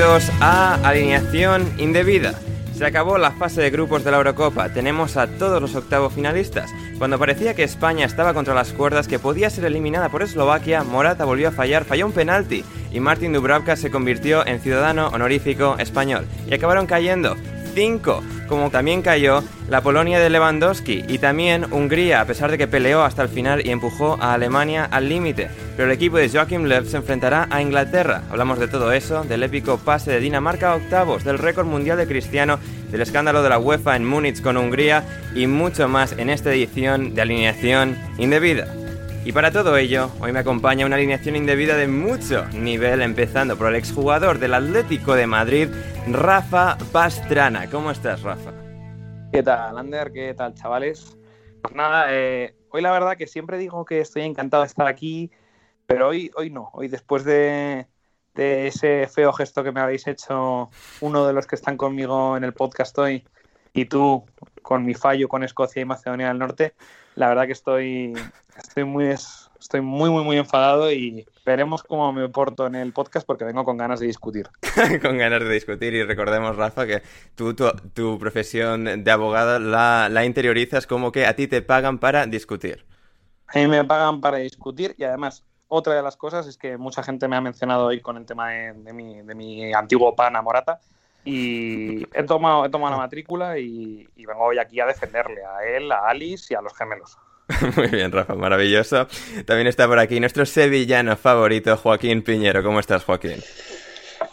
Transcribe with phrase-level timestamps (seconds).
[0.00, 2.32] A Alineación Indebida.
[2.72, 6.70] Se acabó la fase de grupos de la Eurocopa, tenemos a todos los octavos finalistas.
[6.98, 11.24] Cuando parecía que España estaba contra las cuerdas, que podía ser eliminada por Eslovaquia, Morata
[11.24, 16.26] volvió a fallar, falló un penalti y Martin Dubravka se convirtió en ciudadano honorífico español.
[16.48, 17.36] Y acabaron cayendo
[17.78, 22.66] 5, como también cayó la Polonia de Lewandowski y también Hungría, a pesar de que
[22.66, 25.48] peleó hasta el final y empujó a Alemania al límite.
[25.76, 28.24] Pero el equipo de Joachim Löw se enfrentará a Inglaterra.
[28.30, 32.08] Hablamos de todo eso, del épico pase de Dinamarca a octavos, del récord mundial de
[32.08, 32.58] Cristiano,
[32.90, 35.04] del escándalo de la UEFA en Múnich con Hungría
[35.36, 38.66] y mucho más en esta edición de alineación indebida.
[39.28, 43.66] Y para todo ello, hoy me acompaña una alineación indebida de mucho nivel, empezando por
[43.66, 45.68] el exjugador del Atlético de Madrid,
[46.10, 47.68] Rafa Pastrana.
[47.68, 48.54] ¿Cómo estás, Rafa?
[49.30, 50.12] ¿Qué tal, Ander?
[50.12, 51.18] ¿Qué tal, chavales?
[51.60, 55.30] Pues nada, eh, hoy la verdad que siempre digo que estoy encantado de estar aquí,
[55.84, 56.70] pero hoy, hoy no.
[56.72, 57.86] Hoy después de,
[58.34, 60.70] de ese feo gesto que me habéis hecho
[61.02, 63.26] uno de los que están conmigo en el podcast hoy
[63.74, 64.24] y tú
[64.62, 66.72] con mi fallo con Escocia y Macedonia del Norte,
[67.14, 68.14] la verdad que estoy,
[68.58, 73.26] estoy muy estoy muy muy muy enfadado y veremos cómo me porto en el podcast
[73.26, 74.48] porque vengo con ganas de discutir.
[75.02, 77.02] con ganas de discutir y recordemos, Rafa, que
[77.34, 81.98] tú tu, tu profesión de abogado la, la interiorizas como que a ti te pagan
[81.98, 82.84] para discutir.
[83.48, 87.02] A mí me pagan para discutir y además otra de las cosas es que mucha
[87.02, 90.42] gente me ha mencionado hoy con el tema de, de, mi, de mi, antiguo pana
[90.42, 90.80] Morata
[91.24, 95.64] y he tomado, he tomado la matrícula y, y, vengo hoy aquí a defenderle a
[95.64, 97.18] él, a Alice y a los gemelos.
[97.76, 99.08] Muy bien, Rafa, maravilloso.
[99.46, 102.62] También está por aquí nuestro sevillano favorito, Joaquín Piñero.
[102.62, 103.42] ¿Cómo estás, Joaquín?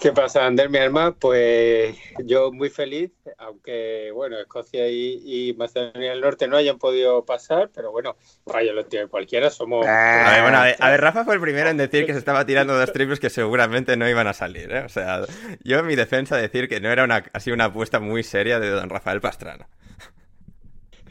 [0.01, 1.15] ¿Qué pasa, Ander, mi alma?
[1.17, 1.95] Pues
[2.25, 7.69] yo muy feliz, aunque, bueno, Escocia y, y, Macedonia del Norte no hayan podido pasar,
[7.73, 8.15] pero bueno,
[8.45, 9.85] vaya, lo tiene cualquiera, somos...
[9.87, 12.19] A ver, bueno, a ver, a ver, Rafa fue el primero en decir que se
[12.19, 14.83] estaba tirando dos triples que seguramente no iban a salir, ¿eh?
[14.85, 15.21] O sea,
[15.63, 18.69] yo en mi defensa decir que no era una, así una apuesta muy seria de
[18.69, 19.67] don Rafael Pastrana.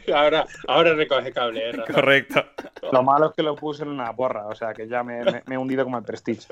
[0.14, 1.74] Ahora, ahora recoge cable, ¿eh?
[1.92, 2.44] Correcto.
[2.92, 5.42] Lo malo es que lo puse en una porra, o sea que ya me, me,
[5.46, 6.46] me he hundido como el prestige.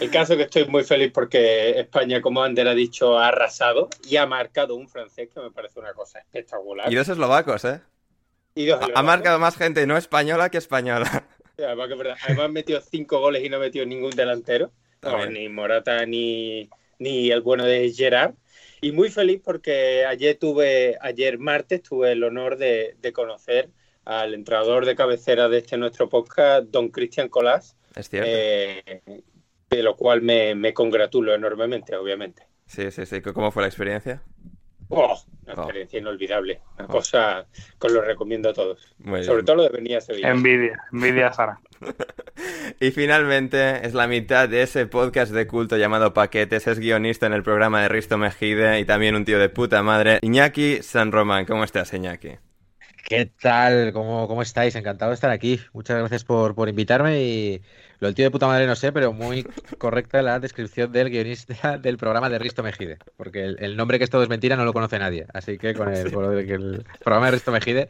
[0.00, 3.88] El caso es que estoy muy feliz porque España, como Ander ha dicho, ha arrasado
[4.08, 6.92] y ha marcado un francés que me parece una cosa espectacular.
[6.92, 7.80] Y dos eslovacos, ¿eh?
[8.54, 11.24] Y dos ha marcado más gente no española que española.
[11.56, 12.16] Sí, además, que verdad.
[12.24, 14.70] además ha metido cinco goles y no ha metido ningún delantero.
[15.02, 18.32] No, ni Morata ni, ni el bueno de Gerard.
[18.80, 23.70] Y muy feliz porque ayer tuve, ayer martes, tuve el honor de, de conocer
[24.04, 27.76] al entrenador de cabecera de este nuestro podcast, don Cristian Colás.
[27.94, 28.28] Es cierto.
[28.30, 29.02] Eh,
[29.68, 32.42] de lo cual me, me, congratulo enormemente, obviamente.
[32.66, 33.20] Sí, sí, sí.
[33.20, 34.22] ¿Cómo fue la experiencia?
[34.90, 35.62] Oh, una oh.
[35.62, 36.60] experiencia inolvidable.
[36.78, 36.88] Una oh.
[36.88, 37.46] cosa
[37.80, 38.94] que os lo recomiendo a todos.
[39.22, 40.30] Sobre todo lo de venir a Sevilla.
[40.30, 41.60] Envidia, envidia Sara.
[42.80, 46.66] y finalmente es la mitad de ese podcast de culto llamado Paquetes.
[46.66, 50.18] Es guionista en el programa de Risto Mejide y también un tío de puta madre.
[50.22, 52.49] Iñaki San Román, ¿cómo estás, Iñaki?
[53.10, 53.92] ¿Qué tal?
[53.92, 54.76] ¿Cómo, ¿Cómo estáis?
[54.76, 55.58] Encantado de estar aquí.
[55.72, 57.60] Muchas gracias por, por invitarme y
[57.98, 59.42] lo del tío de puta madre no sé, pero muy
[59.78, 64.10] correcta la descripción del guionista del programa de Risto Mejide, porque el, nombre que es
[64.10, 67.50] todo es mentira no lo conoce nadie, así que con el, el programa de Risto
[67.50, 67.88] Mejide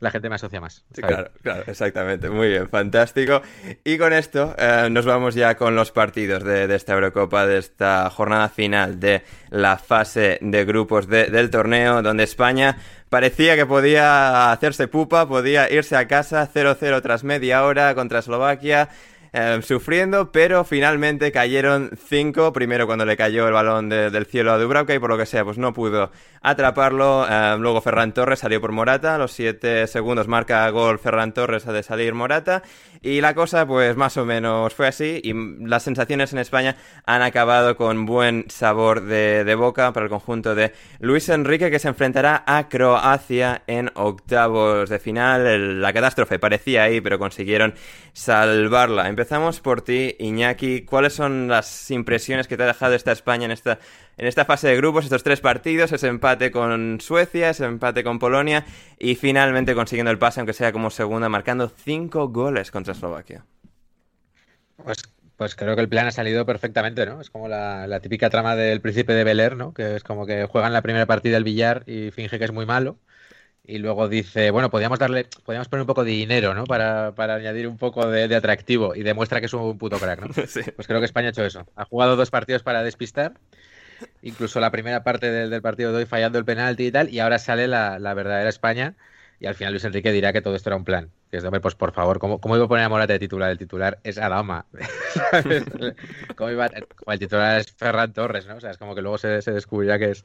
[0.00, 0.84] la gente me asocia más.
[0.94, 2.30] claro, claro, exactamente.
[2.30, 3.42] Muy bien, fantástico.
[3.84, 8.08] Y con esto eh, nos vamos ya con los partidos de, esta Eurocopa, de esta
[8.10, 12.76] jornada final de la fase de grupos del torneo, donde España
[13.08, 18.88] parecía que podía hacerse pupa, podía irse a casa 0-0 tras media hora contra Eslovaquia.
[19.32, 22.52] Em, sufriendo, pero finalmente cayeron cinco.
[22.52, 25.44] Primero cuando le cayó el balón del cielo a Dubravka y por lo que sea,
[25.44, 26.10] pues no pudo
[26.40, 27.26] atraparlo.
[27.28, 29.16] Em, luego Ferran Torres salió por Morata.
[29.16, 32.62] A los siete segundos marca gol Ferran Torres de salir Morata.
[33.00, 35.20] Y la cosa, pues más o menos fue así.
[35.22, 35.32] Y
[35.66, 40.72] las sensaciones en España han acabado con buen sabor de, boca para el conjunto de
[41.00, 45.80] Luis Enrique, que se enfrentará a Croacia en octavos de final.
[45.80, 47.74] la catástrofe parecía ahí, pero consiguieron
[48.12, 49.08] salvarla.
[49.08, 50.82] Empezamos por ti, Iñaki.
[50.82, 53.78] ¿Cuáles son las impresiones que te ha dejado esta España en esta,
[54.18, 58.18] en esta fase de grupos, estos tres partidos, ese empate con Suecia, ese empate con
[58.18, 58.66] Polonia
[58.98, 63.46] y finalmente consiguiendo el pase, aunque sea como segunda, marcando cinco goles contra Eslovaquia?
[64.76, 64.98] Pues,
[65.36, 67.20] pues creo que el plan ha salido perfectamente, ¿no?
[67.20, 69.72] Es como la, típica trama del príncipe de Bel Air, ¿no?
[69.72, 72.66] Que es como que juegan la primera partida el billar y finge que es muy
[72.66, 72.98] malo
[73.68, 76.64] y luego dice, bueno, podríamos darle, podríamos poner un poco de dinero, ¿no?
[76.64, 80.28] Para, añadir un poco de, atractivo y demuestra que es un puto crack, ¿no?
[80.74, 81.66] Pues creo que España ha hecho eso.
[81.76, 83.34] Ha jugado dos partidos para despistar,
[84.22, 87.38] incluso la primera parte del, partido de hoy fallando el penalti y tal, y ahora
[87.38, 88.96] sale la, la verdadera España
[89.40, 91.10] y al final Luis Enrique dirá que todo esto era un plan.
[91.30, 93.50] Que es, hombre, pues por favor, ¿cómo, ¿cómo, iba a poner a Morata de titular?
[93.50, 94.66] El titular es Adama.
[96.36, 98.56] ¿Cómo iba el titular es Ferran Torres, ¿no?
[98.56, 100.24] O sea, es como que luego se, se descubrirá que es,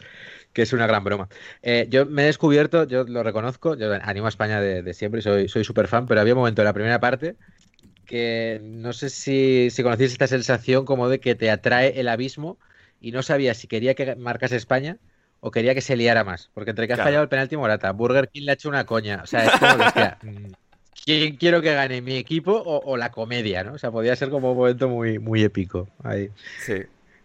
[0.53, 1.27] que es una gran broma.
[1.61, 5.23] Eh, yo me he descubierto, yo lo reconozco, yo animo a España de, siempre y
[5.23, 7.35] soy, soy súper fan, pero había un momento en la primera parte
[8.05, 12.57] que no sé si, si conocéis esta sensación como de que te atrae el abismo
[13.03, 14.97] y no sabía si quería que marcase España
[15.41, 16.49] o quería que se liara más.
[16.53, 19.19] Porque entre que has fallado el penalti Morata, Burger King le ha hecho una coña.
[19.21, 20.51] O sea, es como que, mm,
[21.03, 22.01] ¿quién quiero que gane?
[22.01, 23.61] ¿Mi equipo o, la comedia?
[23.65, 23.73] ¿no?
[23.73, 26.29] O sea, podía ser como un momento muy, muy épico ahí.
[26.65, 26.75] Sí.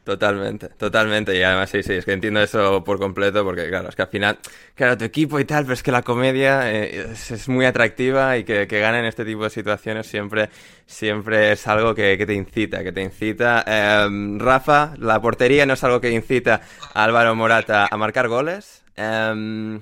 [0.09, 1.37] Totalmente, totalmente.
[1.37, 4.09] Y además, sí, sí, es que entiendo eso por completo, porque claro, es que al
[4.09, 4.39] final,
[4.75, 8.45] claro, tu equipo y tal, pero es que la comedia eh, es, muy atractiva y
[8.45, 10.49] que, que ganen este tipo de situaciones siempre,
[10.87, 13.63] siempre es algo que, te incita, que te incita.
[13.67, 16.63] Em, Rafa, la portería no es algo que incita
[16.95, 18.83] a Álvaro Morata a marcar goles.
[18.97, 19.79] Em,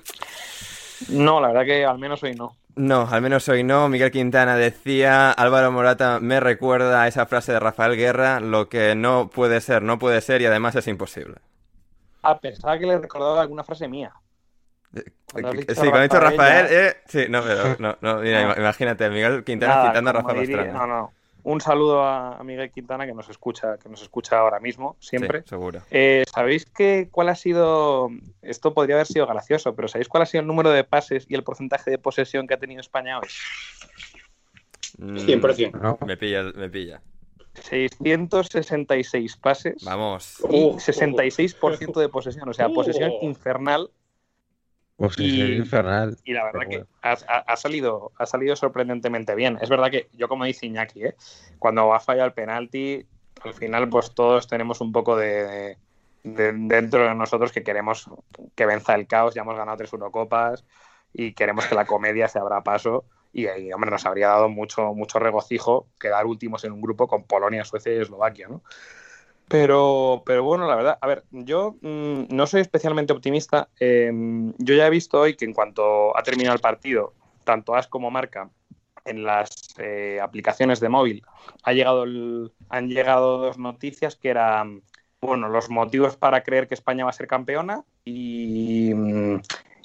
[1.11, 2.56] no, la verdad que al menos hoy no.
[2.76, 3.88] No, al menos hoy no.
[3.88, 8.94] Miguel Quintana decía, Álvaro Morata me recuerda a esa frase de Rafael Guerra, lo que
[8.94, 11.37] no puede ser, no puede ser y además es imposible.
[12.23, 14.12] Ah, pensaba que le recordaba alguna frase mía.
[14.94, 15.05] Eh,
[15.75, 20.11] sí, con esto Rafael, eh, sí, no, pero no, no, mira, imagínate, Miguel Quintana citando
[20.11, 20.73] a Rafael Pastrana.
[20.73, 21.12] No, no,
[21.46, 25.44] un saludo a, Miguel Quintana que nos escucha, que nos escucha ahora mismo, siempre.
[25.46, 25.81] seguro.
[25.93, 28.10] Eh, ¿Sabéis que, cuál ha sido?
[28.43, 31.37] Esto podría haber sido gracioso, pero ¿sabéis cuál ha sido el número de pases y
[31.37, 33.28] el porcentaje de posesión que ha tenido España hoy?
[34.99, 36.00] 100%.
[36.00, 37.00] Mm, me pilla, me pilla.
[37.54, 39.85] 666 pases.
[39.85, 40.42] Vamos.
[40.50, 43.90] Y 66% de posesión, o sea, posesión infernal
[44.97, 46.17] pues y, infernal.
[46.25, 49.59] Y la verdad que ha, salido, ha salido sorprendentemente bien.
[49.61, 51.17] Es verdad que yo, como dice Iñaki, ¿eh?
[51.59, 53.07] cuando ha fallado el penalti,
[53.43, 55.76] al final, pues todos tenemos un poco de,
[56.25, 58.11] dentro de nosotros que queremos
[58.55, 59.35] que venza el caos.
[59.35, 60.65] Ya hemos ganado tres Eurocopas
[61.12, 63.05] y queremos que la comedia se abra paso.
[63.33, 67.25] Y, y, hombre, nos habría dado mucho, mucho regocijo quedar últimos en un grupo con
[67.25, 68.62] Polonia, Suecia y Eslovaquia, ¿no?
[69.49, 73.69] Pero, pero bueno, la verdad, a ver, yo mm, no soy especialmente optimista.
[73.79, 77.87] Em, yo ya he visto hoy que en cuanto ha terminado el partido, tanto AS
[77.87, 78.50] como Marca,
[79.05, 81.23] en las eh, aplicaciones de móvil,
[81.62, 82.05] ha llegado
[82.69, 84.83] han llegado dos noticias que eran,
[85.21, 88.93] bueno, los motivos para creer que España va a ser campeona y,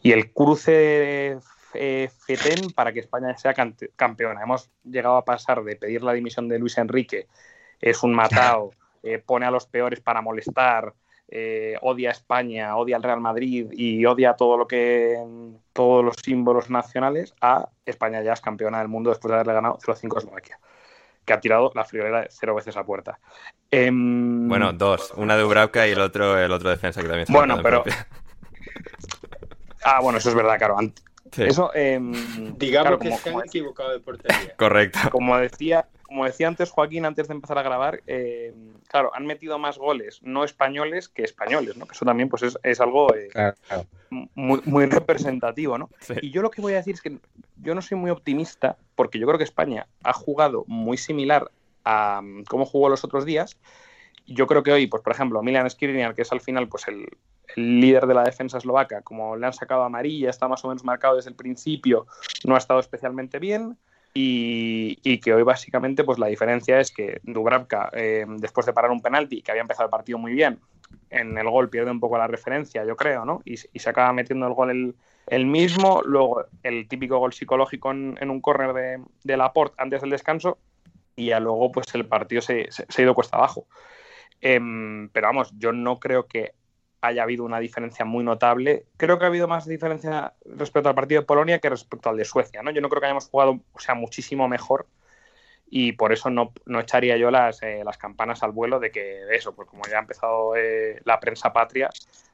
[0.01, 1.37] y el cruce
[1.75, 3.53] eh, FETEN para que España sea
[3.95, 4.41] campeona.
[4.41, 7.27] Hemos llegado a pasar de pedir la dimisión de Luis Enrique,
[7.79, 8.71] es un matado
[9.03, 10.93] eh, pone a los peores para molestar,
[11.27, 15.17] eh, odia a España, odia al Real Madrid y odia todo lo que
[15.73, 19.77] todos los símbolos nacionales, a España ya es campeona del mundo después de haberle ganado
[19.79, 20.59] 0-5 a Eslovaquia
[21.23, 23.19] que ha tirado la friolera cero veces a puerta.
[23.69, 25.13] Em, bueno, dos.
[25.15, 27.83] Una de Ubrauca y el otro, el otro defensa que también Bueno, pero
[29.83, 30.77] Ah, bueno, eso es verdad, claro.
[31.31, 31.43] Sí.
[31.43, 32.13] Eso, em,
[32.57, 34.55] Digamos que se han equivocado de portería.
[34.57, 34.99] Correcto.
[35.11, 39.57] Como decía, como decía antes Joaquín, antes de empezar a grabar, em, claro, han metido
[39.57, 41.85] más goles no españoles que españoles, ¿no?
[41.85, 43.29] Que eso también pues es, algo eh,
[44.35, 45.89] Muy, representativo, ¿no?
[46.21, 47.17] Y yo lo que voy a decir es que
[47.61, 51.49] yo no soy muy optimista porque yo creo que España ha jugado muy similar
[51.85, 53.57] a mm, cómo jugó los otros días.
[54.27, 57.07] Yo creo que hoy, pues por ejemplo, Milan Skriniar, que es al final pues el,
[57.55, 60.83] el líder de la defensa eslovaca, como le han sacado amarilla, está más o menos
[60.83, 62.05] marcado desde el principio,
[62.43, 63.77] no ha estado especialmente bien.
[64.13, 69.01] Y, que hoy básicamente pues la diferencia es que Dubravka, eh, después de parar un
[69.01, 70.59] penalti, que había empezado el partido muy bien,
[71.09, 73.41] en el gol pierde un poco la referencia, yo creo, ¿no?
[73.45, 74.95] Y, se acaba metiendo el gol
[75.27, 80.09] el, mismo, luego el típico gol psicológico en, un córner de, de Laporte antes del
[80.09, 80.57] descanso,
[81.15, 83.67] y ya luego pues el partido se, ha ido cuesta abajo.
[84.41, 86.53] Em, pero vamos, yo no creo que
[87.01, 88.85] haya habido una diferencia muy notable.
[88.97, 92.25] Creo que ha habido más diferencia respecto al partido de Polonia que respecto al de
[92.25, 92.61] Suecia.
[92.61, 92.71] ¿no?
[92.71, 94.87] Yo no creo que hayamos jugado sea, muchísimo mejor
[95.69, 99.55] y por eso no, echaría yo las, eh, las, campanas al vuelo de que eso,
[99.55, 101.89] pues como ya ha empezado eh, la prensa patria,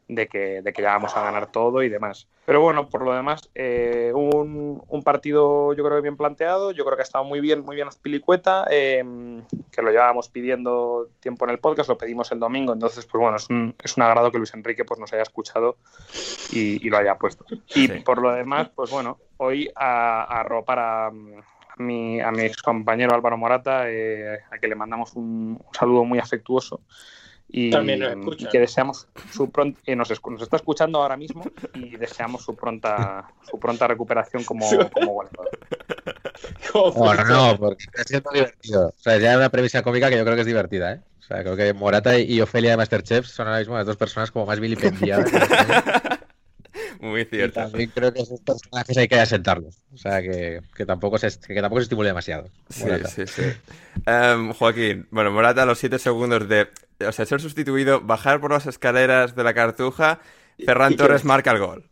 [0.07, 2.27] de que, de que ya vamos a ganar todo y demás.
[2.45, 6.85] Pero bueno, por lo demás, eh, un, un, partido yo creo que bien planteado, yo
[6.85, 11.43] creo que ha estado muy bien, muy bien Azpilicueta, em, que lo llevábamos pidiendo tiempo
[11.43, 14.31] en el podcast, lo pedimos el domingo, entonces pues bueno, es un, es un agrado
[14.31, 15.75] que Luis Enrique pues nos haya escuchado
[16.51, 17.45] y, lo haya puesto.
[17.75, 21.11] Y por lo demás, pues bueno, hoy a, a arropar a,
[21.77, 26.19] mi, a mi ex compañero Álvaro Morata, eh, a que le mandamos un saludo muy
[26.19, 26.79] afectuoso
[27.49, 28.49] y, También nos escucha.
[28.49, 33.57] que deseamos su pronta nos, nos, está escuchando ahora mismo y deseamos su pronta su
[33.57, 35.49] pronta recuperación como, como goleador.
[36.95, 38.87] Bueno, no, porque está siendo divertido.
[38.89, 41.01] O sea, ya una premisa cómica que yo creo que es divertida, ¿eh?
[41.19, 44.31] O sea, creo que Morata y Ofelia de Masterchef son ahora mismo las dos personas
[44.31, 45.29] como más vilipendiadas.
[46.99, 47.61] Muy cierto.
[47.61, 49.77] también creo que esos personajes hay que asentarlos.
[49.93, 52.49] O sea, que, que, tampoco, se, que tampoco se estimule demasiado.
[52.69, 53.43] Sí, sí, sí.
[54.05, 56.67] Um, Joaquín, bueno, Morata a los 7 segundos de
[57.05, 60.19] o sea, ser sustituido, bajar por las escaleras de la cartuja,
[60.63, 61.89] Ferran Torres marca el gol.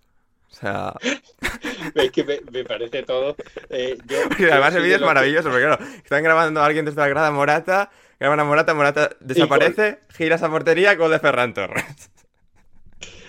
[0.51, 0.93] O sea.
[1.95, 3.35] es que me, parece todo.
[3.69, 3.97] Eh,
[4.51, 7.91] además, el vídeo es maravilloso, porque claro, están grabando a alguien desde la grada Morata,
[8.19, 12.09] graban a Morata, Morata desaparece, gira esa portería, gol de Ferran Torres.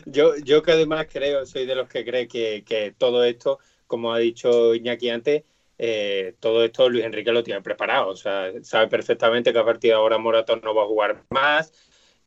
[0.06, 4.12] Yo, yo que además creo, soy de los que cree que, que todo esto, como
[4.12, 5.44] ha dicho Iñaki antes,
[5.78, 8.08] eh, todo esto Luis Enrique lo tiene preparado.
[8.08, 11.72] O sea, sabe perfectamente que a partir de ahora Moratón no va a jugar más,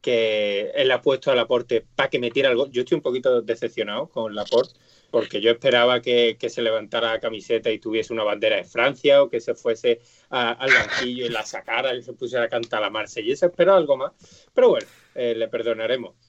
[0.01, 2.67] que él ha puesto al aporte para que metiera algo.
[2.69, 4.79] Yo estoy un poquito decepcionado con Laporte,
[5.11, 9.29] porque yo esperaba que, se levantara la camiseta y tuviese una bandera de Francia o
[9.29, 13.47] que se fuese al banquillo y la sacara y se pusiera a cantar la Marsellesa.
[13.47, 14.11] Esperaba algo más.
[14.53, 16.28] Pero bueno, eh, le perdonaremos.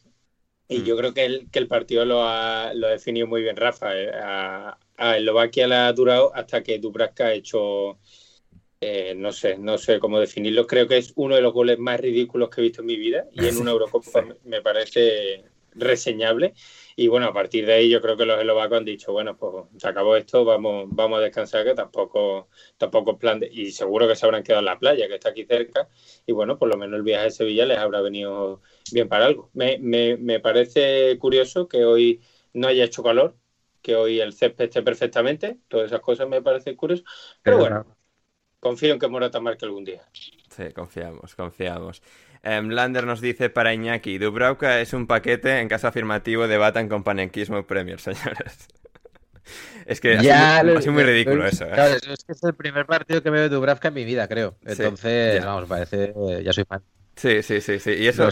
[0.70, 0.84] Y mm.
[0.84, 3.94] yo creo que el, que el partido lo ha, lo definido muy bien Rafa.
[3.94, 4.10] Eh,
[5.00, 7.98] a Eslovaquia le ha durado hasta que Dubravka ha hecho,
[8.80, 10.66] eh, no sé, no sé cómo definirlo.
[10.66, 13.24] Creo que es uno de los goles más ridículos que he visto en mi vida
[13.32, 16.52] y en una Eurocopa me parece reseñable.
[17.02, 19.64] Y bueno, a partir de ahí yo creo que los eslovacos han dicho, bueno, pues
[19.78, 23.48] se acabó esto, vamos, vamos a descansar, que tampoco, tampoco es plan de...
[23.50, 25.88] Y seguro que se habrán quedado en la playa, que está aquí cerca.
[26.26, 28.60] Y bueno, por lo menos el viaje a Sevilla les habrá venido
[28.92, 29.48] bien para algo.
[29.54, 32.20] Me, me, me parece curioso que hoy
[32.52, 33.34] no haya hecho calor,
[33.80, 35.56] que hoy el césped esté perfectamente.
[35.68, 37.06] Todas esas cosas me parecen curiosas.
[37.42, 37.86] Pero, bueno,
[38.58, 40.02] confío en que Morata marque algún día.
[40.50, 42.02] Sí, confiamos, confiamos.
[42.42, 47.04] Em, Lander nos dice para Iñaki, Dubravka es un paquete en caso afirmativo debatan con
[47.04, 48.68] panenquismo Premier, señores.
[49.84, 51.66] es que ya, ha sido, muy ridículo eso.
[51.66, 51.72] ¿eh?
[51.74, 54.56] Claro, es que es el primer partido que veo de Dubravka en mi vida, creo.
[54.64, 56.82] Entonces, vamos, parece, ya soy fan.
[57.16, 57.90] Sí, sí, sí, sí.
[57.90, 58.28] Y eso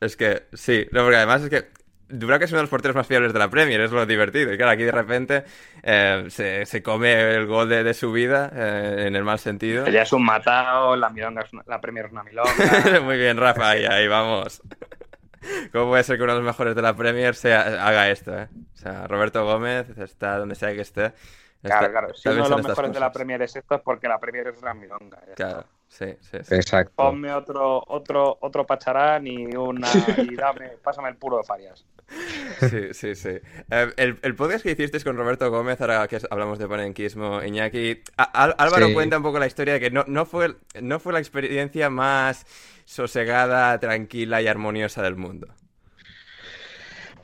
[0.00, 1.68] es que, sí, no, porque además es que
[2.08, 4.52] Dubravka es uno de los porteros más fiables de la Premier, es lo divertido.
[4.52, 5.44] Y claro, aquí de repente
[5.82, 9.86] eh, se, come el gol de, su vida eh, en el mal sentido.
[9.88, 13.00] Ya es un matado, la, milonga la Premier es una milonga.
[13.02, 14.62] Muy bien, Rafa, ahí, ahí vamos.
[15.72, 18.36] ¿Cómo puede ser que uno de los mejores de la Premier sea, haga esto?
[18.36, 18.48] Eh?
[18.74, 21.12] O sea, Roberto Gómez está donde sea que esté.
[21.62, 22.14] claro, claro.
[22.14, 24.62] Si uno de los mejores de la Premier es esto, es porque la Premier es
[24.62, 25.20] una milonga.
[25.36, 25.64] Claro.
[25.88, 26.54] Sí, sí, sí.
[26.54, 26.92] Exacto.
[26.96, 29.88] Ponme otro, otro, otro pacharán y una
[30.18, 31.84] y dame, pásame el puro de Farias.
[32.60, 33.28] Sí, sí, sí.
[33.70, 38.02] Eh, el, el, podcast que hicisteis con Roberto Gómez, ahora que hablamos de panenquismo, Iñaki,
[38.16, 41.90] Álvaro cuenta un poco la historia de que no, no, fue, no fue la experiencia
[41.90, 42.46] más
[42.84, 45.48] sosegada, tranquila y armoniosa del mundo.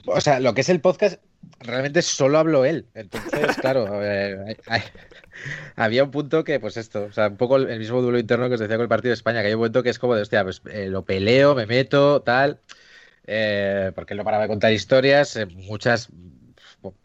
[0.07, 1.21] O sea, lo que es el podcast,
[1.61, 2.87] realmente solo habló él.
[2.95, 3.89] Entonces, claro,
[5.77, 8.55] había un punto que, pues esto, o sea, un poco el mismo duelo interno que
[8.55, 10.23] os decía con el partido de España, que hay un momento que es como de,
[10.23, 12.61] hostia, pues eh, lo peleo, me meto, tal,
[13.27, 16.11] eh, porque él no paraba de contar historias, eh, muchas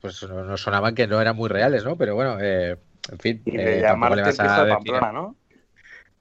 [0.02, 1.98] pues nos sonaban que no eran muy reales, ¿no?
[1.98, 2.78] Pero bueno, eh,
[3.12, 3.42] en fin.
[3.46, 5.36] Y eh, de le llamarte vas a pijo de Pamplona, ¿no?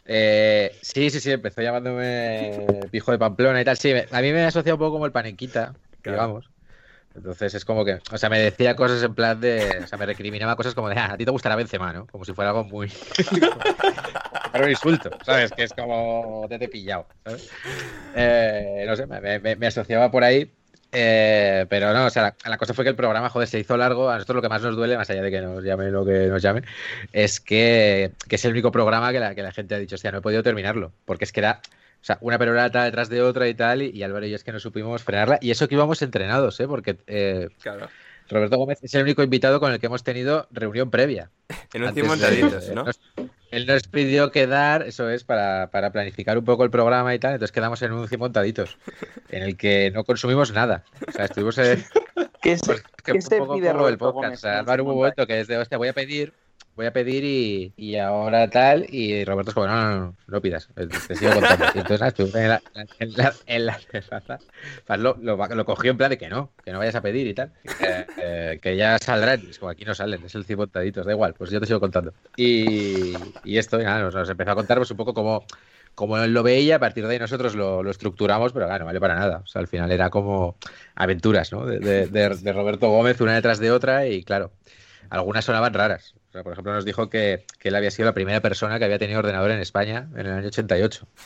[0.04, 3.76] Eh, sí, sí, sí, empezó llamándome pijo de Pamplona y tal.
[3.76, 6.18] Sí, me- a mí me asocia un poco como el panequita, Claro.
[6.18, 6.50] digamos.
[7.18, 10.06] Entonces es como que, o sea, me decía cosas en plan de, o sea, me
[10.06, 12.06] recriminaba cosas como de, ah, a ti te gustará Benzema, ¿no?
[12.06, 12.90] Como si fuera algo muy,
[14.54, 15.52] era un insulto, ¿sabes?
[15.52, 17.48] Que es como te he pillado, ¿sabes?
[18.14, 20.50] Eh, no sé, me, me- me asociaba por ahí.
[20.92, 23.76] eh, pero no, o sea, la, la cosa fue que el programa, joder, se hizo
[23.76, 24.08] largo.
[24.10, 26.26] A nosotros lo que más nos duele, más allá de que nos llame lo que
[26.28, 26.62] nos llame,
[27.12, 30.10] es que, que es el único programa que la, que la gente ha dicho, hostia,
[30.12, 30.92] no he podido terminarlo.
[31.04, 31.60] Porque es que era,
[32.00, 34.44] o sea, una perorata detrás de otra y tal, y, y Álvaro y yo es
[34.44, 35.38] que no supimos frenarla.
[35.40, 36.66] Y eso que íbamos entrenados, ¿eh?
[36.68, 37.88] Porque eh, Claro.
[38.30, 41.30] Roberto Gómez es el único invitado con el que hemos tenido reunión previa.
[41.72, 42.84] En un Antes 100 de- montaditos, ¿no?
[42.84, 43.00] nos-
[43.50, 47.32] él nos pidió quedar, eso es, para, para planificar un poco el programa y tal.
[47.32, 48.76] Entonces quedamos en un 100 montaditos,
[49.30, 50.84] en el que no consumimos nada.
[51.08, 51.82] O sea, estuvimos en,
[52.42, 54.00] ¿Qué se, pues, que qué un se poco pide el podcast.
[54.14, 54.32] Gómez?
[54.34, 55.22] O sea, Álvaro hubo un 50?
[55.22, 56.34] momento que es de, hostia, voy a pedir,
[56.78, 58.86] voy a pedir y, y ahora tal.
[58.88, 61.66] Y Roberto es como, no, no, no, no pidas, te te sigo contando.
[61.74, 62.62] Y entonces, en la,
[63.00, 64.38] en la, en la terraza.
[64.96, 67.34] Lo, lo, lo cogió en plan de que no, que no vayas a pedir y
[67.34, 67.52] tal.
[67.80, 69.42] Eh, eh, que ya saldrán.
[69.50, 71.80] Es como, aquí no salen, es el 100 montaditos, da igual, pues yo te sigo
[71.80, 72.14] contando.
[72.36, 73.12] Y,
[73.44, 75.44] y esto, nada, nos, nos empezó a contar pues un poco como
[75.94, 78.86] como él lo veía, a partir de ahí nosotros lo, lo estructuramos, pero claro, no
[78.86, 79.38] vale para nada.
[79.42, 80.54] O sea, al final era como
[80.94, 81.66] aventuras, ¿no?
[81.66, 84.52] De, de- de- de Roberto Gómez, una detrás de otra, y claro,
[85.10, 86.14] algunas sonaban raras.
[86.28, 88.84] O sea, por ejemplo, nos dijo que, que él había sido la primera persona que
[88.84, 91.06] había tenido ordenador en España en el año 88.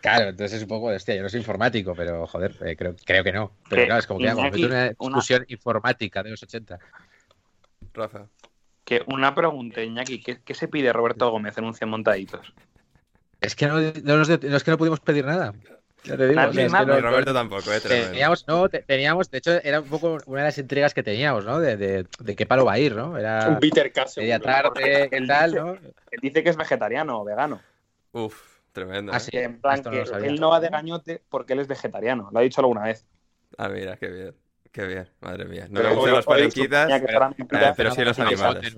[0.00, 3.24] Claro, entonces es un poco hostia, yo no soy informático, pero joder, eh, creo, creo
[3.24, 3.52] que no.
[3.70, 6.78] Pero Que claro, es como que meto una discusión informática de los 80.
[7.94, 8.26] Rafa.
[8.84, 12.52] Que una pregunta, Iñaki, ¿qué, qué se pide Roberto Gómez en un 100 montaditos?
[13.40, 15.54] Es que no, no nos- no es que no pudimos pedir nada.
[16.04, 16.84] Ya te digo, Nada, o sea, es que nada.
[16.86, 17.80] no- Y Roberto tampoco, ¿eh?
[17.80, 18.10] Tremendo.
[18.10, 21.44] Teníamos, no, te- teníamos, de hecho, era un poco una de las intrigas que teníamos,
[21.44, 21.58] ¿no?
[21.60, 23.16] De, de, de qué palo va a ir, ¿no?
[23.16, 24.20] Era Un Peter Caso.
[24.20, 25.72] media tarde, ¿qué Él tal, dice- no?
[25.72, 27.60] Él dice que es vegetariano o vegano.
[28.12, 29.12] Uf, tremendo.
[29.14, 29.42] Ah, ¿eh?
[29.44, 32.28] en plan no que él no va de gañote porque él es vegetariano.
[32.32, 33.06] Lo ha dicho alguna vez.
[33.56, 34.34] Ah, mira, qué bien.
[34.72, 35.66] Qué bien, madre mía.
[35.70, 36.48] No Pero me gustan suponía
[37.00, 38.74] que fuera eh, pero sí los animales.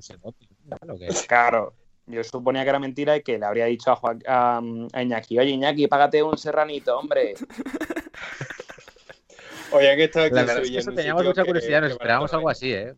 [1.26, 1.74] Claro.
[2.06, 4.60] Yo suponía que era mentira y que le habría dicho a, Joa- a,
[4.92, 7.34] a Iñaki, oye Iñaki, págate un serranito, hombre.
[9.72, 11.88] Oye, han estado aquí La en verdad es que eso teníamos mucha que- curiosidad, nos
[11.88, 12.94] que esperábamos algo así, ¿eh?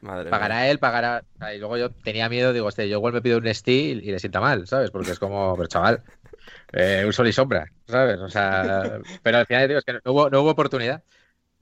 [0.00, 0.30] Madre mía.
[0.30, 1.22] Pagará él, pagará.
[1.54, 4.18] Y luego yo tenía miedo, digo, hostia, yo igual me pido un Steel y le
[4.18, 4.90] sienta mal, ¿sabes?
[4.90, 6.02] Porque es como, pero chaval,
[6.72, 8.18] eh, un sol y sombra, ¿sabes?
[8.18, 11.02] O sea, pero al final, digo, es que no hubo, no hubo oportunidad.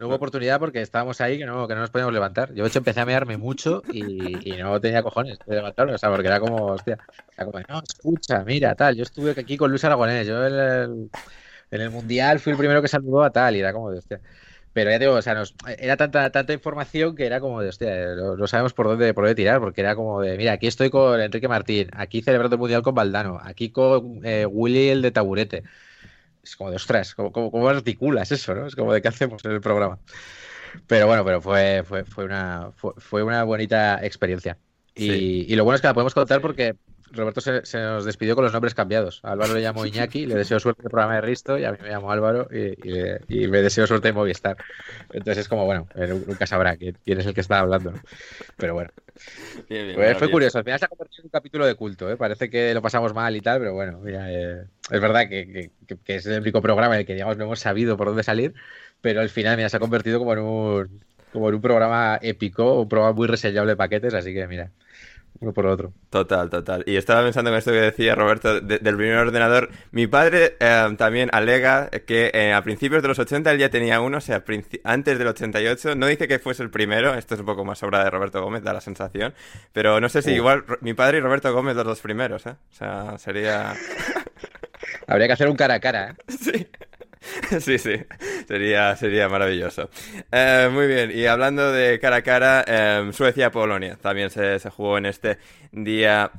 [0.08, 2.52] No oportunidad porque estábamos ahí que no, que no nos podíamos levantar.
[2.52, 6.28] Yo, de empecé a mearme mucho y, no tenía cojones de levantarme, o sea, porque
[6.28, 6.98] era como, hostia,
[7.34, 11.10] era como, no, escucha, mira, tal, yo estuve aquí con Luis Aragonés, yo en
[11.70, 14.20] el, Mundial fui el primero que saludó a tal, y era como de, hostia.
[14.74, 15.42] Pero ya digo, o sea,
[15.78, 19.24] era tanta, tanta información que era como de, hostia, no, no sabemos por dónde, por
[19.24, 22.60] dónde tirar, porque era como de, mira, aquí estoy con Enrique Martín, aquí celebrando el
[22.60, 25.62] Mundial con Valdano, aquí con eh, Willy el de Taburete.
[26.44, 28.66] Es como de, ostras, ¿cómo, cómo, cómo articulas eso, no?
[28.66, 29.98] Es como de, ¿qué hacemos en el programa?
[30.86, 34.58] Pero bueno, pero fue, fue, fue, una, fue, fue una bonita experiencia.
[34.94, 35.46] Y, Sí.
[35.48, 36.76] y lo bueno es que la podemos contar porque
[37.14, 39.20] Roberto se, se nos despidió con los nombres cambiados.
[39.22, 41.72] A Álvaro le llamó Iñaki, le deseo suerte en el programa de Risto, y a
[41.72, 42.74] mí me llamó Álvaro y,
[43.28, 44.56] y- y me deseo suerte en Movistar.
[45.12, 45.88] Entonces es como, bueno,
[46.26, 48.00] nunca sabrá quién, quién es el que está hablando, ¿no?
[48.56, 48.90] Pero bueno,
[49.68, 50.58] Bien, bien, fue, fue curioso.
[50.58, 52.16] Al final se ha convertido en un capítulo de culto, ¿eh?
[52.16, 55.70] Parece que lo pasamos mal y tal, pero bueno, mira, eh, es verdad que, que-
[55.86, 58.22] que- que es el único programa en el que, digamos, no hemos sabido por dónde
[58.22, 58.54] salir,
[59.00, 62.80] pero al final, mira, se ha convertido como en un, como en un programa épico,
[62.80, 64.70] un programa muy reseñable de paquetes, así que mira,
[65.40, 65.92] uno por otro.
[66.10, 66.84] Total, total.
[66.86, 69.68] Y estaba pensando en esto que decía Roberto de- del primer ordenador.
[69.90, 74.00] Mi padre eh, también alega que eh, a principios de los 80 él ya tenía
[74.00, 74.42] uno, o sea,
[74.84, 75.96] antes del 88.
[75.96, 78.62] No dice que fuese el primero, esto es un poco más obra de Roberto Gómez,
[78.62, 79.34] da la sensación.
[79.72, 80.36] Pero no sé si Uh.
[80.36, 82.50] igual mi padre y Roberto Gómez los dos primeros, ¿eh?
[82.70, 83.74] O sea, sería...
[85.06, 86.14] Habría que hacer un cara a cara, ¿eh?
[86.28, 86.66] Sí.
[87.60, 87.94] Sí, sí,
[88.46, 89.88] sería, sería maravilloso.
[90.30, 94.98] Eh, muy bien, y hablando de cara a cara, eh, Suecia-Polonia también se, se jugó
[94.98, 95.38] en este
[95.72, 96.30] día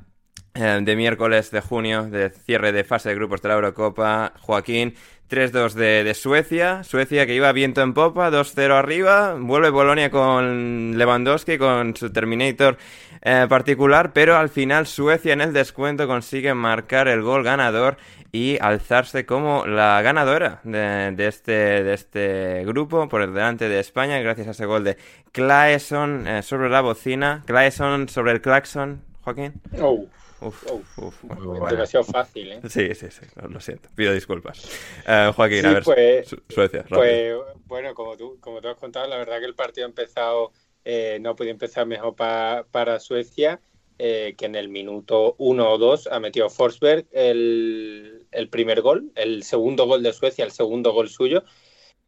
[0.54, 4.34] eh, de miércoles de junio, de cierre de fase de grupos de la Eurocopa.
[4.42, 4.96] Joaquín,
[5.30, 10.98] 3-2 de, de Suecia, Suecia que iba viento en popa, 2-0 arriba, vuelve Polonia con
[10.98, 12.78] Lewandowski, con su Terminator
[13.22, 17.98] eh, particular, pero al final Suecia en el descuento consigue marcar el gol ganador
[18.32, 24.50] y alzarse como la ganadora de, este, de este grupo por delante de España gracias
[24.50, 24.98] a ese gol de
[25.32, 27.42] Claesson eh, sobre la bocina.
[27.46, 29.54] Claesson sobre el claxon, Joaquín.
[29.82, 30.06] Oh,
[30.42, 31.24] uf, uf,
[31.70, 32.62] demasiado fácil, ¿eh?
[32.70, 34.70] Sí, sí, sí, lo, siento, pido disculpas.
[35.08, 36.86] Eh, Joaquín, a ver, pues, Suecia.
[36.90, 40.52] Pues bueno, como tú, como tú has contado, la verdad que el partido ha empezado,
[40.84, 43.60] eh, no podía empezar mejor para Suecia.
[43.98, 49.10] Eh, que en el minuto 1 o 2 ha metido Forsberg el, el, primer gol,
[49.16, 51.46] el segundo gol de Suecia, el segundo gol suyo.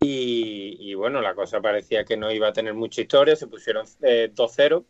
[0.02, 4.86] Y, bueno, la cosa parecía que no iba a tener mucha historia, se pusieron 2-0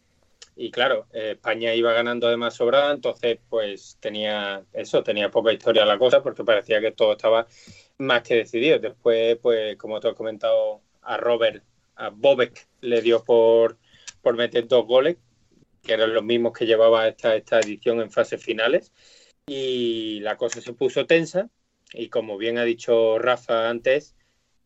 [0.55, 5.85] y claro, eh, España iba ganando además sobrada, entonces pues tenía eso, tenía poca historia
[5.85, 7.47] la cosa porque parecía que todo estaba
[7.99, 8.79] más que decidido.
[8.79, 11.63] Después, pues como tú has comentado, a Robert,
[11.95, 13.77] a Bobek le dio por,
[14.21, 15.17] por meter dos goles,
[15.83, 18.91] que eran los mismos que llevaba esta, esta edición en fases finales.
[19.45, 21.49] Y la cosa se puso tensa
[21.93, 24.15] y como bien ha dicho Rafa antes,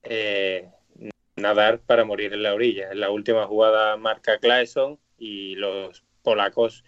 [0.04, 0.70] eh,
[1.36, 2.92] nadar para morir en la orilla.
[2.92, 6.84] En la última jugada marca Claesson y los polacos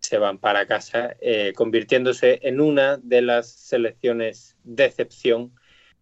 [0.00, 5.52] se van para casa, eh, convirtiéndose en una de las selecciones de excepción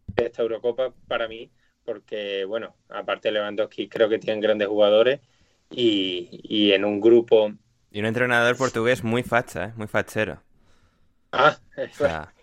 [0.06, 1.50] de esta Eurocopa para mí,
[1.84, 5.20] porque, bueno, aparte de Lewandowski, creo que tienen grandes jugadores
[5.70, 7.52] y, en un grupo.
[7.90, 9.72] Y un entrenador portugués muy facha, ¿eh?
[9.76, 10.42] muy fachero.
[11.32, 11.58] Ah,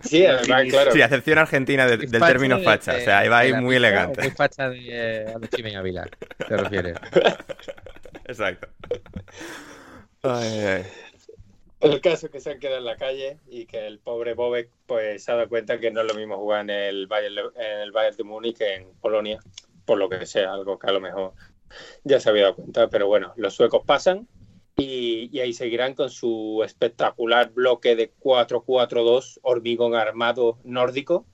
[0.00, 0.92] Sí, además, claro.
[0.92, 2.96] Sí, acepción argentina del término facha.
[2.96, 4.22] o sea, ahí va ahí muy elegante.
[4.22, 6.08] Muy facha de eh, Ávila,
[6.48, 6.96] te refieres.
[8.26, 8.68] Exacto.
[11.80, 15.24] El caso que se han quedado en la calle y que el pobre Bobek pues
[15.24, 17.92] se ha dado cuenta que no es lo mismo jugar en el Bayern, en el
[17.92, 19.38] Bayern de Múnich que en Polonia,
[19.84, 21.34] por lo que sea, algo que a lo mejor
[22.04, 24.26] ya se había dado cuenta, pero bueno, los suecos pasan
[24.76, 31.26] y, ahí seguirán con su espectacular bloque de 4-4-2, hormigón armado nórdico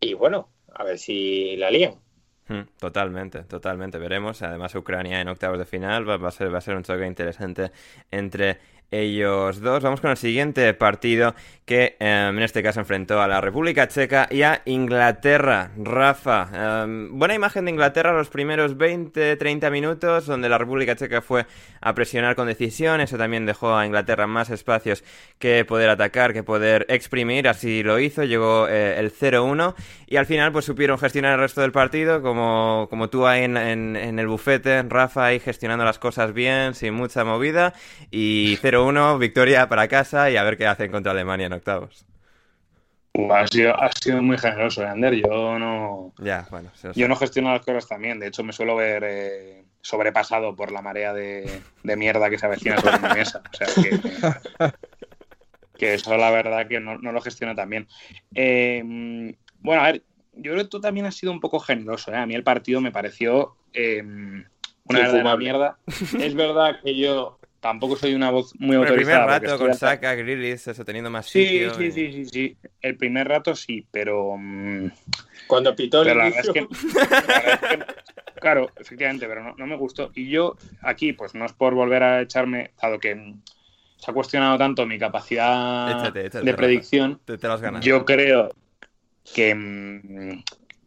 [0.00, 2.05] y bueno, a ver si la lían.
[2.48, 3.98] Hmm, totalmente, totalmente.
[3.98, 4.40] Veremos.
[4.42, 7.72] Además, Ucrania en octavos de final va, a, ser, va a ser un choque interesante
[8.10, 8.58] entre
[8.90, 9.82] ellos dos.
[9.82, 14.28] Vamos con el siguiente partido que em, en este caso enfrentó a la República Checa
[14.30, 15.72] y a Inglaterra.
[15.76, 21.46] Rafa, em, buena imagen de Inglaterra los primeros 20-30 minutos, donde la República Checa fue
[21.80, 23.00] a presionar con decisión.
[23.00, 25.02] Eso también dejó a Inglaterra más espacios
[25.38, 27.48] que poder atacar, que poder exprimir.
[27.48, 29.74] Así lo hizo, llegó eh, el 0-1
[30.06, 33.96] y al final pues supieron gestionar el resto del partido, como, como tú ahí en,
[33.96, 37.74] el bufete, Rafa, ahí gestionando las cosas bien, sin mucha movida
[38.10, 42.04] y 0 1 victoria para casa y a ver qué hacen contra Alemania en octavos.
[43.30, 45.14] ha, sido, ha sido muy generoso, ¿eh, Ander.
[45.14, 46.12] Yo no.
[46.18, 46.70] Ya, bueno.
[46.94, 48.18] Yo no gestiono las cosas también.
[48.18, 52.78] De hecho, me suelo ver eh, sobrepasado por la marea de, mierda que se avecina
[52.78, 53.42] sobre mi mesa.
[53.52, 54.72] O sea que.
[55.78, 57.88] que eso, la verdad, que no, lo gestiono tan bien.
[58.34, 58.82] Eh,
[59.60, 62.14] bueno, a ver, yo creo que tú también has sido un poco generoso.
[62.14, 63.56] A mí el partido me pareció
[64.88, 65.78] una mierda.
[66.20, 69.34] es verdad que yo tampoco soy una voz muy autorizada.
[69.36, 71.74] El primer rato con Saka, Grilis, eso teniendo más sí, sitio.
[71.74, 72.56] Sí, sí, sí, sí.
[72.80, 74.36] El primer rato sí, pero...
[74.38, 74.90] Mm,
[75.46, 76.18] Cuando pitó el
[78.40, 80.10] Claro, efectivamente, pero no, me gustó.
[80.14, 83.34] Y yo aquí, pues no es por volver a echarme, dado que
[83.96, 87.20] se ha cuestionado tanto mi capacidad de predicción,
[87.80, 88.50] yo creo
[89.34, 90.42] que, mm,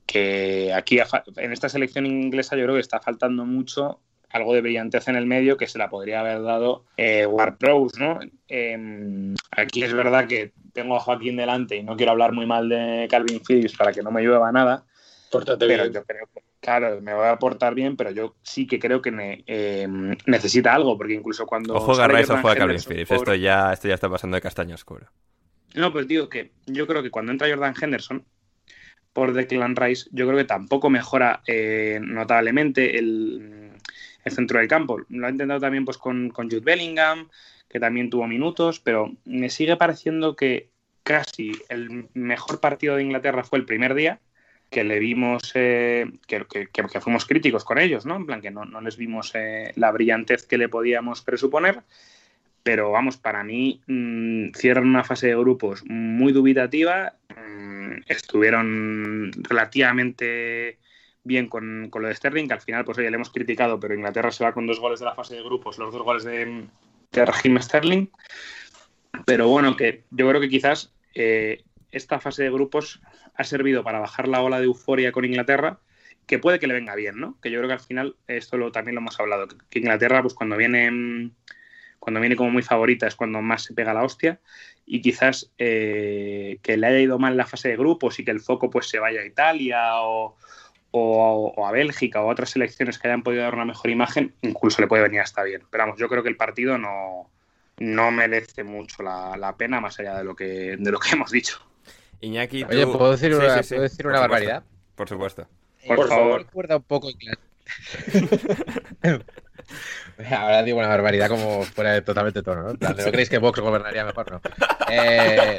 [0.06, 1.00] que aquí
[1.38, 4.00] en esta selección inglesa yo creo que está faltando mucho
[4.32, 8.20] algo de brillantez en el medio que se la podría haber dado eh, Pros, ¿no?
[8.48, 12.70] Em, aquí es verdad que tengo a Joaquín delante y no quiero hablar muy mal
[12.70, 14.86] de Calvin Phillips para que no me llueva nada.
[15.32, 19.02] pero yo creo que, claro, me voy a aportar bien, pero yo sí que creo
[19.02, 21.76] que em, necesita algo, porque incluso cuando.
[21.76, 23.12] Ojo Garrais, ojo a Calvin Phillips.
[23.12, 25.08] Esto, ya, esto ya está pasando de castaño oscuro.
[25.76, 28.26] No, pues digo que yo creo que cuando entra Jordan Henderson
[29.14, 33.69] por Declan Rice, yo creo que tampoco mejora eh, notablemente el
[34.24, 35.00] el centro del campo.
[35.10, 37.30] Lo ha intentado también pues, con, con Jude Bellingham,
[37.68, 40.70] que también tuvo minutos, pero me sigue pareciendo que
[41.04, 44.20] casi el mejor partido de Inglaterra fue el primer día,
[44.70, 48.16] que le vimos, eh, que, que, fuimos críticos con ellos, ¿no?
[48.16, 51.82] En plan, que no, les vimos eh, la brillantez que le podíamos presuponer.
[52.62, 57.16] Pero vamos, para mí mmm, cierran una fase de grupos muy dubitativa.
[57.36, 60.78] Mm, estuvieron relativamente
[61.30, 64.32] bien con, lo de Sterling, que al final, pues oye, le hemos criticado, pero Inglaterra
[64.32, 66.66] se va con dos goles de la fase de grupos, los dos goles de,
[67.12, 68.08] de Raheem Sterling.
[69.26, 73.00] Pero bueno, que yo creo que quizás eh, esta fase de grupos
[73.36, 75.80] ha servido para bajar la ola de euforia con Inglaterra,
[76.26, 77.40] que puede que le venga bien, ¿no?
[77.42, 80.34] Que yo creo que al final, esto lo, también lo hemos hablado, que Inglaterra, pues
[80.34, 81.32] cuando viene,
[82.00, 84.40] cuando viene como muy favorita es cuando más se pega la hostia
[84.92, 88.40] y quizás eh, que le haya ido mal la fase de grupos y que el
[88.40, 90.36] foco pues se vaya a Italia o,
[90.92, 94.82] o, a Bélgica o a otras selecciones que hayan podido dar una mejor imagen, incluso
[94.82, 95.64] le puede venir hasta bien.
[95.70, 97.30] Pero vamos, yo creo que el partido no,
[97.78, 101.60] no merece mucho la, pena más allá de lo que, de lo que hemos dicho.
[102.22, 104.64] Iñaki, Oye, ¿puedo decir una, decir una barbaridad?
[104.96, 105.48] Por supuesto.
[105.88, 106.42] Por, favor.
[106.42, 107.10] Recuerda un poco
[110.32, 112.74] Ahora digo una barbaridad como fuera de totalmente tono, ¿no?
[112.74, 114.32] ¿No creéis que Vox gobernaría mejor?
[114.32, 114.42] No.
[114.90, 115.58] Eh...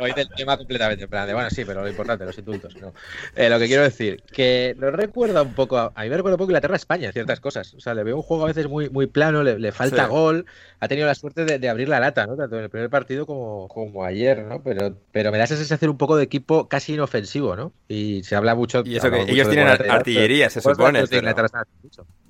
[0.00, 2.76] Hoy del tema completamente, en plan de, bueno, sí, pero lo importante, los indultos.
[2.76, 2.92] No.
[3.34, 6.38] Eh, lo que quiero decir, que nos recuerda un poco, a, mí me recuerda un
[6.38, 7.74] poco Inglaterra-España, ciertas cosas.
[7.74, 10.46] O sea, le veo un juego a veces muy, muy plano, le, falta gol,
[10.80, 12.36] ha tenido la suerte de, abrir la lata, ¿no?
[12.36, 14.62] Tanto en el primer partido como, como ayer, ¿no?
[14.62, 17.72] Pero, pero me da esa sensación un poco de equipo casi inofensivo, ¿no?
[17.88, 18.82] Y se habla mucho...
[18.84, 21.04] Y eso que ellos tienen artillería, se supone.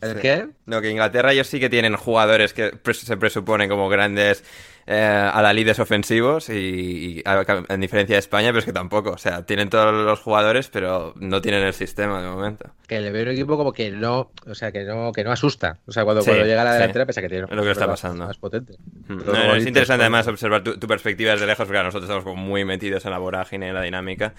[0.01, 0.49] ¿El qué?
[0.67, 4.45] No, que Inglaterra ellos sí que tienen jugadores que se presuponen como grandes
[4.87, 9.11] eh, a la líderes ofensivos y, en diferencia de España, pero es que tampoco.
[9.11, 12.71] O sea, tienen todos los jugadores, pero no tienen el sistema de momento.
[12.87, 15.79] Que le veo un equipo como que no, o sea, que no, que no asusta.
[15.87, 17.47] O sea, cuando, cuando llega a la delantera, pese que tiene.
[17.49, 18.27] Es lo que está pasando.
[18.27, 18.75] Más potente.
[19.09, 19.21] Mm.
[19.57, 23.05] es interesante además observar tu, tu, perspectiva desde lejos, porque nosotros estamos como muy metidos
[23.07, 24.35] en la vorágine, en la dinámica.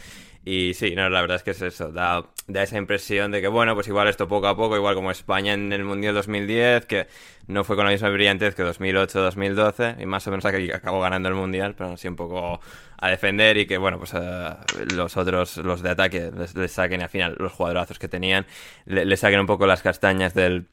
[0.48, 3.48] Y sí, no, la verdad es que es eso, da, da, esa impresión de que,
[3.48, 7.08] bueno, pues igual esto poco a poco, igual como España en el Mundial 2010, que
[7.48, 11.36] no fue con la misma brillantez que 2008-2012, y más o menos acabó ganando el
[11.36, 12.60] Mundial, pero así un poco
[12.98, 14.56] a defender y que, bueno, pues eh,
[14.94, 18.46] los otros, los de ataque, les, saquen al final los jugadorazos que tenían,
[18.86, 20.68] le saquen un poco las castañas del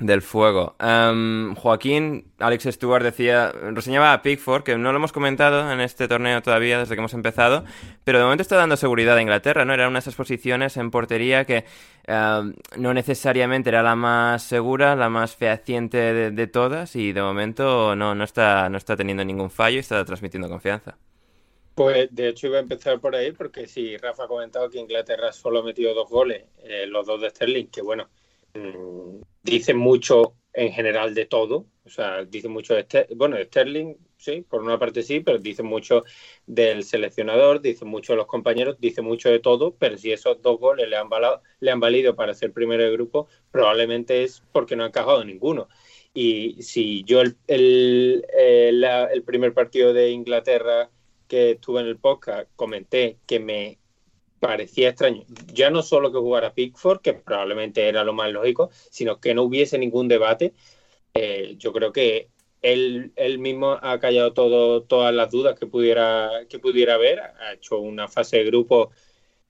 [0.00, 0.74] del fuego.
[0.80, 6.08] Em, Joaquín, Alex Stewart decía, reseñaba a Pickford, que no lo hemos comentado en este
[6.08, 7.64] torneo todavía desde que hemos empezado,
[8.02, 9.74] pero de momento está dando seguridad a Inglaterra, ¿no?
[9.74, 11.64] Era una de esas posiciones en portería que
[12.06, 17.94] em, no necesariamente era la más segura, la más fehaciente de, todas, y de momento
[17.94, 20.96] no, no, está, no está teniendo ningún fallo y está transmitiendo confianza.
[21.74, 25.32] Pues de hecho iba a empezar por ahí, porque si Rafa ha comentado que Inglaterra
[25.32, 28.08] solo ha metido dos goles, eh, los dos de Sterling, que bueno,
[29.42, 31.66] Dice mucho en general de todo.
[31.84, 32.86] O sea, dice mucho de,
[33.16, 36.04] bueno, Sterling, sí, por una parte sí, pero dice mucho
[36.46, 40.60] del seleccionador, dice mucho de los compañeros, dice mucho de todo, pero si esos dos
[40.60, 41.08] goles le han,
[41.60, 45.68] le han valido para ser primero de grupo, probablemente es porque no ha encajado ninguno.
[46.12, 50.90] Y si yo el, el, el primer partido de Inglaterra
[51.26, 53.78] que estuve en el podcast comenté que me
[54.40, 55.24] parecía extraño.
[55.52, 59.44] Ya no solo que jugara Pickford, que probablemente era lo más lógico, sino que no
[59.44, 60.54] hubiese ningún debate.
[61.14, 62.28] Eh, yo creo que
[62.62, 67.20] él, él, mismo ha callado todo, todas las dudas que pudiera, que pudiera haber.
[67.20, 68.90] Ha hecho una fase de grupo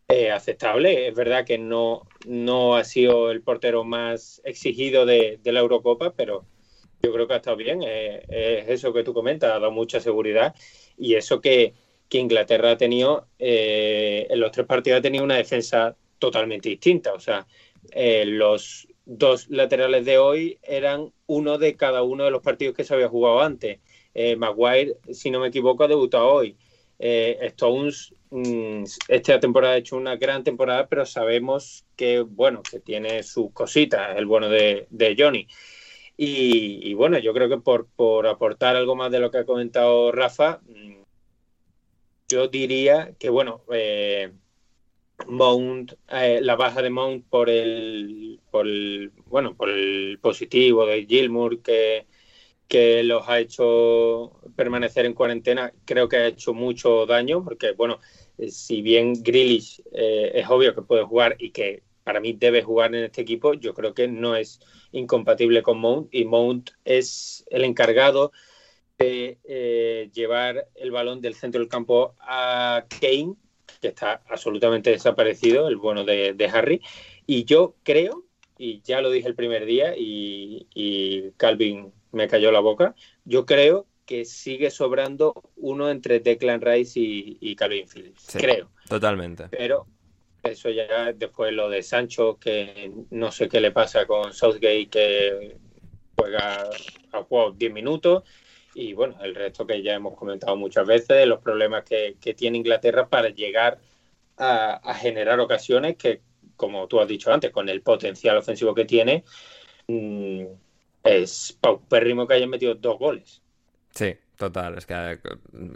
[0.08, 1.08] eh, aceptable.
[1.08, 6.46] Es verdad que no, no ha sido el portero más exigido de, la Eurocopa, pero
[7.02, 7.80] yo creo que ha estado bien.
[7.84, 10.54] Eh, es eso que tú comentas, ha dado mucha seguridad.
[10.96, 11.74] Y eso que
[12.10, 17.14] que Inglaterra ha tenido, eh, en los tres partidos ha tenido una defensa totalmente distinta.
[17.14, 17.46] O sea,
[17.92, 22.84] eh, los dos laterales de hoy eran uno de cada uno de los partidos que
[22.84, 23.78] se había jugado antes.
[24.12, 26.56] Eh, Maguire, si no me equivoco, ha debutado hoy.
[26.98, 33.22] Stones, mm, esta temporada ha hecho una gran temporada, pero sabemos que, bueno, que tiene
[33.22, 35.46] sus cositas, el bueno de, Johnny.
[36.16, 40.12] Y, bueno, yo creo que por, por aportar algo más de lo que ha comentado
[40.12, 40.99] Rafa, mm,
[42.30, 44.32] yo diría que, bueno, eh,
[45.26, 51.06] Mount, eh, la baja de Mount por el, por el, bueno, por el positivo de
[51.06, 52.06] Gilmour que,
[52.68, 57.98] que los ha hecho permanecer en cuarentena, creo que ha hecho mucho daño, porque, bueno,
[58.38, 62.94] eh, si bien Grealish es obvio que puede jugar y que para mí debe jugar
[62.94, 64.60] en este equipo, yo creo que no es
[64.92, 68.32] incompatible con Mount y Mount es el encargado
[69.00, 73.34] de eh, llevar el balón del centro del campo a Kane,
[73.80, 76.82] que está absolutamente desaparecido, el bueno de, Harry.
[77.26, 78.26] Y yo creo,
[78.58, 83.86] y ya lo dije el primer día, y, Calvin me cayó la boca, yo creo
[84.04, 88.36] que sigue sobrando uno entre Declan Rice y, Calvin Phillips.
[88.36, 88.70] creo.
[88.86, 89.44] Totalmente.
[89.50, 89.86] Pero
[90.42, 95.56] eso ya después lo de Sancho, que no sé qué le pasa con Southgate, que
[96.16, 96.68] juega
[97.12, 98.24] a juego 10 minutos
[98.74, 103.08] y bueno, el resto que ya hemos comentado muchas veces, los problemas que, tiene Inglaterra
[103.08, 103.78] para llegar
[104.36, 106.20] a, generar ocasiones que,
[106.56, 109.24] como tú has dicho antes, con el potencial ofensivo que tiene,
[109.88, 110.44] mm,
[111.02, 113.42] es paupérrimo que hayan metido dos goles.
[113.90, 114.78] Sí, total.
[114.78, 115.18] Es que eh,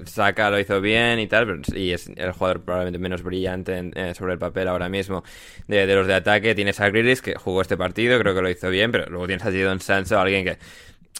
[0.04, 4.34] Saka lo hizo bien y tal, y es el jugador probablemente menos brillante eh, sobre
[4.34, 5.24] el papel ahora mismo
[5.66, 6.54] de, los de ataque.
[6.54, 9.44] Tienes a Grealish, que jugó este partido, creo que lo hizo bien, pero luego tienes
[9.44, 10.58] a Jadon Sancho, alguien que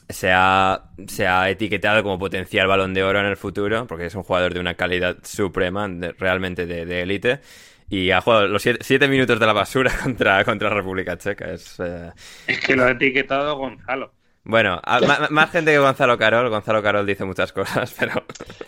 [0.09, 4.15] se ha, se ha, etiquetado como potencial balón de oro en el futuro, porque es
[4.15, 7.41] un jugador de una calidad suprema, realmente de élite.
[7.89, 11.53] y ha jugado los siete, minutos de la basura contra, contra República Checa.
[11.53, 12.11] Es, eh,
[12.47, 14.13] es que lo ha etiquetado Gonzalo.
[14.47, 14.79] Bueno,
[15.31, 16.51] más, gente que Gonzalo Carol.
[16.51, 18.23] Gonzalo Carol dice muchas cosas, pero.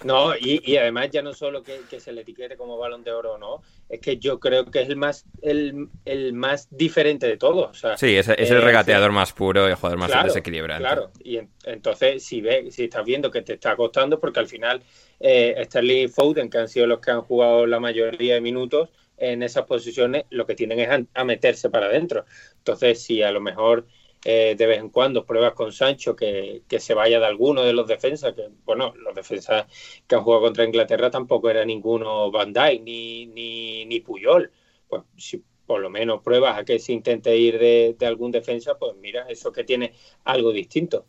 [0.05, 3.39] No, y, además ya no solo que, se le etiquete como balón de oro o
[3.39, 5.89] no, es que yo creo que es el más el,
[6.33, 7.83] más diferente de todos.
[7.97, 10.83] sí, es, el eh, regateador más puro y el jugador más desequilibrante.
[10.83, 14.83] Claro, y entonces si ve, si estás viendo que te está costando, porque al final
[15.21, 18.89] eh, Sterling y Foden, que han sido los que han jugado la mayoría de minutos
[19.19, 22.25] en esas posiciones, lo que tienen es a meterse para adentro.
[22.59, 23.87] Entonces, si a lo mejor
[24.29, 27.87] eh, de vez en cuando pruebas con Sancho que, se vaya de alguno de los
[27.87, 29.67] defensas, que bueno, los defensas
[30.05, 34.51] que han jugado contra Inglaterra tampoco era ninguno Van Dijk ni, ni, ni Puyol.
[34.89, 38.77] Pues si por lo menos pruebas a que se intente ir de, de algún defensa,
[38.77, 41.07] pues mira, eso que tiene algo distinto.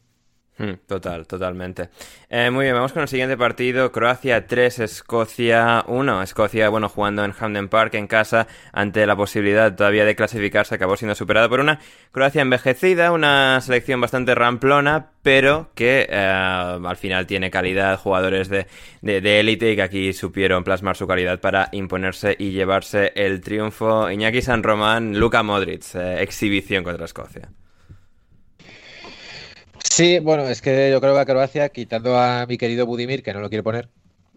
[0.59, 1.89] Hmm, total, totalmente.
[2.29, 3.91] Eh, muy bien, vamos con el siguiente partido.
[3.91, 6.23] Croacia 3, Escocia 1.
[6.23, 10.97] Escocia, bueno, jugando en Hamden Park en casa ante la posibilidad todavía de clasificarse, acabó
[10.97, 11.79] siendo superada por una
[12.11, 18.65] Croacia envejecida, una selección bastante ramplona, pero que eh, al final tiene calidad, jugadores de
[19.03, 24.09] élite y que aquí supieron plasmar su calidad para imponerse y llevarse el triunfo.
[24.09, 27.51] Iñaki San Román, Luka Modric, eh, exhibición contra Escocia.
[29.91, 33.33] Sí, bueno, es que yo creo que a Croacia, quitando a mi querido Budimir, que
[33.33, 33.89] no lo quiere poner,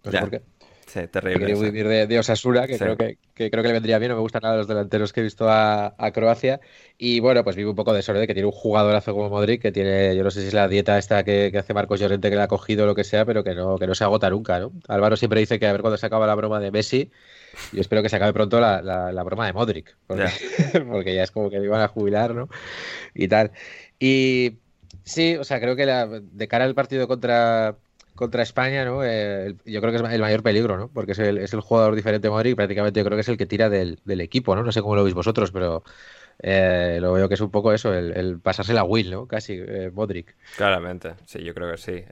[0.04, 0.42] no sé por qué.
[0.90, 1.54] Sí, terrible.
[1.54, 4.56] Budimir de, Osasura, que, creo que, creo que le vendría bien, no me gustan nada
[4.56, 6.60] los delanteros que he visto a, Croacia.
[6.98, 9.70] Y bueno, pues vive un poco de de que tiene un jugadorazo como Modric, que
[9.70, 12.42] tiene, yo no sé si es la dieta esta que, hace Marcos Llorente que le
[12.42, 14.72] ha cogido o lo que sea, pero que no, que no se agota nunca, ¿no?
[14.88, 17.12] Álvaro siempre dice que a ver cuándo se acaba la broma de Messi.
[17.72, 20.24] Yo espero que se acabe pronto la, la, broma de Modric, porque,
[20.90, 22.48] porque ya es como que le iban a jubilar, ¿no?
[23.14, 23.52] Y tal.
[24.00, 24.56] Y
[25.04, 27.76] Sí, o sea, creo que de cara al partido contra,
[28.14, 29.02] contra España, ¿no?
[29.02, 30.88] Eh, yo creo que es el mayor peligro, ¿no?
[30.88, 33.38] Porque es el, es el jugador diferente de Modric, prácticamente yo creo que es el
[33.38, 34.62] que tira del, equipo, ¿no?
[34.62, 35.82] No sé cómo lo veis vosotros, pero
[36.38, 39.26] eh, lo veo que es un poco eso, el, pasarse la Will, ¿no?
[39.26, 40.36] Casi, eh, Modric.
[40.56, 42.04] Claramente, sí, yo creo que sí.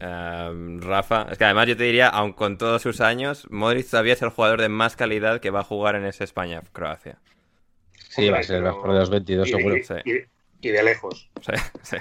[0.80, 4.22] Rafa, es que además yo te diría, aun con todos sus años, Modric todavía es
[4.22, 7.18] el jugador de más calidad que va a jugar en ese España-Croacia.
[8.08, 9.76] Sí, va a ser el mejor de los 22, seguro.
[10.60, 11.28] y de lejos.
[11.42, 11.96] Sí, sí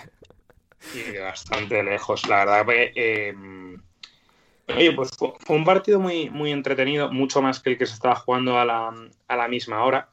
[0.93, 2.27] y bastante lejos.
[2.27, 2.65] La verdad.
[2.69, 3.33] Eh,
[4.67, 8.15] oye, pues fue, un partido muy, muy entretenido, mucho más que el que se estaba
[8.15, 10.09] jugando a la, misma hora.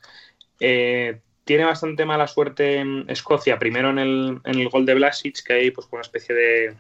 [0.61, 5.53] Eh, tiene bastante mala suerte Escocia, primero en el, en el gol de Blasic, que
[5.53, 6.77] hay pues una especie de,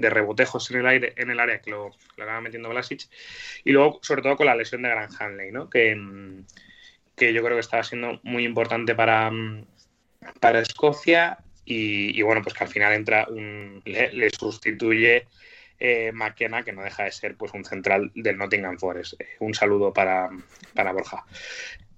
[0.00, 3.08] de rebotejos en el aire en el área que lo, acaba metiendo Blasic
[3.64, 5.68] y luego sobre todo con la lesión de Gran Hanley ¿no?
[5.68, 5.96] que,
[7.16, 9.30] que yo creo que estaba siendo muy importante para,
[10.40, 11.38] para Escocia
[11.70, 15.26] y, bueno, pues que al final entra un, le, sustituye
[15.78, 19.20] eh, McKenna, que no deja de ser pues un central del Nottingham Forest.
[19.20, 20.30] Eh, un saludo para,
[20.74, 21.26] Borja.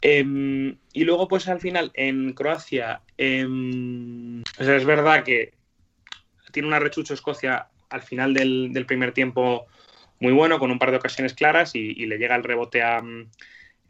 [0.03, 5.53] Em, y luego, pues al final, en Croacia, em, es verdad que
[6.51, 9.67] tiene una rechucho Escocia al final del, primer tiempo
[10.19, 13.01] muy bueno, con un par de ocasiones claras, y, le llega el rebote a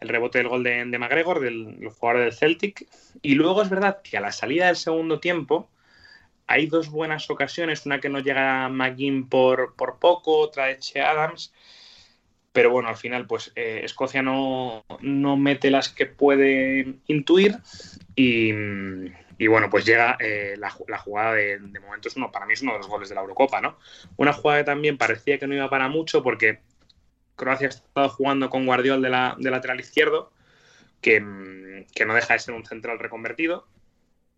[0.01, 2.87] el rebote del gol de, de McGregor, del, jugador del Celtic.
[3.23, 5.69] Y luego es verdad que a la salida del segundo tiempo
[6.47, 11.01] hay dos buenas ocasiones, una que no llega McGinn por, por poco, otra de Che
[11.01, 11.53] Adams.
[12.53, 17.59] Pero bueno, al final, pues eh, Escocia no, mete las que puede intuir.
[18.17, 18.53] Y,
[19.47, 22.79] bueno, pues llega eh, la, jugada de, de momento uno, para mí es uno de
[22.79, 23.79] los goles de la Eurocopa, ¿no?
[24.17, 26.59] Una jugada que también parecía que no iba para mucho porque
[27.41, 30.31] Croacia ha estado jugando con Guardiol de, la, de lateral izquierdo,
[31.01, 33.67] que, que, no deja de ser un central reconvertido.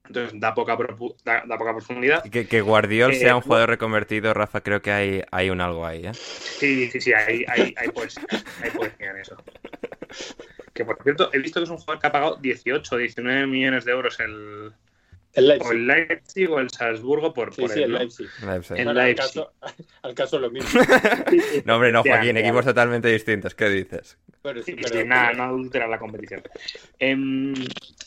[0.07, 0.77] Entonces da poca,
[1.25, 2.23] da, poca profundidad.
[2.25, 5.87] Que, que Guardiol sea un eh, jugador reconvertido, Rafa, creo que hay, hay un algo
[5.87, 6.15] ahí, ¿eh?
[6.15, 8.25] Sí, sí, sí, hay, hay, hay, poesía,
[8.63, 9.37] hay poesía en eso.
[10.73, 13.47] Que por cierto, he visto que es un jugador que ha pagado 18 o 19
[13.47, 14.73] millones de euros el,
[15.35, 15.69] el Leipzig.
[15.69, 18.29] O el Leipzig o el Salzburgo por, sí, sí, el, Leipzig.
[18.77, 19.45] El Leipzig.
[20.03, 20.69] Al, caso, lo mismo.
[21.65, 23.55] no, hombre, no, Joaquín, equipos totalmente distintos.
[23.55, 24.19] ¿Qué dices?
[24.43, 26.43] Pero sí, pero, nada, no adultera la competición.
[26.99, 27.55] Em,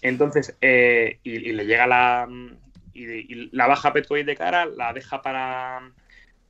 [0.01, 2.27] entonces, eh, y, le llega la.
[2.93, 5.91] Y, la baja Petkovic de cara, la deja para,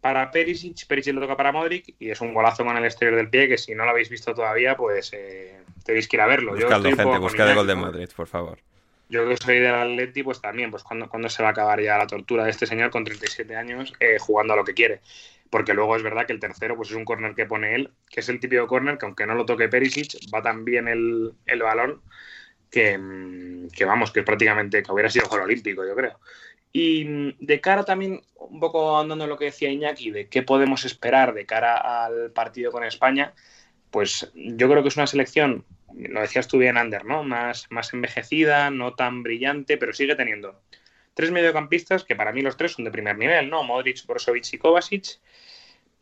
[0.02, 3.30] para Perisic, Perisic lo toca para Modric y es un golazo con el exterior del
[3.30, 6.54] pie que si no lo habéis visto todavía, pues eh, tenéis que ir a verlo.
[6.54, 8.60] Buscadlo, gente, buscad el gol de Modric, por favor.
[9.10, 11.98] Yo que soy del Atleti, pues también, pues cuando, cuando se va a acabar ya
[11.98, 15.02] la tortura de este señor con 37 años eh, jugando a lo que quiere.
[15.50, 18.22] Porque luego es verdad que el tercero pues es un córner que pone él, que
[18.22, 21.62] es el típico córner que aunque no lo toque Perisic, va tan bien el, el
[21.62, 22.02] balón
[22.72, 23.00] que,
[23.72, 26.20] que, vamos, que prácticamente que hubiera sido gol olímpico, yo creo.
[26.74, 30.84] Y de cara también, un poco andando en lo que decía Iñaki, de qué podemos
[30.84, 33.34] esperar de cara al partido con España,
[33.92, 37.24] pues yo creo que es una selección lo decías tú bien, Ander, ¿no?
[37.24, 40.62] Más, más envejecida, no tan brillante, pero sigue teniendo
[41.14, 43.64] tres mediocampistas que para mí los tres son de primer nivel, ¿no?
[43.64, 45.20] Modric, Brozovic y Kovacic.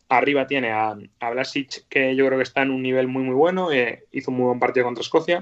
[0.09, 3.36] Arriba tiene a, a Blasic, que yo creo que está en un nivel muy, muy
[3.36, 3.71] bueno.
[3.71, 5.41] Eh, hizo un muy buen partido contra Escocia.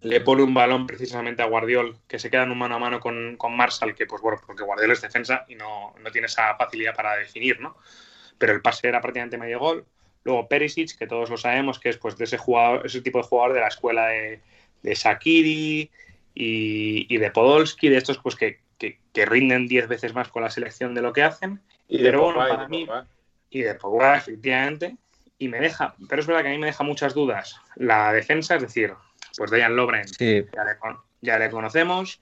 [0.00, 3.00] Le pone un balón precisamente a Guardiol, que se queda en un mano a mano
[3.00, 6.56] con, con Marshall, que pues bueno, porque Guardiol es defensa y no, no tiene esa
[6.56, 7.76] facilidad para definir, ¿no?
[8.38, 9.84] Pero el pase era prácticamente medio gol.
[10.24, 13.24] Luego Perisic, que todos lo sabemos, que es pues de ese jugador, ese tipo de
[13.24, 14.40] jugador de la escuela de,
[14.82, 15.90] de Shakiri
[16.34, 20.42] y, y, de Podolski, de estos pues que, que, que rinden 10 veces más con
[20.42, 21.60] la selección de lo que hacen.
[21.88, 23.06] Y Pero de bueno, Pogba, y para de mí, Pogba.
[23.50, 24.96] y de Pogba, efectivamente,
[25.38, 28.56] y me deja, pero es verdad que a mí me deja muchas dudas la defensa,
[28.56, 28.92] es decir,
[29.36, 30.76] pues Dejan Lovren Sí, ya le,
[31.22, 32.20] ya le conocemos,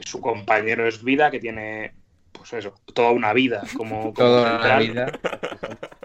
[0.00, 1.92] su compañero es Vida, que tiene,
[2.32, 4.82] pues eso, toda una vida como, como toda central.
[4.88, 5.12] vida.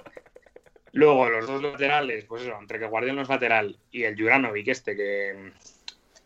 [0.99, 4.67] Luego los dos laterales, pues eso, entre que Guardián no es lateral y el Juranovic
[4.67, 5.53] este, que,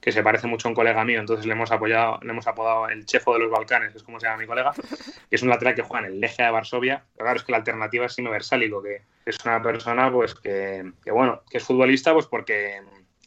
[0.02, 2.90] que se parece mucho a un colega mío, entonces le hemos apoyado, le hemos apodado
[2.90, 4.72] el chefo de los Balcanes, es como se llama mi colega,
[5.30, 7.52] que es un lateral que juega en el Legia de Varsovia, pero claro, es que
[7.52, 12.12] la alternativa es Versálico, que es una persona pues que, que, bueno, que es futbolista
[12.12, 12.82] pues porque,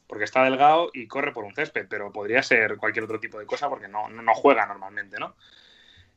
[0.09, 3.47] porque está delgado y corre por un césped, pero podría ser cualquier otro tipo de
[3.47, 5.37] cosa porque no, no, no juega normalmente, ¿no?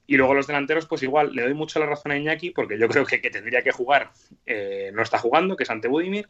[0.10, 2.88] Y luego los delanteros, pues igual, le doy mucho la razón a Iñaki, porque yo
[2.90, 4.10] creo que, que tendría que jugar,
[4.48, 6.28] eh, no está jugando, que es ante Budimir,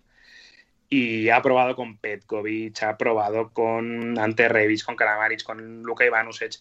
[0.90, 6.56] y ha probado con Petkovic, ha probado con ante Revic, con Kramaric, con Luka Ivanusic.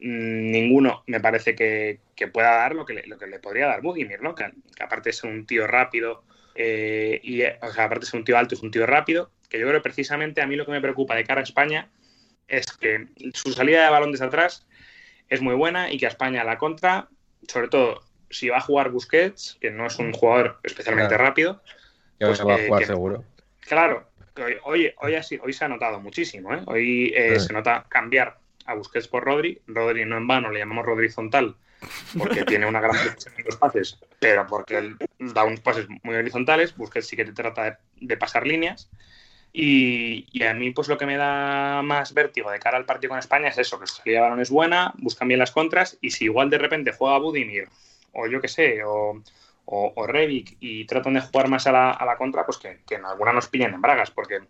[0.00, 3.68] Mm, Ninguno me parece que, que pueda dar lo que, le, lo que le podría
[3.68, 4.34] dar Budimir, ¿no?
[4.34, 4.50] Que,
[4.80, 6.24] aparte es un tío rápido,
[6.56, 9.84] eh, y, aparte es un tío alto, es un tío rápido, que yo creo que
[9.84, 11.88] precisamente a mí lo que me preocupa de cara a España
[12.48, 14.66] es que su salida de balón desde atrás
[15.28, 17.08] es muy buena y que a España la contra,
[17.48, 21.24] sobre todo si va a jugar Busquets, que no es un jugador especialmente Claro.
[21.24, 21.62] rápido,
[22.18, 23.24] Que Pues, se va a jugar que- seguro.
[23.60, 26.54] Claro, que hoy, hoy, hoy, así- hoy se ha notado muchísimo.
[26.54, 26.62] ¿eh?
[26.66, 27.48] Hoy eh, Sí.
[27.48, 29.60] se nota cambiar a Busquets por Rodri.
[29.66, 31.56] Rodri no en vano le llamamos Rodri horizontal
[32.16, 36.14] porque tiene una gran precisión en los pases, pero porque él da unos pases muy
[36.14, 36.76] horizontales.
[36.76, 38.88] Busquets sí que te trata de, de pasar líneas.
[39.56, 43.10] Y, y, a mí, pues lo que me da más vértigo de cara al partido
[43.10, 45.96] con España es eso: que su salida de balón es buena, buscan bien las contras.
[46.00, 47.68] Y si igual de repente juega Budimir,
[48.12, 49.22] o yo qué sé, o,
[49.66, 52.80] o, o Revic y tratan de jugar más a la, a la contra, pues que,
[52.84, 54.40] que, en alguna nos pillen en bragas, porque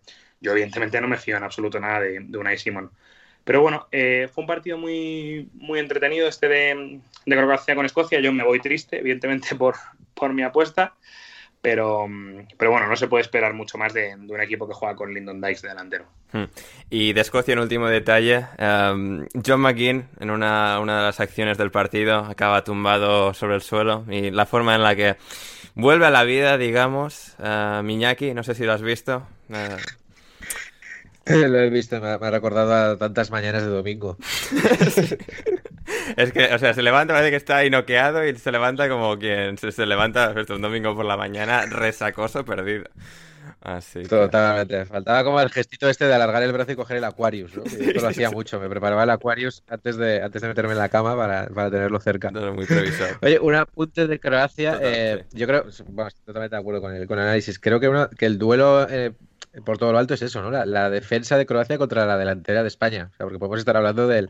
[0.41, 2.89] yo evidentemente no me fío en absoluto nada de, de Unai Simón.
[3.43, 8.19] Pero bueno, eh, fue un partido muy, muy entretenido este de, de Croacia con Escocia.
[8.19, 9.75] Yo me voy triste, evidentemente, por,
[10.15, 10.95] por mi apuesta.
[11.65, 12.07] Pero,
[12.59, 15.11] pero bueno, no se puede esperar mucho más de, de un equipo que juega con
[15.11, 16.05] Lyndon Dykes de delantero.
[16.31, 16.43] Hmm.
[16.91, 18.45] Y de Escocia, un último detalle.
[18.59, 23.63] Um, John McGinn, en una, una, de las acciones del partido, acaba tumbado sobre el
[23.63, 24.05] suelo.
[24.11, 25.15] Y la forma en la que
[25.73, 29.25] vuelve a la vida, digamos, uh, Miñaki, no sé si lo has visto.
[29.49, 29.55] Uh...
[31.25, 34.17] Lo he visto, me ha, me ha, recordado a tantas mañanas de domingo.
[36.17, 39.17] es que, o sea, se levanta, parece que está ahí noqueado y se levanta como
[39.17, 42.85] quien se, se levanta esto, un domingo por la mañana, resacoso perdido.
[43.61, 44.07] Así que...
[44.07, 44.85] Totalmente.
[44.85, 47.63] Faltaba como el gestito este de alargar el brazo y coger el Aquarius, ¿no?
[47.63, 48.59] Que yo lo hacía mucho.
[48.59, 51.99] Me preparaba el Aquarius antes de, antes de meterme en la cama para, para tenerlo
[51.99, 52.31] cerca.
[52.31, 52.67] No, muy.
[53.21, 54.77] Oye, un apunte de Croacia.
[54.81, 57.59] Eh, yo creo, bueno, estoy totalmente de acuerdo con el, con el análisis.
[57.59, 59.13] Creo que, uno, que el duelo eh,
[59.65, 60.51] por todo lo alto es eso, ¿no?
[60.51, 63.09] La, la, defensa de Croacia contra la delantera de España.
[63.13, 64.29] O sea, porque podemos estar hablando del,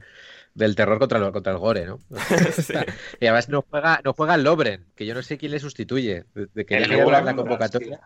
[0.55, 1.99] del terror contra el, contra el Gore, ¿no?
[2.57, 2.73] sí.
[3.19, 6.25] Y además no juega, no juega Lobren, que yo no sé quién le sustituye.
[6.33, 8.01] De, de que ya la, la convocatoria.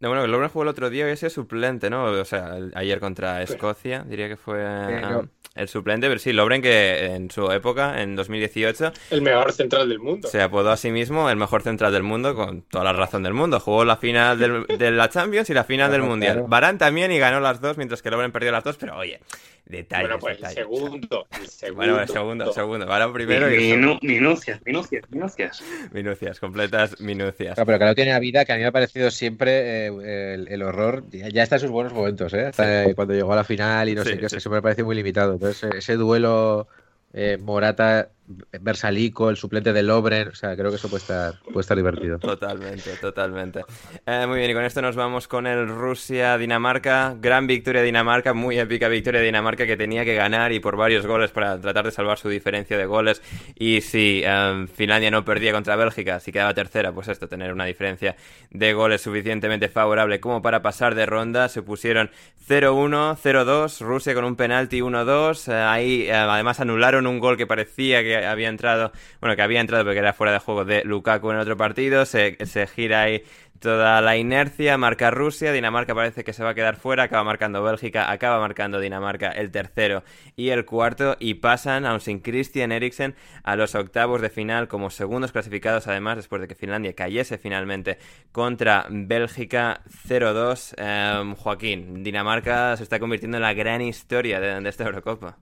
[0.00, 2.04] No, bueno, Lobren jugó el otro día y ese suplente, ¿no?
[2.04, 6.60] O sea, el, ayer contra Escocia, diría que fue uh, el suplente, pero sí, Lobren
[6.60, 8.92] que en su época, en 2018...
[9.10, 10.28] El mejor central del mundo.
[10.28, 13.34] Se apodó a sí mismo el mejor central del mundo con toda la razón del
[13.34, 13.60] mundo.
[13.60, 16.32] Jugó la final del, de la Champions y la final claro, del Mundial.
[16.34, 16.48] Claro.
[16.48, 19.20] Barán también y ganó las dos, mientras que Lobren perdió las dos, pero oye,
[19.64, 20.58] detalles, Bueno, pues detalles.
[20.58, 21.76] el segundo, el segundo.
[21.76, 22.86] Bueno, el segundo, segundo.
[22.86, 23.58] Barán primero y...
[23.58, 25.62] Minu minucias, minucias, minucias.
[25.92, 27.56] Minucias, completas minucias.
[27.56, 30.48] No, pero claro, tiene una vida que a mí me ha parecido siempre eh, el,
[30.48, 31.04] el, horror.
[31.10, 32.46] Ya, ya, está en sus buenos momentos, ¿eh?
[32.46, 32.94] Hasta sí.
[32.94, 34.36] cuando llegó a la final y no sí, sé qué, sí.
[34.36, 35.32] eso me parece muy limitado.
[35.34, 36.68] Entonces, ese duelo
[37.12, 41.60] eh, Morata, Versalico, el suplente de Lobren, o sea, creo que eso puede estar, puede
[41.60, 42.18] estar divertido.
[42.18, 43.64] Totalmente, totalmente.
[44.06, 47.16] Eh, muy bien, y con esto nos vamos con el Rusia-Dinamarca.
[47.20, 50.76] Gran victoria de Dinamarca, muy épica victoria de Dinamarca que tenía que ganar y por
[50.76, 53.20] varios goles para tratar de salvar su diferencia de goles.
[53.56, 57.66] Y si um, Finlandia no perdía contra Bélgica, si quedaba tercera, pues esto, tener una
[57.66, 58.16] diferencia
[58.50, 61.50] de goles suficientemente favorable como para pasar de ronda.
[61.50, 62.10] Se pusieron
[62.48, 65.52] 0-1, 0-2, Rusia con un penalti 1-2.
[65.52, 69.60] Eh, ahí eh, además anularon un gol que parecía que había entrado, bueno, que había
[69.60, 73.22] entrado porque era fuera de juego de Lukaku en otro partido, se, se gira ahí
[73.64, 77.62] toda la inercia, marca Rusia, Dinamarca parece que se va a quedar fuera, acaba marcando
[77.62, 80.04] Bélgica, acaba marcando Dinamarca el tercero
[80.36, 84.90] y el cuarto y pasan, aun sin Christian Eriksen, a los octavos de final como
[84.90, 87.98] segundos clasificados además después de que Finlandia cayese finalmente
[88.32, 90.74] contra Bélgica 0-2.
[90.76, 95.38] Em, Joaquín, Dinamarca se está convirtiendo en la gran historia de esta Eurocopa.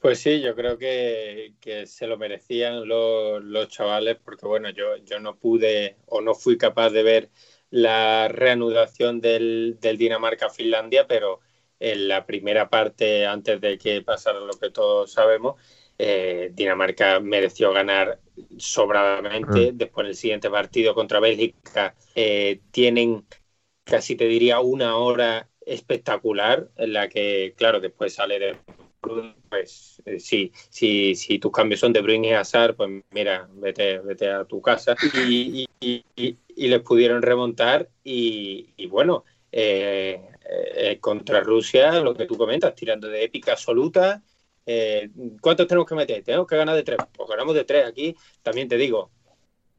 [0.00, 1.52] Pues sí, yo creo que,
[1.84, 6.88] se lo merecían los, chavales porque bueno, yo, yo no pude o no fui capaz
[6.90, 7.30] de ver
[7.68, 11.40] la reanudación del, Dinamarca-Finlandia, pero
[11.78, 15.60] en la primera parte, antes de que pasara lo que todos sabemos,
[15.98, 18.20] eh, Dinamarca mereció ganar
[18.56, 19.72] sobradamente.
[19.72, 19.76] Mm.
[19.76, 23.26] Después, en el siguiente partido contra Bélgica, eh, tienen
[23.84, 28.56] casi te diría una hora espectacular en la que, claro, después sale de
[29.00, 33.98] pues eh, sí, si, si tus cambios son de Bruyne y Hazard, pues mira, vete,
[33.98, 34.94] vete a tu casa.
[35.82, 43.08] Y, les pudieron remontar y, bueno, eh, eh, contra Rusia, lo que tú comentas, tirando
[43.08, 44.22] de épica absoluta.
[45.40, 46.22] ¿Cuántos tenemos que meter?
[46.22, 46.98] Tenemos que ganar de tres.
[47.16, 48.14] Pues ganamos de tres aquí.
[48.42, 49.10] También te digo,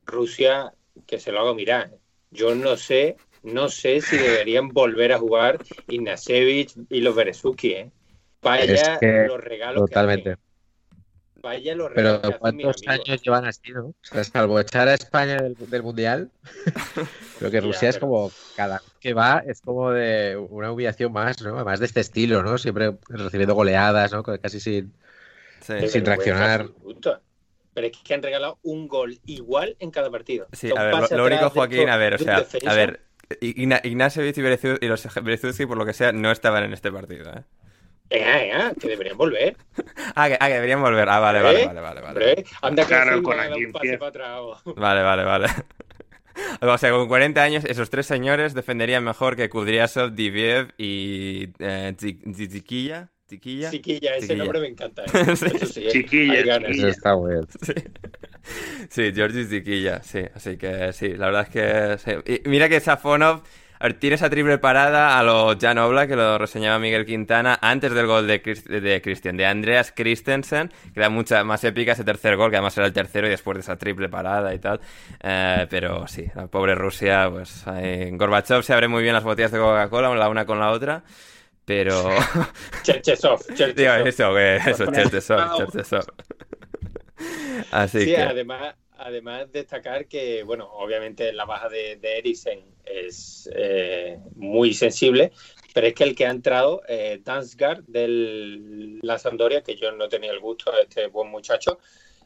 [0.06, 0.74] Rusia,
[1.06, 1.92] que se lo haga mirar.
[2.32, 7.92] Yo no sé, no sé si deberían volver a jugar Ignashevich y los Berezuki, ¿eh?
[8.42, 10.38] Vaya los regalos totalmente.
[11.42, 13.86] Vaya los regalos Pero ¿cuántos años llevan así, no?
[13.88, 16.30] O sea, salvo echar a España del, Mundial,
[17.40, 21.64] creo que Rusia es como, cada que va, es como de una humillación más, ¿no?
[21.66, 22.58] Más de este estilo, ¿no?
[22.58, 24.24] Siempre recibiendo goleadas, ¿no?
[24.24, 24.94] Casi sin,
[25.62, 26.68] sin reaccionar.
[27.74, 30.48] Pero es que han regalado un gol igual en cada partido.
[30.52, 33.02] Sí, a ver, lo, único, Joaquín, a ver, o sea, a ver,
[33.40, 37.44] Ignacio y, y los Berezuzzi, por lo que sea, no estaban en este partido, ¿eh?
[38.12, 39.56] Que deberían volver.
[40.16, 41.08] ah, que, ah, que deberían volver.
[41.08, 42.46] Ah, vale, vale, vale, vale, vale.
[42.62, 44.42] Anda claro, con un pase para atrás.
[44.76, 45.48] Vale, vale, vale.
[46.62, 51.94] O sea, con 40 años, esos tres señores defenderían mejor que Kudryasov, Diviev y eh,
[51.98, 53.10] Chiquilla.
[53.28, 53.70] Chiquilla.
[53.70, 55.04] Chiquilla, ese nombre me encanta.
[55.04, 55.36] ¿eh?
[55.66, 57.48] sí, Chiquilla, Eso está bueno.
[57.62, 57.74] Sí.
[58.90, 60.22] sí, Georgi Chiquilla, sí.
[60.34, 61.98] Así que sí, la verdad es que.
[62.24, 62.40] Sí.
[62.44, 63.44] Y mira que Safonov
[64.00, 68.08] tiene esa triple parada a los Jan Oblak, que lo reseñaba Miguel Quintana, antes del
[68.08, 72.50] gol de, de Christian, de Andreas Christensen, que da mucha más épica ese tercer gol,
[72.50, 74.80] que además era el tercero y después de esa triple parada y tal.
[75.22, 79.52] Eh, pero sí, la pobre Rusia, pues en Gorbachev se abre muy bien las botellas
[79.52, 81.04] de Coca-Cola, la una con la otra.
[81.66, 82.10] Pero.
[82.84, 84.08] Cherchesov, Cherchesov.
[84.08, 86.06] eso, eso, Cherchesov, Cherchesov.
[87.72, 88.22] Así sí, que...
[88.22, 95.32] además, además destacar que, bueno, obviamente la baja de, de Eriksen es eh, muy sensible,
[95.74, 100.08] pero es que el que ha entrado, eh, Dansgaard de la Sandoria, que yo no
[100.08, 101.80] tenía el gusto de este buen muchacho,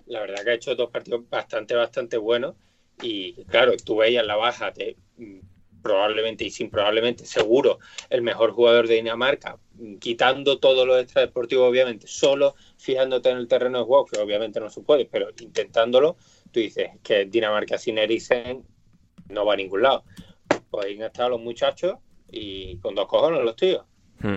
[0.08, 2.56] la verdad que ha hecho dos partidos bastante, bastante buenos.
[3.02, 5.40] Y claro, tú veías la baja de mm,
[5.82, 11.66] probablemente y sin probablemente, seguro, el mejor jugador de Dinamarca, mm, quitando todo lo extradeportivo,
[11.66, 16.18] obviamente, solo fijándote en el terreno de juego, que obviamente no se puede, pero intentándolo,
[16.52, 18.64] tú dices que Dinamarca sin Eriksen
[19.30, 20.04] no va a ningún lado.
[20.70, 21.96] Pues ahí han estado los muchachos
[22.32, 23.84] y con dos cojones los tíos.
[24.20, 24.36] Hmm.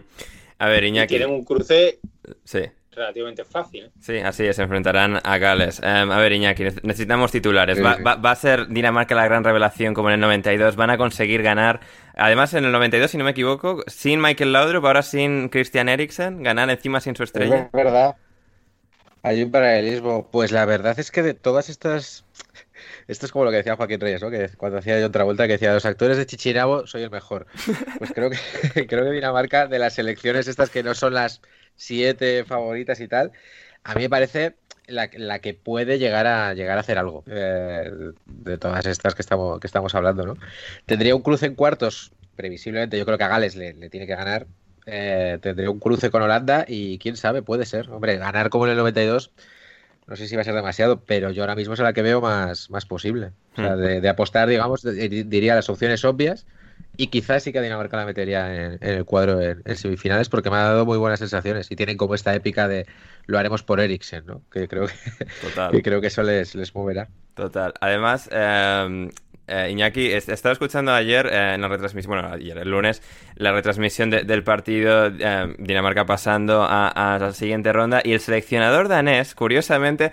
[0.58, 1.08] A ver, Iñaki.
[1.08, 2.00] tienen un cruce
[2.44, 2.62] sí.
[2.90, 3.84] relativamente fácil.
[3.84, 3.90] ¿eh?
[4.00, 5.80] Sí, así es, se enfrentarán a Gales.
[5.82, 7.82] Em, a ver, Iñaki, necesitamos titulares.
[7.82, 10.74] Va, va, a ser Dinamarca la gran revelación como en el 92.
[10.74, 11.80] Van a conseguir ganar.
[12.16, 16.42] Además, en el 92, si no me equivoco, sin Michael Laudrup, ahora sin Christian Eriksen,
[16.42, 17.66] ganar encima sin su estrella.
[17.66, 18.16] Es verdad.
[19.28, 20.26] Hay un paralelismo.
[20.30, 22.24] Pues la verdad es que de todas estas.
[23.08, 24.30] Esto es como lo que decía Joaquín Reyes, ¿no?
[24.30, 27.46] Que cuando hacía yo otra vuelta, que decía, los actores de Chichinabo soy el mejor.
[27.98, 28.38] Pues creo que,
[28.86, 31.42] creo que Dinamarca, de las selecciones estas que no son las
[31.76, 33.32] siete favoritas y tal,
[33.84, 34.54] a mí me parece
[34.86, 37.90] la, que puede llegar a llegar a hacer algo eh,
[38.24, 40.36] de todas estas que estamos, que estamos hablando, ¿no?
[40.86, 44.16] Tendría un cruce en cuartos, previsiblemente, yo creo que a Gales le, le tiene que
[44.16, 44.46] ganar,
[44.90, 47.90] eh, tendría un cruce con Holanda y quién sabe, puede ser.
[47.90, 49.30] Hombre, ganar como en el 92,
[50.06, 52.22] no sé si va a ser demasiado, pero yo ahora mismo es la que veo
[52.22, 53.32] más, más posible.
[53.52, 54.00] O sea, hmm.
[54.00, 56.46] de, apostar, digamos, diría las opciones obvias
[56.96, 60.62] y quizás sí que Dinamarca la metería en, el cuadro en, semifinales porque me ha
[60.62, 62.86] dado muy buenas sensaciones y tienen como esta épica de
[63.26, 64.40] lo haremos por Eriksen, ¿no?
[64.50, 67.08] Que creo que, creo que eso les, les moverá.
[67.34, 67.74] Total.
[67.80, 69.10] Además, eh,
[69.48, 73.02] eh, Iñaki, he estado escuchando ayer eh, en la retransmisión, bueno, ayer, el lunes,
[73.34, 79.34] la retransmisión del partido eh, Dinamarca pasando a, la siguiente ronda y el seleccionador danés,
[79.34, 80.10] curiosamente,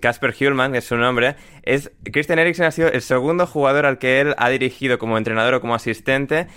[0.00, 3.98] Casper Hjulman, que es su nombre, es Christian Eriksen ha sido el segundo jugador al
[3.98, 6.48] que él ha dirigido como entrenador o como asistente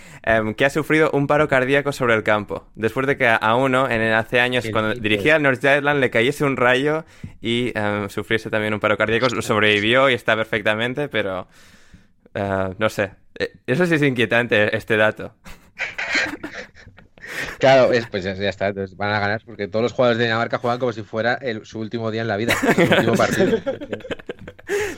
[0.57, 2.67] que ha sufrido un paro cardíaco sobre el campo.
[2.75, 6.43] Después de que a uno, en hace años, cuando dirigía al North Island, le cayese
[6.43, 7.05] un rayo
[7.41, 7.73] y
[8.09, 11.47] sufriese también un paro cardíaco, sobrevivió y está perfectamente, pero
[12.35, 13.11] Eh, no sé.
[13.39, 15.35] Eh, Eso sí es inquietante, este dato.
[17.59, 20.25] Claro, es- pues ya, ya está, entonces van a ganar porque todos los jugadores de
[20.25, 23.57] Dinamarca juegan como si fuera el- su último día en la vida, su último partido.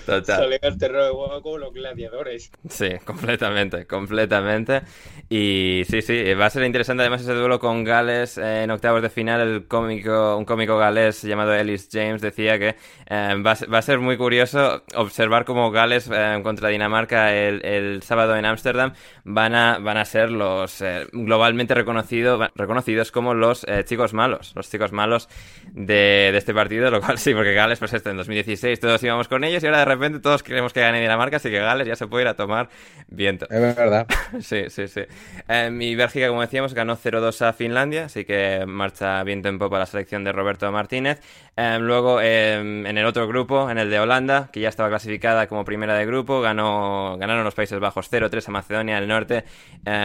[0.07, 0.59] Total.
[0.61, 2.51] Al terreno de como los gladiadores.
[2.69, 4.81] Sí, completamente, completamente.
[5.29, 9.01] Y sí, sí, va a ser interesante además ese duelo con Gales eh, en octavos
[9.01, 9.41] de final.
[9.41, 12.75] El cómico, un cómico galés llamado Ellis James decía que
[13.09, 17.35] eh, va, a ser- va a ser muy curioso observar cómo Gales eh, contra Dinamarca
[17.35, 18.93] el, el sábado en Ámsterdam
[19.25, 24.53] van a, van a ser los eh, globalmente reconocido, reconocidos como los eh, chicos malos,
[24.55, 25.27] los chicos malos
[25.73, 29.27] de, de este partido, lo cual sí, porque Gales, pues esto en 2016 todos íbamos
[29.27, 31.95] con ellos y ahora de repente todos queremos que gane Dinamarca, así que Gales ya
[31.95, 32.69] se puede ir a tomar
[33.07, 33.47] viento.
[33.49, 34.07] Es verdad.
[34.41, 35.01] Sí, sí, sí.
[35.47, 39.79] Eh, y Bélgica, como decíamos, ganó 0-2 a Finlandia, así que marcha viento en popa
[39.79, 41.19] la selección de Roberto Martínez.
[41.59, 45.47] Eh, luego, eh, en el otro grupo, en el de Holanda, que ya estaba clasificada
[45.47, 49.43] como primera de grupo, ganó, ganaron los Países Bajos 0-3 a Macedonia del Norte.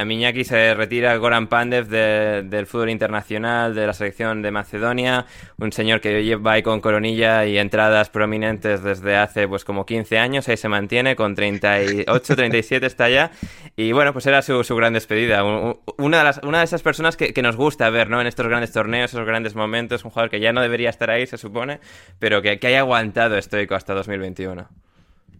[0.06, 5.26] Miñaki se retira, Goran Pandev de- del fútbol internacional, de la selección de Macedonia,
[5.58, 10.18] un señor que lleva ahí con coronilla y entradas prominentes desde hace pues como 15
[10.18, 13.30] años, ahí se mantiene, con 38, 37 está ya.
[13.76, 15.44] Y bueno, pues era su, su gran despedida.
[15.44, 18.20] Un- un- Una de, las, una de esas personas que, que nos gusta ver, ¿no?
[18.22, 21.26] En estos grandes torneos, esos grandes momentos, un jugador que ya no debería estar ahí,
[21.26, 21.80] se supone,
[22.18, 24.68] pero que, que haya aguantado estoico hasta 2021.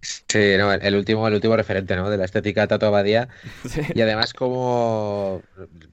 [0.00, 2.10] Sí, no, el último, el último referente, ¿no?
[2.10, 3.28] De la estética Tato Abadía.
[3.94, 5.42] Y además, como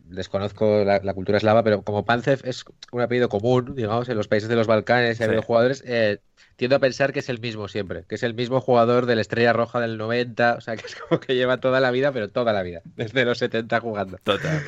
[0.05, 4.27] desconozco la, la cultura eslava, pero como Pancev es un apellido común, digamos, en los
[4.27, 5.29] países de los Balcanes, y ha Sí.
[5.29, 6.17] habido jugadores, eh,
[6.55, 9.21] tiendo a pensar que es el mismo siempre, que es el mismo jugador de la
[9.21, 12.29] Estrella Roja del 90, o sea, que es como que lleva toda la vida, pero
[12.29, 14.17] toda la vida, desde los 70 jugando.
[14.23, 14.59] Total.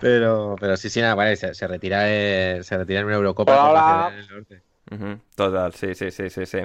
[0.00, 3.70] Pero, pero sí, sí, nada, vale, se, se retira, eh, se retira en una Eurocopa
[3.70, 4.62] Hola, del Norte.
[5.34, 6.58] Total, sí, sí, sí, sí, sí.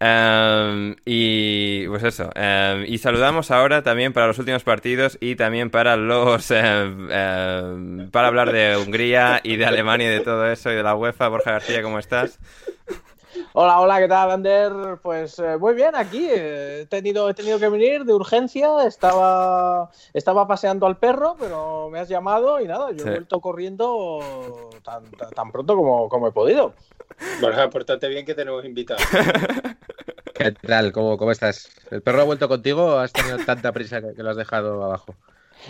[0.00, 2.30] Em, y pues eso.
[2.34, 8.28] em, y saludamos ahora también para los últimos partidos y también para los em, para
[8.28, 11.28] hablar de Hungría y de Alemania y de todo eso y de la UEFA.
[11.28, 12.38] Borja García, ¿cómo estás?
[13.52, 14.72] Hola, hola, ¿qué tal, Ander?
[15.02, 19.90] Pues eh, muy bien, aquí eh, he tenido, he tenido que venir de urgencia, estaba,
[20.14, 23.08] estaba paseando al perro, pero me has llamado y nada, yo Sí.
[23.08, 26.72] he vuelto corriendo tan, tan, tan pronto como, como he podido.
[27.40, 29.02] Borja, pórtate bien que tenemos invitados.
[30.34, 30.92] ¿Qué tal?
[30.92, 31.68] ¿Cómo, cómo estás?
[31.90, 34.84] ¿El perro ha vuelto contigo o has tenido tanta prisa que, que lo has dejado
[34.84, 35.14] abajo?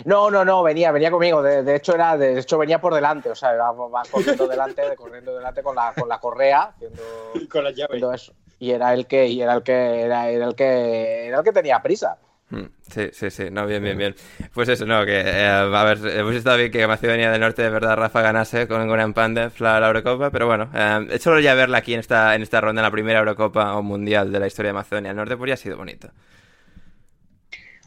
[0.05, 3.29] No, no, no, venía, venía conmigo, de, de hecho era, de hecho venía por delante,
[3.31, 7.01] o sea, va, va corriendo delante, corriendo delante con la, con la correa, haciendo,
[7.33, 7.89] Y con las llaves.
[7.89, 8.33] haciendo eso.
[8.59, 11.51] Y era el que, y era el que, era, era el que, era el que
[11.51, 12.17] tenía prisa.
[12.51, 14.15] Mm, Sí, sí, sí, no, bien, bien, bien.
[14.53, 17.69] Pues eso, no, que, eh, a ver, hemos estado bien que Macedonia del Norte de
[17.69, 21.53] verdad Rafa ganase con Goran Pandev la, la Eurocopa, pero bueno, eh, es solo ya
[21.53, 24.47] verla aquí en esta, en esta ronda, en la primera Eurocopa o Mundial de la
[24.47, 26.09] historia de Macedonia del Norte, pues ya ha sido bonito.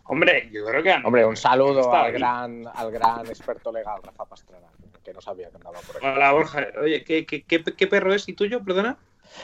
[0.05, 0.93] Hombre, yo creo que.
[1.05, 4.67] Hombre, un saludo al gran, al gran experto legal, Rafa Pastrana,
[5.05, 6.07] que no sabía que andaba por aquí.
[6.07, 6.67] Hola, Borja.
[6.81, 8.63] Oye, ¿qué, qué, qué, qué perro es y tuyo?
[8.65, 8.99] Perdona.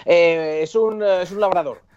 [0.04, 1.87] Eh, es, un, es un labrador.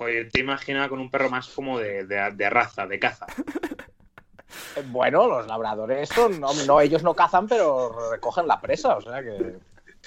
[0.00, 3.26] Joder, te imaginaba con un perro más como de, de, de raza, de caza.
[4.76, 6.40] Eh, Bueno, los labradores son.
[6.40, 9.56] No, no, ellos no cazan, pero recogen la presa, o sea que.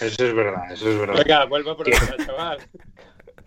[0.03, 1.15] Eso es verdad, eso es verdad.
[1.23, 2.57] Venga, vuelve a pronunciar, chaval.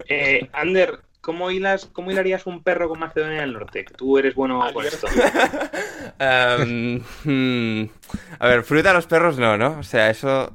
[0.09, 3.85] Eh, Ander, ¿cómo, hilas, ¿cómo hilarías un perro con Macedonia del Norte?
[3.85, 5.09] Que tú eres bueno con esto.
[6.19, 7.91] Em, hmm,
[8.39, 9.81] a ver, fruta a los perros no, ¿no?
[9.81, 10.53] O sea, eso...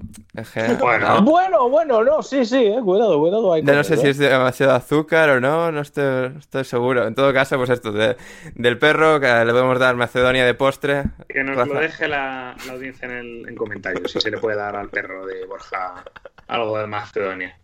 [0.79, 1.15] Bueno.
[1.15, 1.21] ¿no?
[1.23, 3.51] Bueno, bueno, no, sí, sí, eh, cuidado, cuidado.
[3.51, 4.09] Hay no con sé si eh.
[4.11, 7.05] es demasiado azúcar o no, no estoy, no estoy seguro.
[7.05, 8.15] En todo caso, pues esto, de-
[8.55, 11.03] del perro, que le podemos dar Macedonia de postre.
[11.27, 14.55] Que nos lo deje la, la audiencia en, el, en comentarios, si se le puede
[14.55, 16.05] dar al perro de Borja
[16.47, 17.57] algo de Macedonia.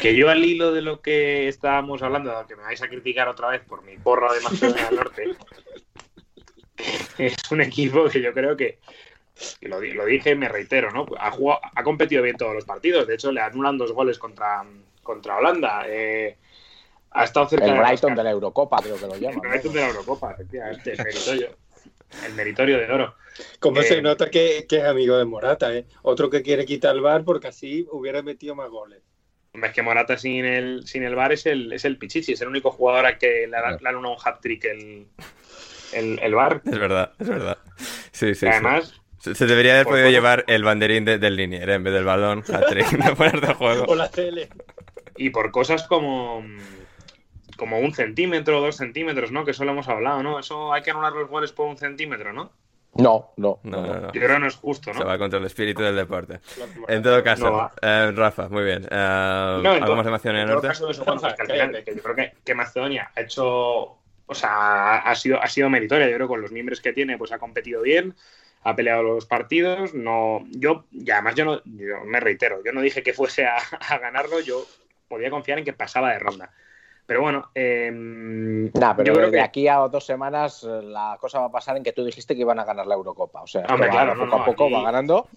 [0.00, 3.48] Que yo al hilo de lo que estábamos hablando, que me vais a criticar otra
[3.48, 5.24] vez por mi porra de Macedonia del Norte,
[7.18, 8.78] es un equipo que yo creo que,
[9.60, 11.06] que lo, lo dije y me reitero, ¿no?
[11.18, 14.64] Ha, jugado- ha competido bien todos los partidos, de hecho le anulan dos goles contra,
[15.02, 15.84] contra Holanda.
[15.86, 16.36] eh,
[17.12, 19.40] ha estado cerca El de Brighton de la Eurocopa, creo que lo llaman.
[19.44, 21.48] el Brighton de la Eurocopa, efectivamente, el meritorio,
[22.26, 23.14] el meritorio de oro.
[23.60, 25.86] ¿Cómo Eh, se nota que, que es amigo de Morata, eh?
[26.02, 29.00] Otro que quiere quitar el bar porque así hubiera metido más goles.
[29.54, 32.40] Hombre, es que Morata sin el, sin el bar es el, es el Pichichi, es
[32.40, 35.06] el único jugador a que le, ha- han un hat-trick el,
[35.92, 36.60] el, el bar.
[36.64, 37.58] Es verdad, es verdad.
[38.10, 38.46] Sí, sí, sí.
[38.46, 42.04] Además, Se, se debería haber podido llevar el banderín de- del linier en vez del
[42.04, 43.84] balón, hat-trick, de poner de juego.
[43.86, 44.48] O la tele.
[45.16, 46.44] y por cosas como,
[47.56, 49.44] como un centímetro, dos centímetros, ¿no?
[49.44, 50.40] Que eso lo hemos hablado, ¿no?
[50.40, 52.50] Eso hay que anular los goles por un centímetro, ¿no?
[52.96, 53.60] No, no.
[53.64, 54.12] No, no, no.
[54.12, 55.06] Yo creo que no es justo, Se ¿no?
[55.06, 56.40] va contra el espíritu del deporte.
[56.88, 58.84] En todo caso, No eh, Rafa, muy bien.
[58.84, 60.68] Eh, No, en ¿Algo todo- más de Macedonia en Norte?
[60.68, 61.10] caso, eso, que
[61.42, 65.46] al final, que yo creo que, que Macedonia ha hecho o sea, ha sido, ha
[65.48, 66.06] sido meritoria.
[66.08, 68.14] Yo creo que con los miembros que tiene, pues ha competido bien,
[68.62, 69.92] ha peleado los partidos.
[69.92, 73.56] No, yo, y además yo no, yo me reitero, yo no dije que fuese a,
[73.90, 74.64] a ganarlo, yo
[75.08, 76.50] podía confiar en que pasaba de ronda.
[77.06, 81.18] Pero bueno, eh, nah, pero yo creo de que aquí a dos semanas eh, la
[81.20, 83.42] cosa va a pasar en que tú dijiste que iban a ganar la Eurocopa.
[83.42, 85.28] O sea, Hombre, claro, poco no, a poco aquí, va ganando.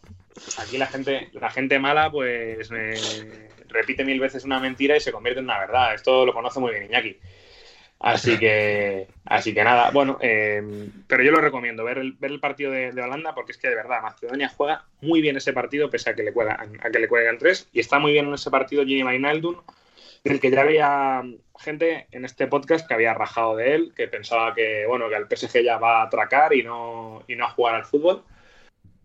[0.59, 5.11] Aquí la gente, la gente mala, pues eh, repite mil veces una mentira y se
[5.11, 5.93] convierte en una verdad.
[5.93, 7.19] Esto lo conoce muy bien Iñaki.
[7.99, 10.61] Así que, así que nada, bueno, eh,
[11.07, 13.69] pero yo lo recomiendo, ver el, ver el partido de, de, Holanda, porque es que
[13.69, 16.99] de verdad, Macedonia juega muy bien ese partido, pese a que le cuelgan, a que
[16.99, 19.55] le cuelgan tres, y está muy bien en ese partido Gini Wijnaldum,
[20.23, 21.23] del que ya había
[21.59, 25.25] gente en este podcast que había rajado de él, que pensaba que, bueno, que el
[25.25, 28.23] PSG ya va a atracar y no, y no a jugar al fútbol.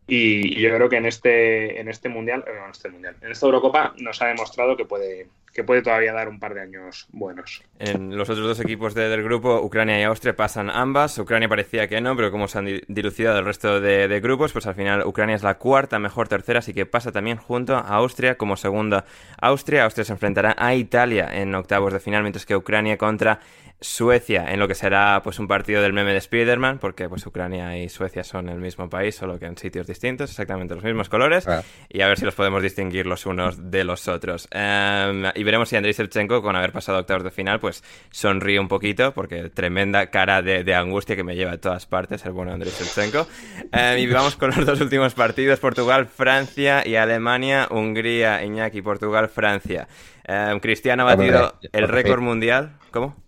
[0.07, 3.95] Y, yo creo que en este, en este mundial, en este mundial, en esta Eurocopa
[3.99, 7.63] nos ha demostrado que puede, que puede todavía dar un par de años buenos.
[7.79, 11.19] En los otros dos equipos de, del grupo, Ucrania y Austria, pasan ambas.
[11.19, 14.67] Ucrania parecía que no, pero como se han dilucidado el resto de, de, grupos, pues
[14.67, 18.37] al final Ucrania es la cuarta mejor tercera, así que pasa también junto a Austria
[18.37, 19.05] como segunda.
[19.41, 23.41] Austria, Austria se enfrentará a Italia en octavos de final, mientras que Ucrania contra
[23.83, 27.77] Suecia, en lo que será pues un partido del meme de Spider-Man, porque pues Ucrania
[27.77, 31.47] y Suecia son el mismo país, solo que en sitios distintos, exactamente los mismos colores,
[31.49, 31.63] ah.
[31.89, 34.49] y a ver si los podemos distinguir los unos de los otros.
[34.55, 38.69] Um, y veremos si Andrei Shevchenko, con haber pasado octavos de final, pues sonríe un
[38.69, 42.53] poquito, porque tremenda cara de, de angustia que me lleva a todas partes el bueno
[42.53, 43.27] Andrei Shevchenko.
[43.73, 49.29] Um, y vamos con los dos últimos partidos, Portugal, Francia y Alemania, Hungría, Iñaki, Portugal,
[49.29, 49.89] Francia.
[50.29, 52.77] Um, Cristiano ha batido el récord mundial.
[52.91, 53.22] ¿Cómo?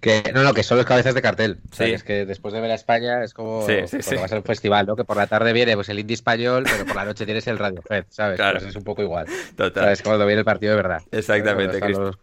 [0.00, 1.58] Que, no, no, que son los cabezas de cartel.
[1.72, 1.72] Sí.
[1.72, 4.22] O sea, que es que después de ver a España es como sí, sí, cuando
[4.22, 4.94] vas a un festival, ¿no?
[4.94, 7.58] Que por la tarde viene pues el indie español, pero por la noche tienes el
[7.58, 8.36] Radiohead, ¿sabes?
[8.36, 8.58] Claro.
[8.58, 9.26] Pues es un poco igual.
[9.56, 9.84] Total.
[9.84, 10.02] ¿Sabes?
[10.02, 11.02] Cuando viene el partido de verdad.
[11.10, 11.80] Exactamente.
[11.88, 12.16] Los...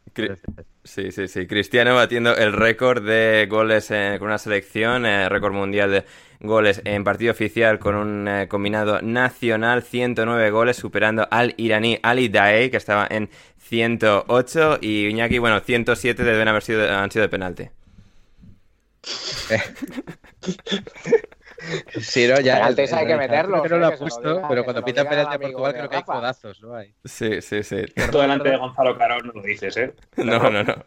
[0.84, 1.47] Sí, sí, sí.
[1.47, 6.05] Cristiano batiendo el récord de goles eh, con una selección, eh, récord mundial de
[6.39, 12.30] goles en partido oficial con un eh, combinado nacional, 109 goles, superando al iraní Ali
[12.30, 17.30] Daei, que estaba en 108 y Iñaki, bueno, 107 deben haber sido, han sido de
[17.30, 17.70] penalti.
[21.99, 22.66] Sí, no, ya.
[22.66, 23.61] Antes hay que meterlo.
[23.63, 26.76] Pero lo ha puesto, pero cuando pita penalti a Portugal creo que hay codazos, ¿no
[26.76, 26.93] hay?
[27.03, 27.86] Sí, sí, sí.
[28.11, 29.93] Tú delante de Gonzalo Carón no lo dices, ¿eh?
[30.18, 30.76] No, no, no.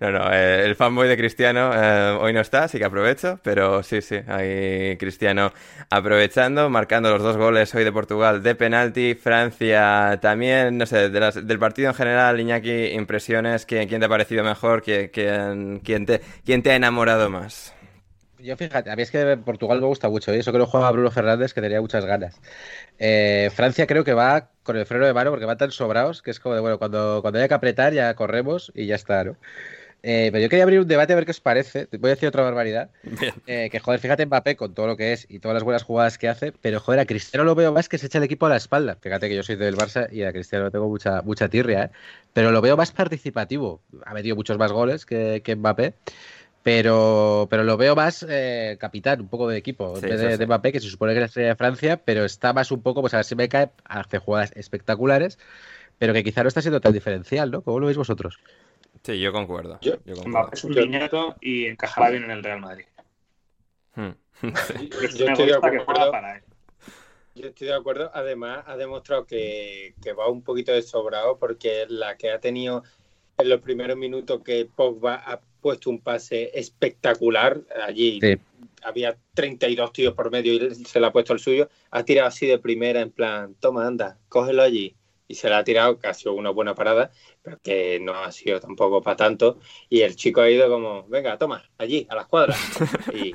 [0.00, 0.32] No, no.
[0.32, 4.16] Eh, el fanboy de Cristiano eh, hoy no está, así que aprovecho, pero sí, sí.
[4.26, 5.52] Ahí Cristiano
[5.90, 9.14] aprovechando, marcando los dos goles hoy de Portugal de penalti.
[9.14, 13.66] Francia también, no sé, de las, del partido en general, Iñaki, impresiones.
[13.66, 14.82] ¿Quién, quién te ha parecido mejor?
[14.82, 17.74] ¿Quién, quién, quién, te, quién te ha enamorado más?
[18.40, 20.38] Yo fíjate, a mí es que Portugal me gusta mucho, ¿eh?
[20.38, 22.40] eso que lo juega Bruno Fernández, que tenía muchas ganas.
[22.98, 26.30] Eh, Francia creo que va con el freno de mano porque van tan sobrados que
[26.30, 29.36] es como de, bueno, cuando, cuando haya que apretar ya corremos y ya está, ¿no?
[30.02, 31.88] Eh, pero yo quería abrir un debate a ver qué os parece.
[31.98, 32.90] Voy a decir otra barbaridad.
[33.46, 36.18] Eh, que joder, fíjate Mbappé con todo lo que es y todas las buenas jugadas
[36.18, 38.50] que hace, pero joder, a Cristiano lo veo más que se echa el equipo a
[38.50, 38.98] la espalda.
[39.00, 41.90] Fíjate que yo soy del Barça y a Cristiano no tengo mucha, mucha tirria, ¿eh?
[42.34, 43.80] pero lo veo más participativo.
[44.04, 45.94] Ha metido muchos más goles que, que Mbappé
[46.70, 50.26] pero, pero lo veo más eh, capitán, un poco de equipo, Sí, en vez sí,
[50.26, 50.38] de, sí.
[50.38, 52.82] de Mbappé, que se supone que es la estrella de Francia, pero está más un
[52.82, 55.38] poco, pues a ver si me cae, hace jugadas espectaculares,
[55.98, 57.62] pero que quizá no está siendo tan diferencial, ¿no?
[57.62, 58.38] ¿Cómo lo veis vosotros?
[59.02, 59.78] Sí, yo concuerdo.
[59.80, 60.28] Yo- yo concuerdo.
[60.28, 62.84] Mbappé es un niñato y encajará bien en el Real Madrid.
[63.94, 64.10] Hmm.
[64.66, 64.90] Sí.
[65.16, 65.84] Yo estoy de acuerdo.
[65.86, 66.42] juega para él.
[67.34, 68.10] Yo estoy de acuerdo.
[68.14, 72.82] Además, ha demostrado que, que va un poquito de sobrado porque la que ha tenido
[73.38, 77.60] en los primeros minutos que Pogba ha puesto un pase espectacular.
[77.86, 78.36] Allí Sí.
[78.82, 81.68] había 32 tíos por medio y se le ha puesto el suyo.
[81.90, 84.94] Ha tirado así de primera, en plan, toma, anda, cógelo allí.
[85.30, 87.10] Y se la ha tirado, que ha sido una buena parada,
[87.42, 89.58] pero que no ha sido tampoco para tanto.
[89.90, 92.58] Y el chico ha ido como, venga, toma, allí, a las cuadras.
[93.14, 93.34] Y,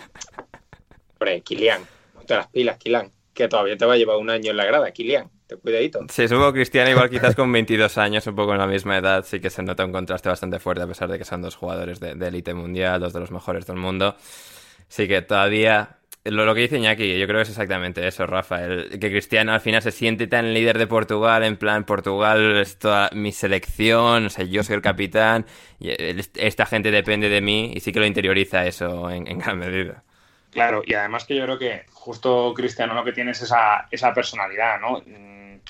[1.14, 4.58] hombre, Kilian, ponte las pilas, Kilian, que todavía te va a llevar un año en
[4.58, 5.30] la grada, Kilian,
[5.62, 6.00] cuidadito.
[6.10, 9.24] Sí, supongo que Cristiano igual quizás con 22 años, un poco en la misma edad,
[9.26, 12.00] sí que se nota un contraste bastante fuerte a pesar de que son dos jugadores
[12.00, 14.16] de élite mundial, dos de los mejores del mundo.
[14.88, 15.98] Sí que todavía...
[16.26, 18.64] Lo, lo que dice Iñaki, yo creo que es exactamente eso, Rafa.
[18.64, 22.80] el- que Cristiano al final se siente tan líder de Portugal, en plan, Portugal es
[22.80, 25.46] toda mi selección, o sea, yo soy el capitán,
[25.82, 29.60] el- esta gente depende de mí, y sí que lo interioriza eso en, en gran
[29.60, 30.06] medida.
[30.54, 34.14] Claro, y además que yo creo que justo Cristiano lo que tiene es esa, esa
[34.14, 35.02] personalidad, ¿no?
[35.06, 35.62] Mm,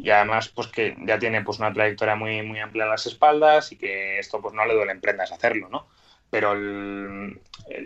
[0.00, 3.72] Y además, pues que ya tiene pues una trayectoria muy, muy amplia a las espaldas
[3.72, 5.88] y que esto pues no le duele en prendas hacerlo, ¿no?
[6.30, 6.52] Pero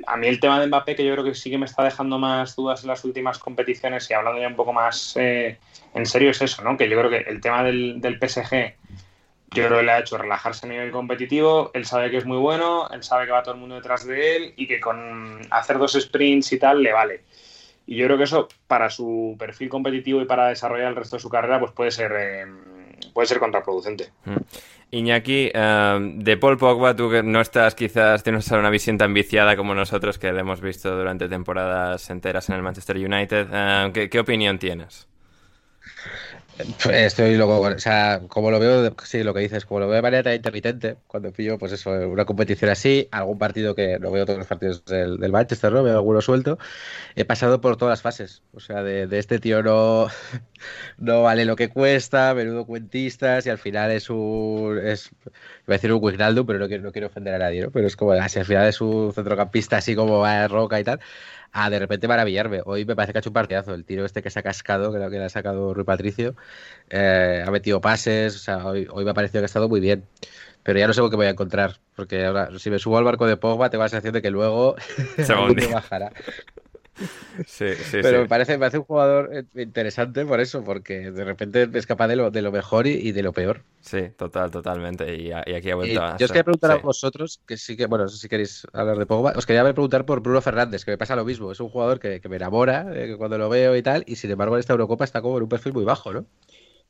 [0.07, 2.19] a mí el tema de Mbappé, que yo creo que sí que me está dejando
[2.19, 5.59] más dudas en las últimas competiciones y hablando ya un poco más eh,
[5.95, 6.77] en serio, es eso, ¿no?
[6.77, 8.75] Que yo creo que el tema del, del PSG
[9.55, 11.71] yo creo que le ha hecho relajarse a nivel competitivo.
[11.75, 14.37] Él sabe que es muy bueno, él sabe que va todo el mundo detrás de
[14.37, 17.25] él y que con hacer dos sprints y tal le vale.
[17.87, 21.23] Y yo creo que eso, para su perfil competitivo y para desarrollar el resto de
[21.23, 22.47] su carrera, pues puede ser, eh,
[23.13, 24.11] puede ser contraproducente.
[24.25, 24.37] Mm.
[24.93, 29.57] Iñaki, eh, de Paul Pogba, tú que no estás quizás, tienes una visión tan viciada
[29.57, 34.21] como nosotros que le hemos visto durante temporadas enteras en el Manchester United, eh, ¿qué,
[34.21, 35.09] opinión tienes?
[36.59, 40.03] Estoy loco, o sea, como lo veo, sí, lo que dices, como lo veo de
[40.03, 44.39] manera intermitente, cuando pillo, pues eso, una competición así, algún partido que no veo todos
[44.39, 45.83] los partidos del, Manchester, ¿no?
[45.83, 46.59] Veo alguno suelto,
[47.17, 50.09] he pasado por todas las fases, o sea, de, este tío no,
[50.99, 55.35] no vale lo que cuesta, menudo cuentistas, y al final es un, es, iba
[55.69, 57.71] a decir un Wijnaldum, pero no quiero, no quiero ofender a nadie, ¿no?
[57.71, 61.01] Pero es como, así al final es un centrocampista así como va roca y tal,
[61.53, 62.63] a de repente maravillarme.
[62.65, 63.75] Hoy me parece que ha hecho un partidazo.
[63.75, 66.35] El tiro este que se ha cascado, creo que le ha sacado Rui Patricio,
[66.91, 69.81] eh, ha metido pases, o sea, hoy, hoy me ha parecido que ha estado muy
[69.81, 70.05] bien.
[70.63, 73.27] Pero ya no sé qué voy a encontrar, porque ahora si me subo al barco
[73.27, 74.77] de Pogba tengo la sensación de que luego
[75.17, 75.35] se
[75.73, 76.13] bajará.
[77.47, 81.69] Sí, sí, Pero Me, parece, me un jugador eh, interesante por eso, porque de repente
[81.73, 83.63] es capaz de lo, de lo mejor y, de lo peor.
[83.81, 85.15] Sí, total, totalmente.
[85.17, 86.17] Y, aquí ha vuelto a.
[86.17, 89.33] Yo os quería preguntar a vosotros, que sí que, bueno, si queréis hablar de Pogba,
[89.37, 91.53] os quería preguntar por Bruno Fernández, que me pasa lo mismo.
[91.53, 94.57] Es un jugador que, me enamora eh, cuando lo veo y tal, y sin embargo
[94.57, 96.27] en esta Eurocopa está como en un perfil muy bajo, ¿no?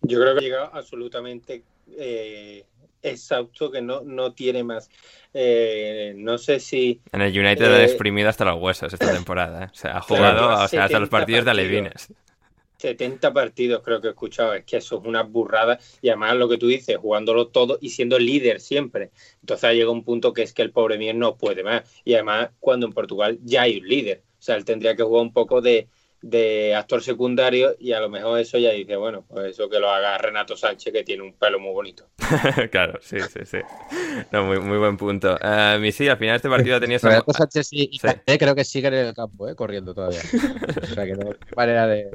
[0.03, 1.63] Yo creo que ha llegado absolutamente
[1.97, 2.65] eh,
[3.03, 4.91] exhausto, que no, no tiene más.
[5.35, 7.01] Eh, no sé si.
[7.13, 9.65] En el United ha eh, exprimido hasta los huesos esta temporada.
[9.65, 9.69] ¿eh?
[9.73, 12.13] O sea, ha jugado hasta los partidos, de alevines.
[12.79, 16.49] 70 partidos creo que he escuchado, es que eso es una burrada y además lo
[16.49, 19.13] que tú dices, jugándolo todo y siendo líder siempre.
[19.41, 22.15] Entonces ha llegado un punto que es que el pobre mío no puede más y
[22.15, 25.33] además cuando en Portugal ya hay un líder, o sea, él tendría que jugar un
[25.33, 25.87] poco de,
[26.23, 29.91] de actor secundario y a lo mejor eso ya dice, bueno, pues eso que lo
[29.91, 32.09] haga Renato Sánchez que tiene un pelo muy bonito.
[32.71, 33.59] claro, sí, sí, sí.
[34.31, 35.37] No, muy, muy buen punto.
[35.43, 37.01] Uh, mi sí, al final este partido ha tenido...
[37.03, 38.39] Renato Sánchez y, sí.
[38.39, 39.57] creo que siguen en el campo, ¿eh?
[39.57, 40.21] corriendo todavía.
[40.81, 42.09] o sea que no hay manera de,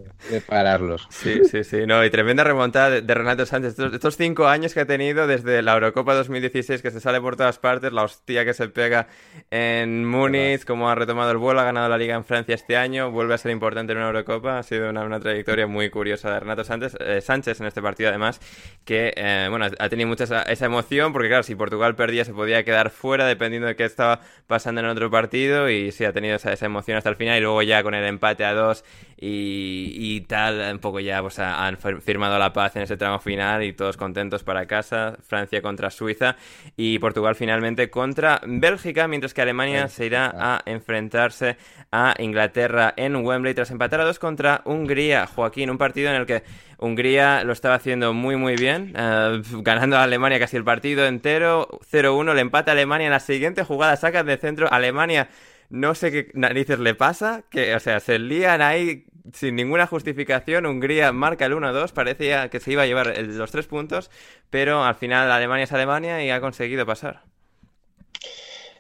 [0.47, 1.07] pararlos.
[1.09, 1.85] Sí, sí, sí.
[1.85, 3.77] No, y tremenda remontada de, Renato Sánchez.
[3.77, 7.59] Estos, cinco años que ha tenido desde la Eurocopa 2016 que se sale por todas
[7.59, 9.07] partes, la hostia que se pega
[9.51, 13.11] en Múnich, como ha retomado el vuelo, ha ganado la liga en Francia este año,
[13.11, 14.59] vuelve a ser importante una Eurocopa.
[14.59, 18.39] Ha sido una, trayectoria muy curiosa de Renato Sánchez, eh, Sánchez en este partido, además,
[18.85, 22.63] que eh, bueno, ha tenido mucha esa, emoción, porque claro, si Portugal perdía se podía
[22.63, 25.69] quedar fuera dependiendo de qué estaba pasando en otro partido.
[25.69, 27.37] Y sí, ha tenido esa, emoción hasta el final.
[27.37, 28.83] Y luego ya con el empate a dos
[29.19, 33.73] y, tal, un poco ya pues, han firmado la paz en ese tramo final y
[33.73, 35.17] todos contentos para casa.
[35.27, 36.35] Francia contra Suiza
[36.75, 41.57] y Portugal finalmente contra Bélgica, mientras que Alemania se irá a enfrentarse
[41.91, 45.27] a Inglaterra en Wembley tras empatar a dos contra Hungría.
[45.27, 46.43] Joaquín, un partido en el que
[46.77, 51.67] Hungría lo estaba haciendo muy muy bien, eh, ganando a Alemania casi el partido entero,
[51.91, 55.29] 0-1, le empata a Alemania en la siguiente jugada, sacan de centro, Alemania
[55.69, 60.65] no sé qué narices le pasa, que o sea, se lían ahí sin ninguna justificación,
[60.65, 64.09] Hungría marca el 1-2, parecía que se iba a llevar los tres puntos,
[64.49, 67.23] pero al final Alemania es Alemania y ha conseguido pasar.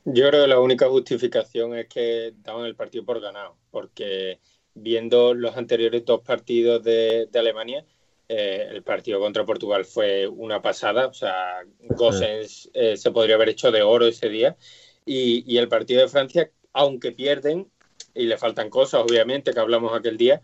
[0.05, 4.39] Yo creo que la única justificación es que daban el partido por ganado, porque
[4.81, 7.85] viendo los anteriores dos partidos de, Alemania,
[8.29, 13.49] eh, el partido contra Portugal fue una pasada, o sea, Gossens eh, se podría haber
[13.49, 14.57] hecho de oro ese día,
[15.05, 17.71] y, el partido de Francia, aunque pierden,
[18.13, 20.41] y le faltan cosas, obviamente, que hablamos aquel día,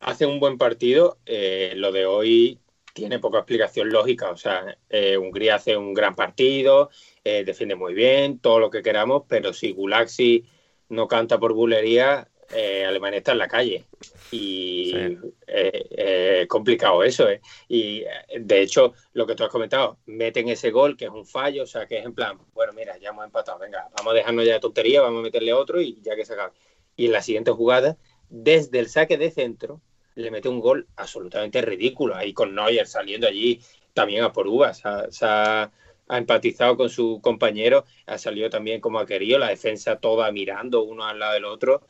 [0.00, 2.58] hace un buen partido, eh, lo de hoy
[2.94, 4.76] tiene poca explicación lógica, o sea,
[5.18, 6.90] Hungría hace un gran partido,
[7.22, 10.44] defiende muy bien, todo lo que queramos, pero si Gulaxi
[10.88, 13.84] no canta por bulería, eh, Alemania está en la calle.
[14.30, 17.28] Y es eh, eh, complicado eso.
[17.28, 17.40] ¿eh?
[17.68, 18.04] Y
[18.38, 21.66] de hecho, lo que tú has comentado, meten ese gol, que es un fallo, o
[21.66, 24.54] sea, que es en plan, bueno, mira, ya hemos empatado, venga, vamos a dejarnos ya
[24.54, 26.52] de tontería, vamos a meterle otro y ya que se acabe.
[26.96, 27.96] Y en la siguiente jugada,
[28.28, 29.80] desde el saque de centro,
[30.14, 33.60] le mete un gol absolutamente ridículo, ahí con Neuer saliendo allí
[33.94, 34.82] también a por uvas.
[35.10, 35.70] Se ha,
[36.08, 41.04] empatizado con su compañero, ha salido también como ha querido, la defensa toda mirando uno
[41.04, 41.82] al lado del otro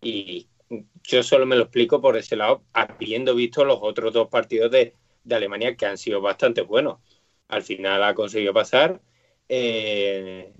[0.00, 0.48] y
[1.02, 4.94] yo solo me lo explico por ese lado, habiendo visto los otros dos partidos de,
[5.30, 7.00] Alemania que han sido bastante buenos.
[7.48, 9.00] Al final ha conseguido pasar.
[9.46, 10.52] Eh,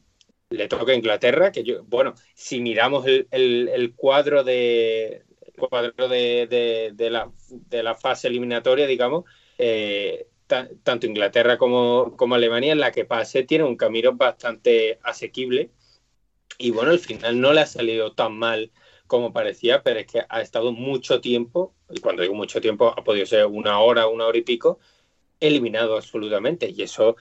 [0.50, 5.22] le toca a Inglaterra, que yo, bueno, si miramos el, cuadro de
[5.58, 9.24] cuadro de, la, fase eliminatoria, digamos,
[9.56, 15.70] eh, tanto Inglaterra como, como Alemania, en la que pase, tiene un camino bastante asequible.
[16.58, 18.70] Y bueno, al final no le ha salido tan mal
[19.08, 23.02] como parecía, pero es que ha estado mucho tiempo, y cuando digo mucho tiempo, ha
[23.02, 24.78] podido ser una hora, una hora y pico,
[25.40, 26.70] eliminado absolutamente.
[26.70, 27.16] Y eso,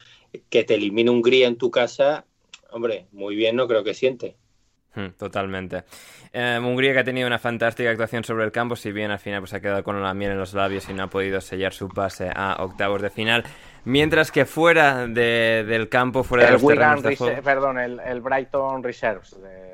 [0.50, 2.26] que te elimine Hungría en tu casa,
[2.70, 4.36] hombre, muy bien no creo que siente.
[4.96, 5.84] Hmm, totalmente.
[6.34, 9.42] Eh, Hungría que ha tenido una fantástica actuación sobre el campo, si bien al final
[9.42, 11.88] pues, ha quedado con la miel en los labios y no ha podido sellar su
[11.88, 13.44] pase a octavos de final.
[13.86, 17.36] Mientras que fuera del campo, fuera el de los Wigan terrenos de juego...
[17.36, 19.67] Reser- Perdón, el, el Brighton Reserves de,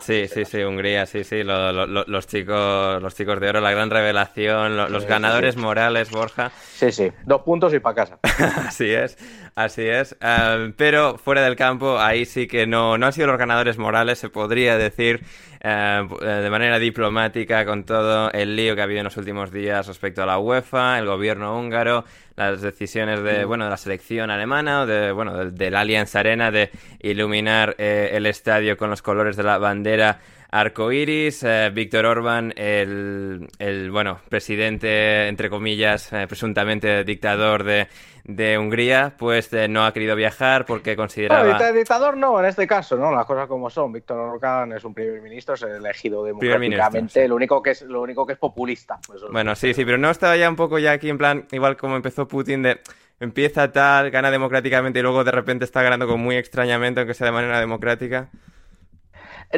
[0.00, 3.60] Sí, sí, sí, Hungría, sí, sí, lo- lo- lo- los chicos, los chicos de oro,
[3.60, 6.50] la gran revelación, lo- los Sí, ganadores sí, morales, Borja.
[6.74, 7.12] Sí, sí.
[7.24, 8.18] Dos puntos y para casa.
[8.68, 9.16] Así es,
[9.54, 10.16] así es.
[10.20, 14.18] Eh, pero fuera del campo, ahí sí que no, no han sido los ganadores morales,
[14.18, 15.22] se podría decir,
[15.66, 19.50] eh, eh, de manera diplomática, con todo el lío que ha habido en los últimos
[19.50, 22.04] días respecto a la UEFA, el gobierno húngaro,
[22.36, 26.50] las decisiones de, bueno, de la selección alemana o de, bueno, del, del Allianz Arena
[26.50, 30.20] de iluminar eh, el estadio con los colores de la bandera
[30.54, 31.42] arcoiris.
[31.42, 37.88] Eh, Víctor Orban, el, el, bueno, presidente, entre comillas, eh, presuntamente dictador de,
[38.22, 41.44] de Hungría, pues eh, no ha querido viajar porque consideraba...
[41.44, 43.10] Dicta- dictador no, en este caso, ¿no?
[43.10, 43.92] Las cosas como son.
[43.92, 47.22] Víctor Orbán es un primer ministro, es elegido ministro, democráticamente.
[47.22, 47.28] sí.
[47.28, 48.98] Lo único que es, lo único que es populista.
[49.06, 51.46] Pues es Bueno, sí, sí, pero no estaba ya un poco ya aquí en plan,
[51.50, 52.80] igual como empezó Putin de
[53.20, 57.26] empieza tal, gana democráticamente y luego de repente está ganando como muy extrañamente, aunque sea
[57.26, 58.28] de manera democrática.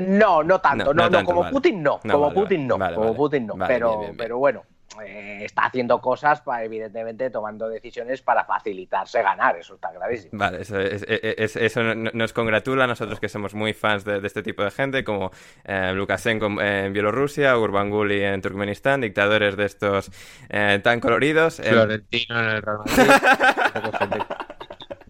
[0.02, 0.86] No, no tanto.
[0.86, 1.52] No, No, no no, tanto, como vale.
[1.52, 2.00] Putin no.
[2.04, 2.78] No, como vale, Putin no.
[2.78, 3.16] vale, como vale.
[3.16, 3.56] Putin no.
[3.56, 4.16] Vale, pero, bien, bien, bien.
[4.18, 4.62] pero bueno,
[5.04, 9.56] eh, está haciendo cosas, para, evidentemente, tomando decisiones para facilitarse ganar.
[9.58, 10.30] Eso está clarísimo.
[10.38, 14.04] Vale, eso, es- es- es- eso no- nos congratula a nosotros que somos muy fans
[14.04, 15.30] de, de este tipo de gente, como
[15.64, 20.10] eh, Lukashenko en Bielorrusia, Gurbanguly en Turkmenistán, dictadores de estos
[20.48, 21.60] eh, tan coloridos.
[21.60, 24.22] Eh, Florentino en el Real Madrid.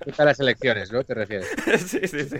[0.06, 0.22] Gente.
[0.22, 1.04] a las elecciones, ¿no?
[1.04, 1.48] ¿Te refieres?
[1.86, 2.36] sí, sí, sí.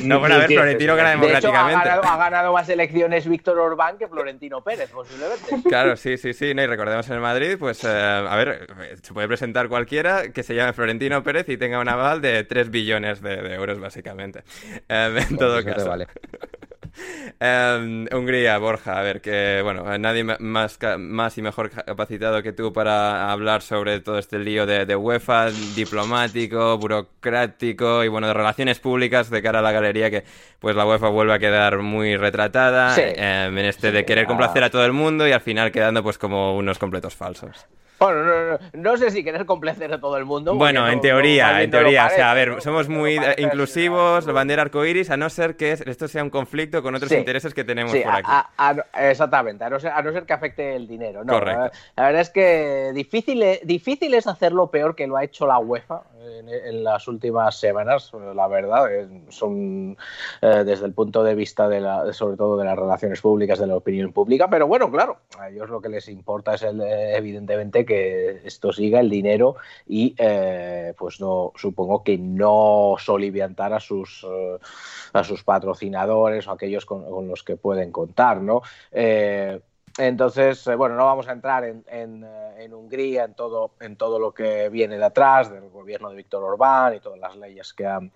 [0.06, 1.88] No, bueno, a ver, Florentino gana De hecho, ha democráticamente.
[1.88, 5.44] ganado, ha ganado más elecciones Víctor Orbán que Florentino Pérez, posiblemente.
[5.68, 6.54] Claro, sí, sí, sí.
[6.54, 8.66] No, y recordemos en el Madrid, pues, eh, a ver,
[9.02, 12.70] se puede presentar cualquiera que se llame Florentino Pérez y tenga un aval de 3
[12.70, 14.44] billones de, de euros, básicamente.
[14.88, 15.88] Eh, en todo eso te caso.
[15.88, 16.06] vale.
[17.40, 22.52] Eh, Hungría, Borja, a ver, que, bueno, nadie ma- más, más y mejor capacitado que
[22.52, 28.34] tú para hablar sobre todo este lío de, de UEFA, diplomático, burocrático y, bueno, de
[28.34, 30.24] relaciones públicas de cara a la galería que,
[30.58, 33.02] pues, la UEFA vuelve a quedar muy retratada Sí.
[33.04, 34.28] eh, en este de querer ah.
[34.28, 37.66] complacer a todo el mundo y al final quedando, pues, como unos completos falsos.
[37.98, 40.54] Bueno, no, no, no sé si querer complacer a todo el mundo.
[40.54, 42.06] Bueno, no- en no- teoría, en teoría.
[42.06, 45.72] O sea, a ver, somos muy parece, inclusivos, la bandera arcoíris, a no ser que
[45.72, 47.16] esto sea un conflicto con otros Sí.
[47.16, 48.22] intereses que tenemos Sí, por aquí.
[48.30, 51.24] a- a- a- exactamente, a no, ser, a no ser que afecte el dinero.
[51.24, 51.60] No, Correcto.
[51.62, 55.58] La, la verdad es que difícil, difícil es hacerlo peor que lo ha hecho la
[55.58, 58.92] UEFA en, en las últimas semanas, la verdad.
[58.92, 59.96] eh, Son
[60.42, 63.66] eh, desde el punto de vista de la, sobre todo de las relaciones públicas, de
[63.66, 64.48] la opinión pública.
[64.50, 68.72] Pero bueno, claro, a ellos lo que les importa es el, eh, evidentemente que esto
[68.72, 69.56] siga el dinero
[69.86, 74.58] y eh, pues no supongo que no soliviantar a sus eh,
[75.12, 78.62] a sus patrocinadores o aquellos con, con los que pueden contar, ¿no?
[79.98, 83.96] Entonces, eh, bueno, no vamos a entrar en, en, eh, en Hungría, en todo, en
[83.96, 87.72] todo lo que viene de atrás del gobierno de Víctor Orbán y todas las leyes
[87.72, 88.12] que han,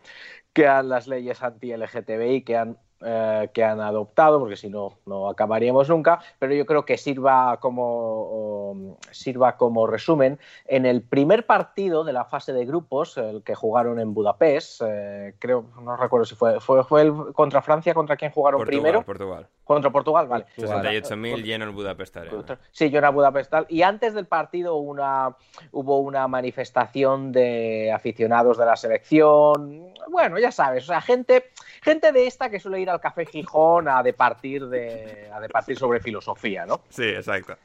[0.52, 5.30] que han las leyes anti-LGTBI que han, eh, que han adoptado, porque si no, no
[5.30, 10.38] acabaríamos nunca, pero yo creo que sirva como, o, sirva como resumen.
[10.66, 15.34] En el primer partido de la fase de grupos, el que jugaron en Budapest, eh,
[15.38, 19.02] creo, no recuerdo si fue, fue, fue el contra Francia, contra quién jugaron Portugal, primero.
[19.02, 19.46] Portugal.
[19.64, 20.46] Contra Portugal, vale.
[20.58, 22.58] 68.000 lleno el Budapest Arena.
[22.72, 23.66] Sí, yo era Budapestal.
[23.68, 25.36] Y antes del partido una,
[25.70, 29.94] hubo una manifestación de aficionados de la selección.
[30.10, 31.50] Bueno, ya sabes, o sea, gente,
[31.82, 36.00] gente de esta que suele ir al Café Gijón a departir, de, a departir sobre
[36.00, 36.80] filosofía, ¿no?
[36.88, 37.56] Sí, exacto.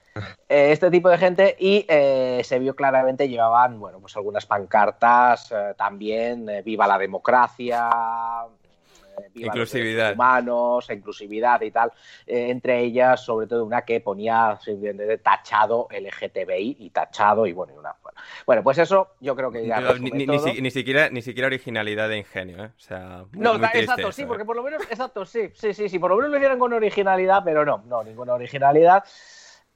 [0.48, 5.52] Eh, este tipo de gente y eh, se vio claramente llevaban bueno pues algunas pancartas
[5.52, 7.90] eh, también viva la democracia
[9.34, 10.14] viva los Inclusividad.
[10.14, 11.92] humanos inclusividad y tal
[12.26, 14.58] Eh, entre ellas sobre todo una que ponía
[15.24, 17.96] tachado LGTBI y tachado y bueno y una
[18.46, 20.40] bueno pues eso yo creo que ya Pero ni, ni todo.
[20.40, 22.72] si- ni siquiera, ni siquiera originalidad de ingenio, ¿eh?
[22.78, 24.26] O sea, muy, No, muy triste exacto, sí, ¿eh?
[24.28, 26.74] porque por lo menos, exacto, sí, sí, sí, sí, por lo menos lo hicieron con
[26.74, 29.04] originalidad, pero no, no, ninguna originalidad.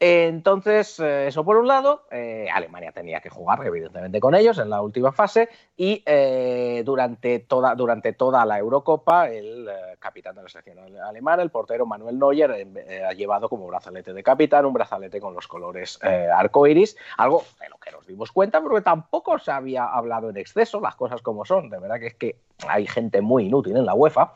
[0.01, 4.69] Entonces, eh, eso por un lado, eh, Alemania tenía que jugar, evidentemente, con ellos en
[4.69, 10.43] la última fase y eh, durante, toda, durante toda la Eurocopa, el eh, capitán de
[10.43, 14.65] la selección ale- alemana, el portero Manuel Neuer, eh, ha llevado como brazalete de capitán
[14.65, 19.37] un brazalete con los colores arcoiris, algo de lo que nos dimos cuenta, porque tampoco
[19.37, 22.35] se había hablado en exceso, las cosas como son, de verdad que es que
[22.67, 24.33] hay gente muy inútil en la UEFA.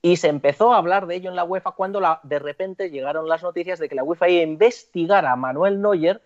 [0.00, 3.28] Y se empezó a hablar de ello en la UEFA cuando la- de repente llegaron
[3.28, 6.20] las noticias de que la UEFA iba a investigar a Manuel Neuer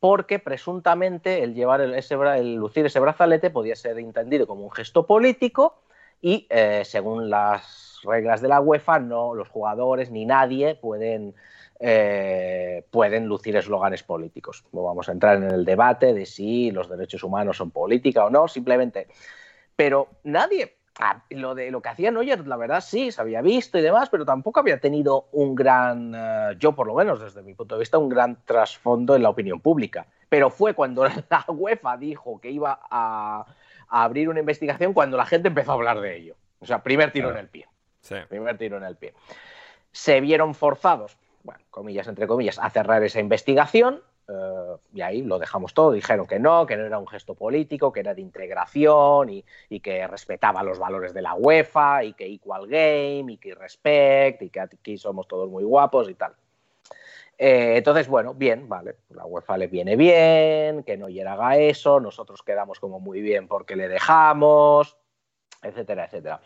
[0.00, 5.06] porque presuntamente el llevar ese, el lucir ese brazalete podía ser entendido como un gesto
[5.06, 5.74] político
[6.22, 11.34] y eh, según las reglas de la UEFA no los jugadores ni nadie pueden
[11.80, 14.64] eh, pueden lucir eslóganes políticos.
[14.72, 18.30] No vamos a entrar en el debate de si los derechos humanos son política o
[18.30, 19.06] no, simplemente.
[19.76, 23.78] Pero nadie, ah, lo de lo que hacía Neuer, la verdad sí, se había visto
[23.78, 27.54] y demás, pero tampoco había tenido un gran, eh, yo por lo menos desde mi
[27.54, 30.06] punto de vista, un gran trasfondo en la opinión pública.
[30.28, 33.46] Pero fue cuando la UEFA dijo que iba a,
[33.88, 36.36] abrir una investigación cuando la gente empezó a hablar de ello.
[36.60, 37.66] O sea, primer tiro en el pie.
[38.28, 39.14] Primer tiro en el pie.
[39.92, 44.02] Se vieron forzados bueno, comillas, entre comillas, a cerrar esa investigación.
[44.28, 45.92] Eh, y ahí lo dejamos todo.
[45.92, 50.06] Dijeron que no, que no era un gesto político, que era de integración y, que
[50.06, 54.60] respetaba los valores de la UEFA y que equal game y que respect y que
[54.60, 56.34] aquí somos todos muy guapos y tal.
[57.38, 62.42] Eh, entonces, bueno, bien, vale, la UEFA le viene bien, que no haga eso, nosotros
[62.42, 64.96] quedamos como muy bien porque le dejamos,
[65.62, 66.40] etcétera, etcétera.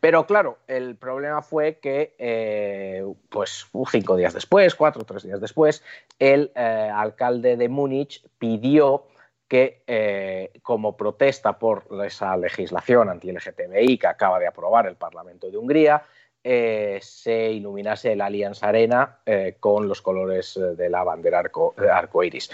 [0.00, 5.40] Pero claro, el problema fue que, eh, pues cinco días después, cuatro o tres días
[5.40, 5.82] después,
[6.18, 9.06] el eh, alcalde de Múnich pidió
[9.48, 15.56] que, eh, como protesta por esa legislación anti-LGTBI que acaba de aprobar el Parlamento de
[15.56, 16.02] Hungría,
[16.50, 22.24] eh, se iluminase el Allianz Arena eh, con los colores eh, de la bandera arco,
[22.24, 22.50] iris.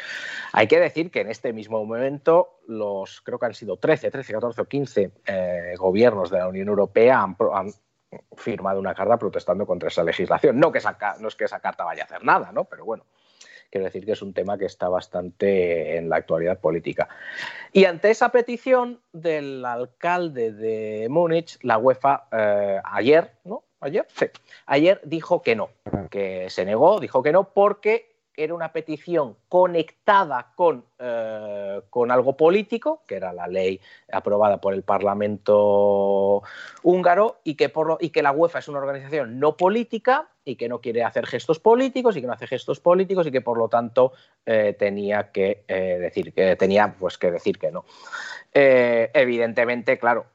[0.52, 4.32] Hay que decir que en este mismo momento, los creo que han sido 13, 13,
[4.32, 5.10] 14 o 15
[5.78, 7.36] gobiernos de la Unión Europea han,
[8.36, 10.58] firmado una carta protestando contra esa legislación.
[10.58, 10.72] No,
[11.20, 12.64] no es que esa carta vaya a hacer nada, ¿no?
[12.64, 13.04] pero bueno,
[13.70, 17.08] quiero decir que es un tema que está bastante en la actualidad política.
[17.72, 22.28] Y ante esa petición del alcalde de Múnich, la UEFA
[22.84, 23.63] ayer, ¿no?
[23.84, 24.26] Ayer, sí,
[24.66, 25.70] ayer dijo que no,
[26.10, 32.36] que se negó, dijo que no porque era una petición conectada con, eh, con algo
[32.36, 33.80] político, que era la ley
[34.12, 36.42] aprobada por el Parlamento
[36.82, 40.68] húngaro, y que, por y que la UEFA es una organización no política y que
[40.68, 43.68] no quiere hacer gestos políticos y que no hace gestos políticos y que por lo
[43.68, 44.12] tanto
[44.44, 47.84] eh, tenía que eh, decir que tenía pues que decir que no.
[48.52, 50.26] evidentemente, claro,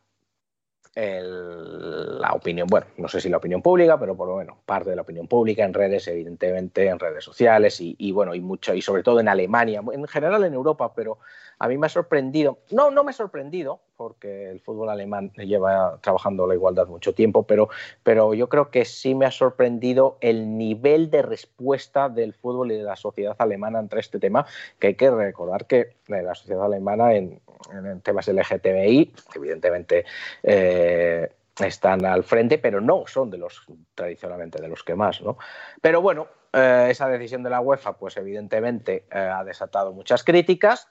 [1.00, 4.96] la opinión, bueno, no sé si la opinión pública, pero por lo menos parte de
[4.96, 8.82] la opinión pública en redes, evidentemente, en redes sociales y, y, bueno, y mucho, y
[8.82, 11.20] sobre todo en Alemania, en general en Europa, pero
[11.60, 16.00] a mí me ha sorprendido, no, no me ha sorprendido, porque el fútbol alemán lleva
[16.02, 17.70] trabajando la igualdad mucho tiempo, pero,
[18.02, 22.78] pero yo creo que sí me ha sorprendido el nivel de respuesta del fútbol y
[22.78, 24.46] de la sociedad alemana ante este tema,
[24.80, 27.42] que hay que recordar que la sociedad alemana en,
[27.74, 30.06] en temas LGTBI, evidentemente
[30.44, 31.30] eh,
[31.60, 35.38] están al frente, pero no son de los tradicionalmente de los que más, ¿no?
[35.82, 40.88] Pero bueno, eh, esa decisión de la UEFA, pues evidentemente eh, ha desatado muchas críticas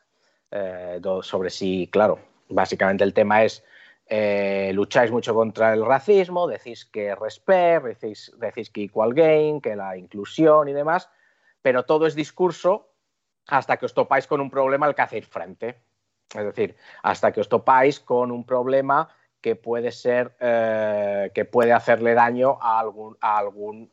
[1.23, 2.19] sobre si, claro,
[2.49, 3.65] básicamente el tema es
[4.73, 10.69] lucháis mucho contra el racismo, decís que respect, decís, que equal gain, que la inclusión
[10.69, 11.11] y demás,
[11.61, 12.89] pero todo es discurso
[13.49, 15.83] hasta que os topáis con un problema al que hacéis frente.
[16.35, 19.09] Es decir, hasta que os topáis con un problema
[19.41, 23.91] que puede ser, eh, que puede hacerle daño a algún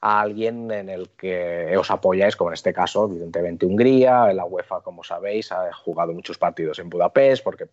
[0.00, 4.32] a alguien en el que os apoyáis, como en este caso, evidentemente Hungría.
[4.32, 7.66] La UEFA, como sabéis, ha jugado muchos partidos en Budapest porque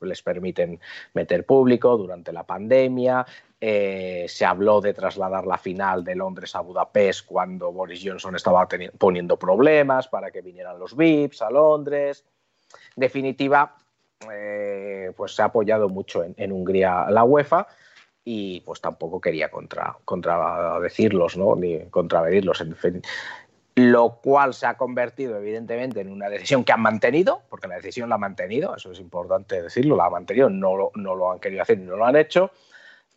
[0.00, 0.80] les permiten
[1.14, 3.24] meter público durante la pandemia.
[3.60, 8.68] Eh, se habló de trasladar la final de Londres a Budapest cuando Boris Johnson estaba
[8.98, 12.24] poniendo problemas para que vinieran los VIPs a Londres
[12.96, 13.76] definitiva,
[14.30, 17.66] eh, pues se ha apoyado mucho en, Hungría la UEFA
[18.30, 21.56] y pues tampoco quería contra, contradecirlos, ¿no?
[21.56, 22.60] ni contravenirlos.
[22.60, 23.02] En
[23.74, 28.10] lo cual se ha convertido evidentemente en una decisión que han mantenido, porque la decisión
[28.10, 31.62] la han mantenido, eso es importante decirlo, la han mantenido, no no lo han querido
[31.62, 32.50] hacer y no lo han hecho.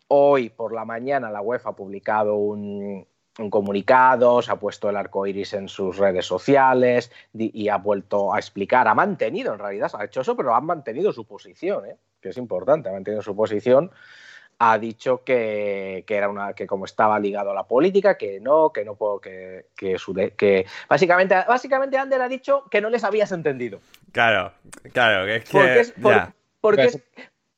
[0.07, 3.05] Hoy por la mañana la UEFA ha publicado un,
[3.37, 8.33] un comunicado, se ha puesto el arco iris en sus redes sociales y ha vuelto
[8.33, 11.97] a explicar, ha mantenido en realidad, ha hecho eso, pero ha mantenido su posición, ¿eh?
[12.21, 13.91] que es importante, ha mantenido su posición.
[14.63, 18.85] Ha dicho que, era una que como estaba ligado a la política, que no, que
[18.85, 19.97] no puedo, que, que,
[20.37, 23.79] que básicamente, básicamente Ander ha dicho que no les habías entendido.
[24.11, 24.51] Claro,
[24.93, 25.93] claro, que es que
[26.61, 27.01] porque, es,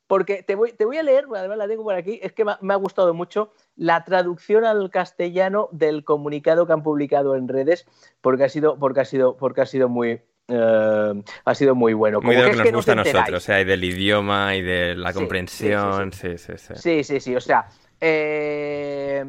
[0.06, 2.72] porque te voy, te voy a leer, además la tengo por aquí, es que me
[2.72, 7.86] ha, gustado mucho la traducción al castellano del comunicado que han publicado en redes,
[8.22, 12.20] porque ha sido, porque ha sido, porque ha sido muy, eh, ha sido muy bueno.
[12.20, 14.94] muy de lo que, nos gusta a nosotros, o sea, y del idioma y de
[14.94, 16.12] la comprensión.
[16.12, 17.36] Sí sí sí, sí sí, sí.
[17.36, 17.68] o sea,
[18.00, 19.24] eh,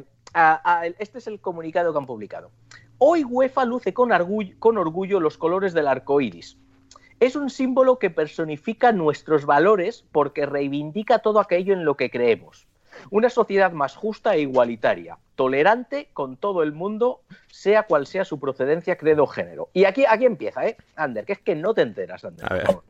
[1.00, 2.52] este es el comunicado que han publicado.
[2.98, 6.58] Hoy UEFA luce con orgullo, con orgullo los colores del arco iris.
[7.20, 12.68] Es un símbolo que personifica nuestros valores porque reivindica todo aquello en lo que creemos.
[13.12, 18.40] Una sociedad más justa e igualitaria, tolerante con todo el mundo, sea cual sea su
[18.40, 19.70] procedencia, credo o género.
[19.74, 20.78] Y aquí, aquí empieza, ¿eh?
[20.96, 22.46] Ander, que es que no te enteras, Ander.
[22.52, 22.64] A ver.
[22.66, 22.84] por favor.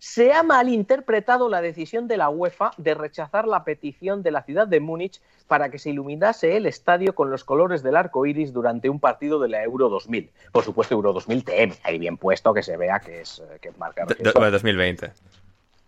[0.00, 4.68] Se ha malinterpretado la decisión de la UEFA de rechazar la petición de la ciudad
[4.68, 8.88] de Múnich para que se iluminase el estadio con los colores del arco iris durante
[8.88, 10.30] un partido de la Euro 2000.
[10.52, 13.72] Por supuesto, Euro 2000 TM, ahí bien puesto que se vea que es eh, que
[13.72, 14.04] marca.
[14.04, 15.10] Do- do- bueno, 2020.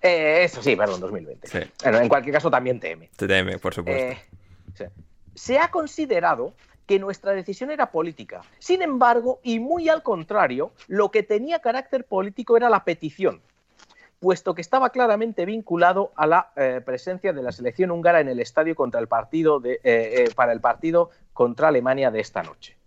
[0.02, 1.46] Eh, eso sí, perdón, 2020.
[1.46, 1.58] Sí.
[1.82, 3.08] Bueno, en cualquier caso, también TM.
[3.16, 4.02] TTM, por supuesto.
[4.02, 4.18] Eh,
[4.74, 4.84] sí.
[5.34, 6.54] Se ha considerado
[6.86, 8.42] que nuestra decisión era política.
[8.58, 13.40] Sin embargo, y muy al contrario, lo que tenía carácter político era la petición,
[14.18, 18.40] puesto que estaba claramente vinculado a la eh, presencia de la selección húngara en el
[18.40, 22.79] estadio contra el partido de, para el partido contra Alemania de esta noche.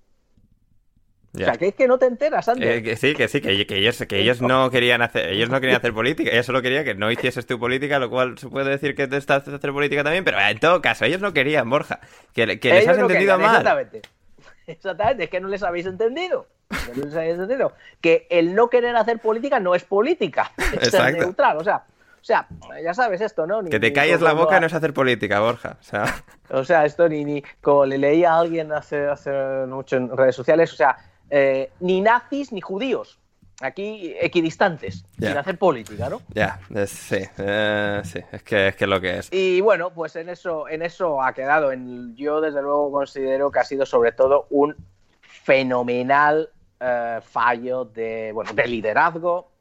[1.35, 2.69] O sea, que es que no te enteras, Ander.
[2.77, 5.59] Eh, que sí, que sí, que, que ellos, que ellos no querían hacer, ellos no
[5.59, 8.69] querían hacer política, ellos solo querían que no hicieses tu política, lo cual se puede
[8.69, 11.67] decir que te estás haciendo hacer política también, pero en todo caso, ellos no querían,
[11.69, 11.99] Borja,
[12.33, 13.61] que, que les has no entendido querían, mal.
[13.61, 14.01] Exactamente.
[14.67, 16.47] Exactamente, es que no les habéis entendido.
[16.95, 17.73] No les habéis entendido.
[17.99, 20.51] Que el no querer hacer política no es política.
[20.57, 21.17] Es ser Exacto.
[21.17, 21.57] neutral.
[21.57, 21.83] O sea,
[22.21, 22.47] o sea,
[22.81, 23.61] ya sabes esto, ¿no?
[23.61, 25.77] Ni- Que te calles la boca no- no es hacer política, Borja.
[25.79, 26.05] O sea,
[26.49, 29.31] O sea, esto ni, ni como le leí a alguien hace, hace
[29.67, 30.95] mucho en redes sociales, o sea,
[31.35, 33.19] eh, ni nazis ni judíos.
[33.59, 36.21] Aquí equidistantes, sin hacer política, ¿no?
[36.29, 39.29] ya, sí, eh, sí, es que, es que es lo que es.
[39.31, 41.71] Y bueno, pues en eso, en eso ha quedado.
[41.71, 44.75] En, yo desde luego considero que ha sido sobre todo un
[45.21, 46.49] fenomenal
[46.79, 49.52] eh, fallo de, bueno, de liderazgo.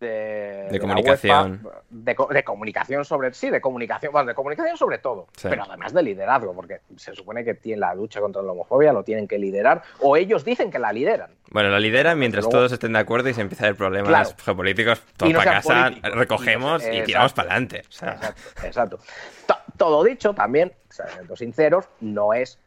[0.00, 1.60] De, comunicación.
[1.64, 5.48] UEFA, de, co- de comunicación sobre sí de comunicación bueno, de comunicación sobre todo Sí.
[5.50, 9.02] pero además de liderazgo porque se supone que tiene la lucha contra la homofobia lo
[9.02, 12.72] tienen que liderar o ellos dicen que la lideran Bueno, la lidera mientras luego- todos
[12.72, 14.30] estén de acuerdo y se empieza a haber problemas Claro.
[14.44, 16.14] geopolíticos, todos no para casa, políticos.
[16.14, 17.82] recogemos y, tiramos para adelante.
[17.88, 18.98] O sea, Exacto, exacto.
[19.46, 22.58] To- Todo dicho, también, siendo sinceros, no es,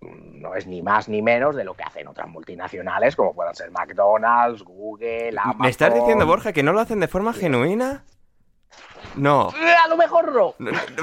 [0.00, 3.70] no es ni más ni menos de lo que hacen otras multinacionales, como puedan ser
[3.70, 5.62] McDonald's, Google, Amazon.
[5.62, 8.04] ¿Me estás diciendo, Borja, que no lo hacen de forma genuina?
[9.16, 9.50] No.
[9.50, 10.54] A lo mejor no.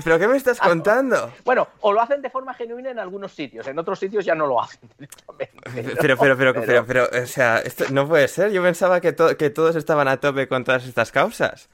[0.03, 1.31] ¿Pero qué me estás contando?
[1.45, 4.47] Bueno, o lo hacen de forma genuina en algunos sitios, en otros sitios ya no
[4.47, 5.57] lo hacen directamente.
[5.99, 8.51] Pero, pero, pero, pero, pero, o sea, esto no puede ser.
[8.51, 11.69] Yo pensaba que, que todos estaban a tope con todas estas causas.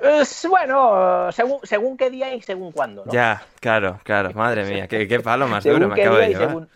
[0.00, 3.12] Es, bueno, según, según qué día y según cuándo, ¿no?
[3.12, 4.30] Ya, claro, claro.
[4.34, 6.48] Madre mía, qué, qué palo más duro me acabo de llevar.
[6.48, 6.68] según-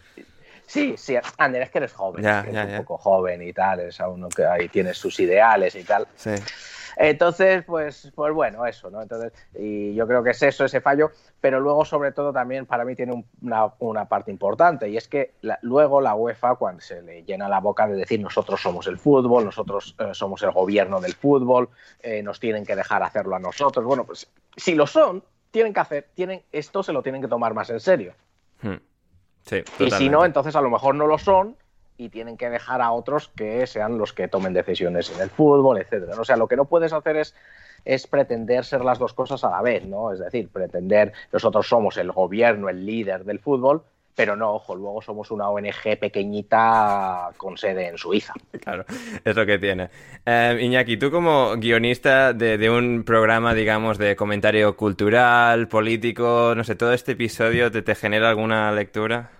[0.69, 2.65] Sí, sí, Ander, es que eres joven, Ya, eres ya.
[2.65, 6.09] un poco joven y tal, es a uno que ahí tienes sus ideales y tal.
[6.17, 6.33] Sí.
[6.97, 9.03] Entonces, pues, pues bueno, eso, ¿no?
[9.03, 11.11] Entonces, y yo creo que es eso, ese fallo,
[11.41, 15.07] pero luego, sobre todo, también para mí tiene un- una, una parte importante, y es
[15.07, 18.87] que la- luego la UEFA, cuando se le llena la boca de decir nosotros somos
[18.87, 21.69] el fútbol, nosotros eh, somos el gobierno del fútbol,
[22.03, 25.81] eh, nos tienen que dejar hacerlo a nosotros, bueno, pues si lo son, tienen que
[25.81, 28.15] hacer, tienen, esto se lo tienen que tomar más en serio.
[28.63, 28.77] Hmm.
[29.45, 31.57] Sí, Y si no, entonces a lo mejor no lo son
[31.99, 35.79] y tienen que dejar a otros que sean los que tomen decisiones en el fútbol,
[35.79, 36.21] etcétera.
[36.21, 37.35] O sea, lo que no puedes hacer es,
[37.85, 40.13] es pretender ser las dos cosas a la vez, ¿no?
[40.13, 43.83] Es decir, pretender nosotros somos el gobierno, el líder del fútbol,
[44.17, 48.33] pero no, ojo, luego somos una ONG pequeñita con sede en Suiza.
[48.61, 48.85] Claro,
[49.25, 49.91] es lo que tiene.
[50.25, 56.65] Eh, Iñaki, tú como guionista de, de un programa, digamos, de comentario cultural, político, no
[56.65, 59.31] sé, todo este episodio, ¿te, te genera alguna lectura?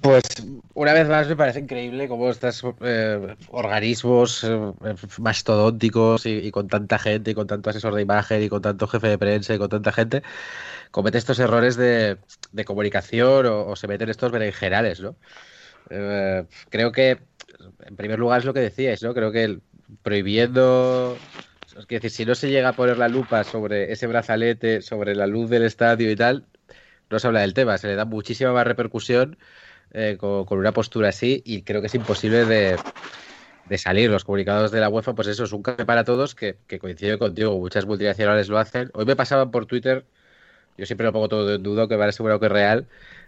[0.00, 0.22] Pues
[0.72, 4.72] una vez más me parece increíble cómo estos eh, organismos eh,
[5.18, 9.08] mastodónticos y, con tanta gente, y con tanto asesor de imagen, y con tanto jefe
[9.08, 10.22] de prensa, y con tanta gente,
[10.90, 12.18] cometen estos errores de,
[12.64, 15.16] comunicación o, se meten estos berenjenales, ¿no?
[15.90, 17.18] Eh, creo que,
[17.84, 19.14] en primer lugar, es lo que decíais, ¿no?
[19.14, 19.58] Creo que
[20.02, 21.18] prohibiendo...
[21.76, 25.26] Es decir, si no se llega a poner la lupa sobre ese brazalete, sobre la
[25.26, 26.46] luz del estadio y tal,
[27.10, 29.36] no se habla del tema, se le da muchísima más repercusión
[29.92, 32.76] eh, con, una postura así y creo que es imposible de,
[33.68, 34.10] de salir.
[34.10, 37.18] Los comunicados de la UEFA, pues eso es un café para todos que, que coincide
[37.18, 38.90] contigo, muchas multinacionales lo hacen.
[38.94, 40.04] Hoy me pasaban por Twitter,
[40.76, 42.86] yo siempre lo pongo todo en duda, que me asegurado que es real,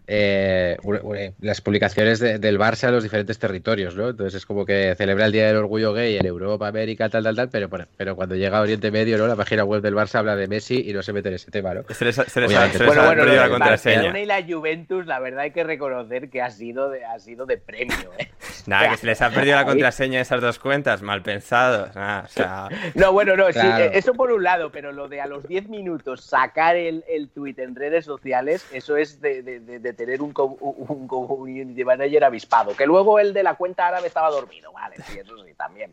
[0.08, 1.00] eh, una-
[1.40, 4.10] las publicaciones de- del Barça en los diferentes territorios, ¿no?
[4.10, 7.34] Entonces es como que celebra el Día del Orgullo Gay en Europa, América, tal, tal,
[7.36, 9.26] tal, pero, pero cuando llega a Oriente Medio, ¿no?
[9.26, 11.74] La página web del Barça habla de Messi y no se mete en ese tema,
[11.74, 11.82] ¿no?
[11.90, 12.78] Se les ha, se les ha- Obviamente.
[12.78, 13.94] se les Bueno, ha bueno, perdido la del contraseña.
[13.96, 17.46] Barcelona y la Juventus, la verdad hay que reconocer que ha sido de, ha sido
[17.46, 18.28] de premio, ¿eh?
[18.66, 21.94] Nada, que se les ha perdido la contraseña de esas dos cuentas, mal pensados.
[21.96, 23.84] Nada, o sea, No, bueno, no, Claro.
[23.84, 27.28] eh, eso por un lado, pero lo de a los 10 minutos sacar el, el
[27.28, 31.84] tuit en redes sociales, eso es de, de- de- de tener un, co- un community
[31.84, 32.76] manager avispado.
[32.76, 35.92] Que luego el de la cuenta árabe estaba dormido, vale, sí, eso sí, también.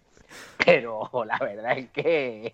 [0.66, 2.54] Pero la verdad es que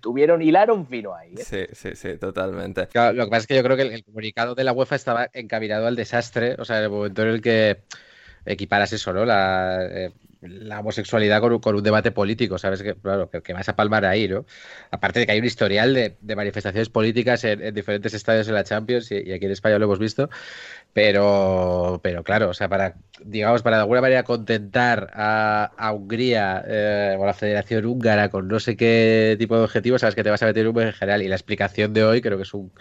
[0.00, 1.34] tuvieron, hilaron fino ahí.
[1.34, 1.44] ¿eh?
[1.44, 2.86] Sí, sí, sí, totalmente.
[2.88, 4.96] Claro, lo que pasa es que yo creo que el, el comunicado de la UEFA
[4.96, 7.78] estaba encaminado al desastre, o sea, en el momento en el que
[8.44, 9.24] equiparas eso, ¿no?
[9.24, 12.82] La, eh, la homosexualidad con con un debate político, ¿sabes?
[12.82, 14.46] Que, claro, que, vas a palmar ahí, ¿no?
[14.90, 18.52] Aparte de que hay un historial de, de manifestaciones políticas en, en diferentes estadios de
[18.52, 20.30] la Champions y, aquí en España lo hemos visto,
[20.92, 26.64] pero, pero claro, o sea, para, digamos, para de alguna manera contentar a, a Hungría
[26.66, 30.24] eh, o a la Federación Húngara con no sé qué tipo de objetivos, sabes que
[30.24, 31.22] te vas a meter un en general.
[31.22, 32.72] Y la explicación de hoy creo que es un,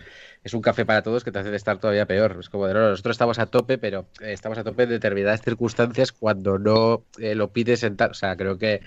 [0.44, 2.38] es un café para todos que te hace estar todavía peor.
[2.40, 5.41] Es como de no, nosotros estamos a tope, pero eh, estamos a tope en determinadas
[5.41, 8.11] circunstancias cuando no eh, lo pides en tal.
[8.11, 8.82] O sea, creo que.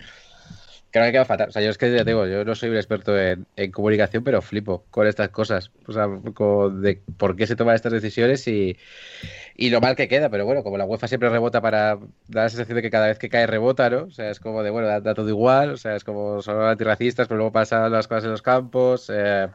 [0.90, 1.48] Creo que queda fatal.
[1.48, 4.22] O sea, yo es que ya te digo, yo no soy un experto en, comunicación,
[4.24, 5.70] pero flipo con estas cosas.
[5.86, 8.76] O sea, con de por qué se toman estas decisiones y,
[9.56, 10.28] y lo mal que queda.
[10.28, 13.18] Pero bueno, como la UEFA siempre rebota para dar la sensación de que cada vez
[13.18, 14.04] que cae rebota, ¿no?
[14.04, 15.70] O sea, es como de, bueno, da, da todo igual.
[15.70, 19.10] O sea, es como son antirracistas, pero luego pasan las cosas en los campos.
[19.10, 19.48] Eh,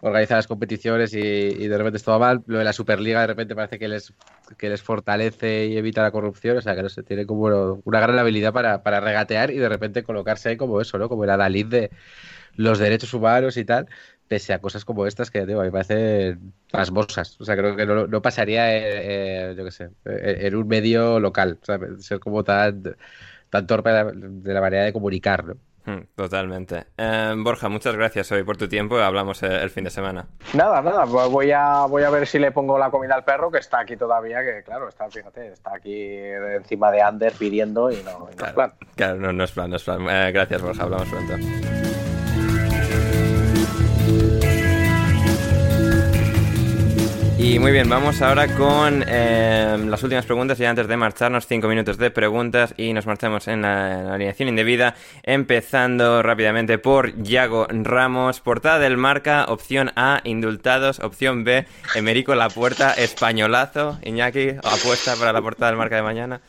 [0.00, 1.20] organizan las competiciones y,
[1.68, 2.42] de repente es todo mal.
[2.46, 4.14] Lo de la Superliga de repente parece que les,
[4.56, 6.56] que les fortalece y evita la corrupción.
[6.56, 9.68] O sea, que no sé, tiene como una gran habilidad para, para regatear y de
[9.68, 11.08] repente colocarse ahí como eso, ¿no?
[11.08, 11.90] Como el adalid de
[12.56, 13.86] los derechos humanos y tal,
[14.28, 17.40] pese a cosas como estas que, digo, a mí me parecen pasmosas.
[17.40, 20.68] O sea, creo que no, no pasaría, eh, eh, yo qué sé, eh, en un
[20.68, 21.58] medio local.
[21.98, 22.96] Ser como tan,
[23.50, 25.56] tan torpe de la, manera de comunicar.
[25.84, 26.86] Mm, Totalmente.
[26.96, 28.98] Eh, Borja, muchas gracias hoy por tu tiempo.
[28.98, 30.26] Hablamos eh, el fin de semana.
[30.54, 33.50] Nada, nada, pues voy a, voy a ver si le pongo la comida al perro,
[33.50, 36.06] que está aquí todavía, que claro, está, fíjate, está aquí
[36.56, 38.72] encima de Ander pidiendo y no, y no es plan.
[38.94, 40.06] Claro, no, no es plan, no es plan.
[40.08, 40.82] Eh, gracias, Borja.
[40.82, 41.79] Hablamos pronto.
[47.42, 51.68] Y muy bien, vamos ahora con eh, las últimas preguntas y antes de marcharnos, cinco
[51.68, 57.16] minutos de preguntas y nos marchamos en la, en la alineación indebida, empezando rápidamente por
[57.22, 64.56] Yago Ramos, portada del marca, opción A, indultados, opción B, Emerico La Puerta, españolazo, Iñaki,
[64.62, 66.42] apuesta para la portada del marca de mañana.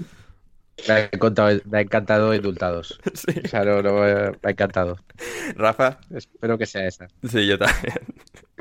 [0.89, 2.99] Me ha, encantado, me ha encantado indultados.
[3.13, 3.39] Sí.
[3.45, 4.97] O sea, no, no, me ha encantado.
[5.55, 7.07] Rafa, Espero que sea esa.
[7.29, 7.95] sí, yo también.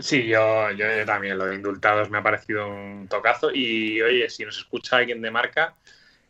[0.01, 3.51] Sí, yo, yo también, lo de indultados me ha parecido un tocazo.
[3.53, 5.77] Y oye, si nos escucha alguien de marca,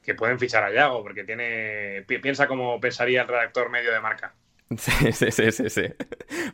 [0.02, 2.04] que pueden fichar a Yago, porque tiene.
[2.06, 4.34] pi- Piensa como pensaría el redactor medio de marca.
[4.78, 5.82] Sí, sí, sí, sí, sí.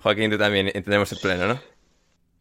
[0.02, 1.60] Joaquín, tú también entendemos el pleno, ¿no?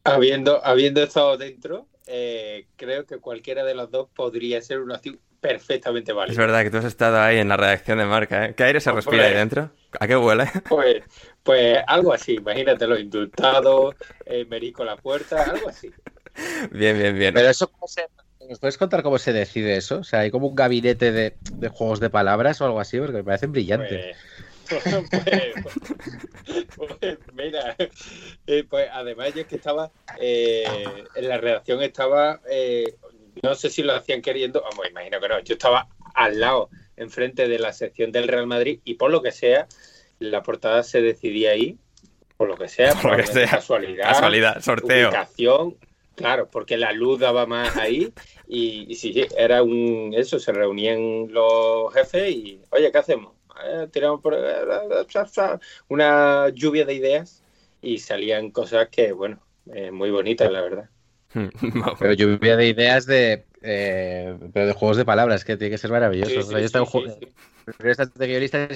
[0.04, 5.20] Habiendo, habiendo estado dentro, eh, creo que cualquiera de los dos podría ser una opción
[5.40, 6.42] perfectamente Es válida.
[6.42, 8.56] verdad que tú has estado ahí en la redacción de marca, ¿eh?
[8.56, 9.72] ¿Qué aire se respira ahí dentro?
[10.00, 10.46] ¿A qué huele?
[10.68, 11.04] Pues,
[11.44, 13.96] pues algo así, imagínate los indultados,
[14.26, 15.92] eh, Merico la puerta, algo así.
[16.72, 17.34] Bien, bien, bien.
[17.34, 18.08] Pero eso, ¿cómo se,
[18.50, 20.00] ¿nos puedes contar cómo se decide eso?
[20.00, 23.14] O sea, hay como un gabinete de, de juegos de palabras o algo así, porque
[23.14, 24.16] me parecen brillantes.
[24.16, 24.84] Pues, pues,
[26.76, 27.76] pues, mira,
[28.48, 30.66] eh, pues además yo es que estaba eh,
[31.16, 32.96] en la redacción estaba, eh,
[33.44, 37.48] no sé si lo hacían queriendo, vamos, imagino que no, yo estaba al lado, enfrente
[37.48, 39.68] de la sección del Real Madrid y por lo que sea,
[40.20, 41.78] la portada se decidía ahí,
[42.38, 43.50] por lo que sea, Por lo que sea.
[43.50, 45.10] casualidad, Casualidad, sorteo.
[45.10, 45.78] ubicación,
[46.16, 48.14] claro, porque la luz daba más ahí
[48.48, 53.35] y, y sí, sí, era un eso, se reunían los jefes y, oye, ¿qué hacemos?
[53.64, 54.34] Eh, tiramos por
[55.88, 57.44] una lluvia de ideas
[57.82, 60.90] y salían cosas que, bueno, eh, muy bonitas, la verdad.
[62.00, 63.46] Pero lluvia de ideas de.
[63.62, 66.40] eh, pero de juegos de palabras, que tiene que ser maravilloso.
[66.40, 67.36] Sí, O sea, sí, yo sí, ju- sí, sí.
[67.78, 68.28] pero de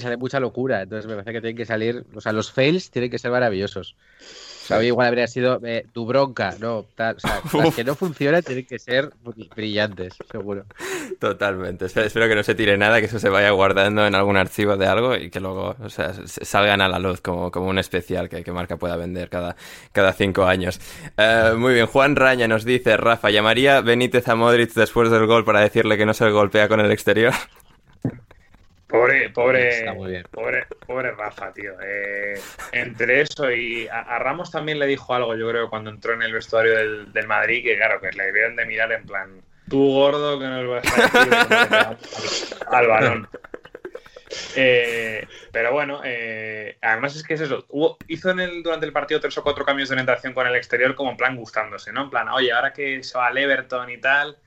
[0.02, 0.82] sale mucha locura.
[0.82, 2.06] Entonces me parece que tienen que salir.
[2.16, 3.96] O sea, los fails tienen que ser maravillosos.
[4.70, 8.44] Sea, igual habría sido eh, tu bronca, no, tal, o sea, las que no funcionan
[8.44, 9.10] tienen que ser
[9.56, 10.66] brillantes, seguro.
[11.20, 11.86] Totalmente.
[11.86, 14.78] Espero, espero que no se tire nada, que eso se vaya guardando en algún archivo
[14.78, 17.80] de algo y que luego o sea, s- salgan a la luz como, como un
[17.80, 19.56] especial que, que Marca pueda vender cada,
[19.92, 20.80] cada cinco años.
[21.18, 25.44] Eh, muy bien, Juan Raña nos dice, Rafa, ¿llamaría Benítez a Modric después del gol
[25.46, 27.34] para decirle que no se golpea con el exterior?
[28.90, 29.86] Pobre, pobre,
[30.32, 31.74] pobre, pobre Rafa, tío.
[31.80, 32.42] Eh,
[32.72, 36.24] entre eso y a, a Ramos también le dijo algo, yo creo, cuando entró en
[36.24, 39.94] el vestuario del, del Madrid, que claro, que le debieron de mirar en plan, tú
[39.94, 43.30] gordo que nos vas a decir de cómo le pegamos al, al balón.
[44.56, 47.66] Eh, pero bueno, eh, además es que es eso.
[47.70, 50.56] Hubo, hizo en el, durante el partido tres o cuatro cambios de orientación con el
[50.56, 52.06] exterior, como en plan gustándose, ¿no?
[52.06, 54.38] En plan, oye, ahora que se va al Everton y tal,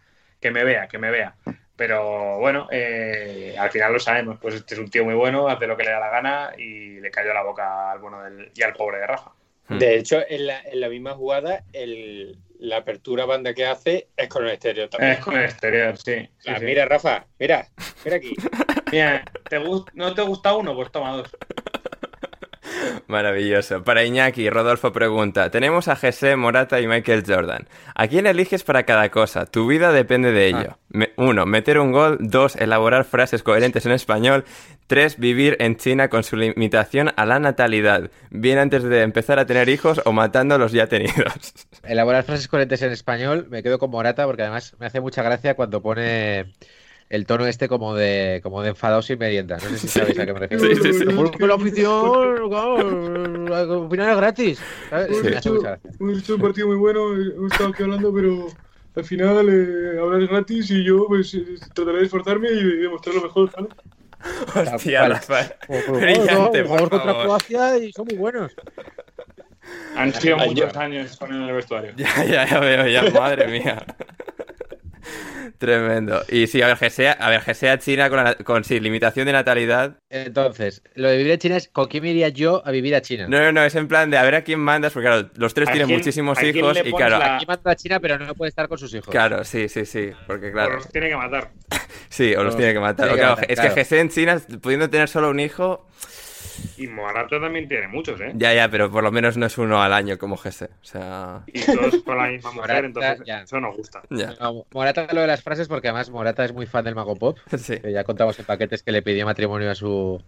[0.41, 1.37] que me vea, que me vea.
[1.85, 4.39] Pero bueno, eh, al final lo sabemos.
[4.41, 7.01] Pues este es un tío muy bueno, hace lo que le da la gana y
[7.01, 9.33] le cayó la boca al bueno del, y al pobre de Rafa.
[9.67, 9.79] Hmm.
[9.79, 14.29] De hecho, en la, en la misma jugada, el, la apertura banda que hace es
[14.29, 15.15] con el exterior también.
[15.15, 16.29] Es con el exterior, sí.
[16.39, 16.65] sí, Ah, sí.
[16.67, 17.67] Mira, Rafa, mira,
[18.05, 18.33] mira aquí.
[18.93, 20.77] Mira, ¿te gust- ¿no te gusta uno?
[20.77, 21.37] Pues toma dos.
[23.07, 23.83] Maravilloso.
[23.85, 27.67] Para Iñaki, Rodolfo pregunta: Tenemos a José, Morata y Michael Jordan.
[27.95, 29.47] ¿A quién eliges para cada cosa?
[29.47, 30.79] Tu vida depende de ello.
[30.89, 32.19] Me- uno, meter un gol.
[32.21, 34.45] Dos, elaborar frases coherentes en español.
[34.87, 38.11] Tres, vivir en China con su limitación a la natalidad.
[38.31, 41.55] Bien antes de empezar a tener hijos o matando a los ya tenidos.
[41.83, 45.55] Elaborar frases coherentes en español, me quedo con Morata porque además me hace mucha gracia
[45.55, 46.53] cuando pone
[47.13, 49.59] el tono este como de como de enfadado sin merienda.
[49.63, 50.65] No sé si sabéis a qué me refiero.
[50.65, 51.05] Sí, sí, sí.
[51.15, 54.63] Porque la afición, claro, opinar es gratis.
[54.89, 55.23] ¿sabes?
[55.23, 55.91] Me hace mucha gracia.
[56.01, 58.47] Hemos hecho un partido muy bueno, hemos estado aquí hablando, pero
[58.97, 61.45] al final eh, hablar es gratis y yo pues eh,
[61.75, 63.69] trataré de esforzarme y demostrar lo mejor, ¿vale?
[64.73, 65.09] Hostia.
[65.09, 65.53] Rafael.
[65.69, 67.25] Brillante, no, por jugamos contra favor.
[67.25, 68.53] Croacia y son muy buenos.
[69.97, 71.93] Han sido muchos años con el vestuario.
[71.97, 73.85] Ya, ya, ya veo, ya, madre mía.
[75.59, 76.23] Tremendo.
[76.29, 78.81] Y sí, a ver, que sea, a ver, que sea China con, la- con sí,
[78.81, 79.97] limitación de natalidad.
[80.11, 83.03] Entonces, lo de vivir en China es ¿con quién me iría yo a vivir a
[83.03, 83.27] China?
[83.29, 85.55] No, no, no, es en plan de a ver a quién mandas, porque claro, los
[85.55, 87.77] tres ¿A tienen quién- muchísimos a quién hijos le y claro, la- Aquí manda a
[87.77, 89.09] China, pero no puede estar con sus hijos.
[89.11, 91.51] claro, sí, sí, sí, porque claro, los tiene que matar.
[92.09, 93.07] sí, o los los tiene que matar.
[93.09, 93.75] tiene O que claro, matar, es claro.
[93.75, 95.87] que Jesse en China, pudiendo tener solo un hijo,
[96.77, 98.33] Y Morata también tiene muchos, ¿eh?
[98.35, 100.63] ya, ya, pero por lo menos no es uno al año como Jesse.
[100.63, 103.43] O sea, Y todos con la misma Morata, mujer, entonces ya.
[103.43, 104.03] eso nos gusta.
[104.11, 107.17] ya, No, Morata lo de las frases porque además Morata es muy fan del Mago
[107.17, 107.39] Pop.
[107.59, 107.79] sí.
[107.79, 110.23] que ya contamos en paquetes que le pidió matrimonio a su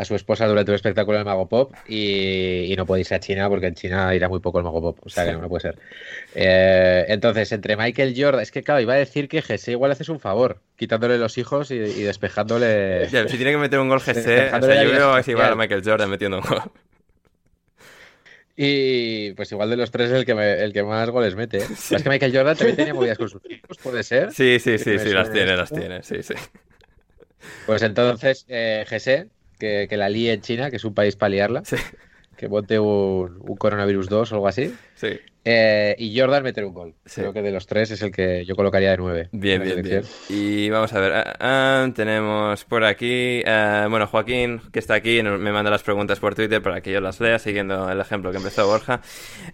[0.00, 3.20] a su esposa durante un espectáculo del Mago Pop y, y no puede irse a
[3.20, 5.48] China porque en China irá muy poco el Mago Pop, o sea que no, no
[5.48, 5.78] puede ser.
[6.34, 10.08] Eh, entonces, entre Michael Jordan, es que claro, iba a decir que Jesse igual haces
[10.08, 13.08] un favor, quitándole los hijos y, y despejándole.
[13.10, 15.54] Ya, si tiene que meter un gol Jesse, o sea, yo veo es igual a.
[15.56, 16.62] Michael Jordan metiendo un gol.
[18.56, 21.58] Y pues igual de los tres el que, me- el que más goles mete.
[21.58, 21.66] ¿eh?
[21.70, 24.32] Es que Michael Jordan también tenía movidas con sus hijos, puede ser.
[24.32, 26.34] Sí, sí, sí, sí, las tiene, las tiene, sí, sí.
[27.64, 29.26] Pues entonces, eh, Jesse,
[29.60, 31.76] que, que la líe en China, que es un país para liarla, Sí,
[32.36, 34.74] que monte un, un coronavirus 2 o algo así.
[34.96, 35.20] sí.
[35.42, 36.94] Eh, y Jordan meter un gol.
[37.06, 37.22] Sí.
[37.22, 39.28] Creo que de los tres es el que yo colocaría de nueve.
[39.32, 40.02] Bien, bien, bien.
[40.28, 45.22] Y vamos a ver, ah, ah, tenemos por aquí, ah, bueno, Joaquín, que está aquí,
[45.22, 48.36] me manda las preguntas por Twitter para que yo las lea, siguiendo el ejemplo que
[48.36, 49.00] empezó Borja.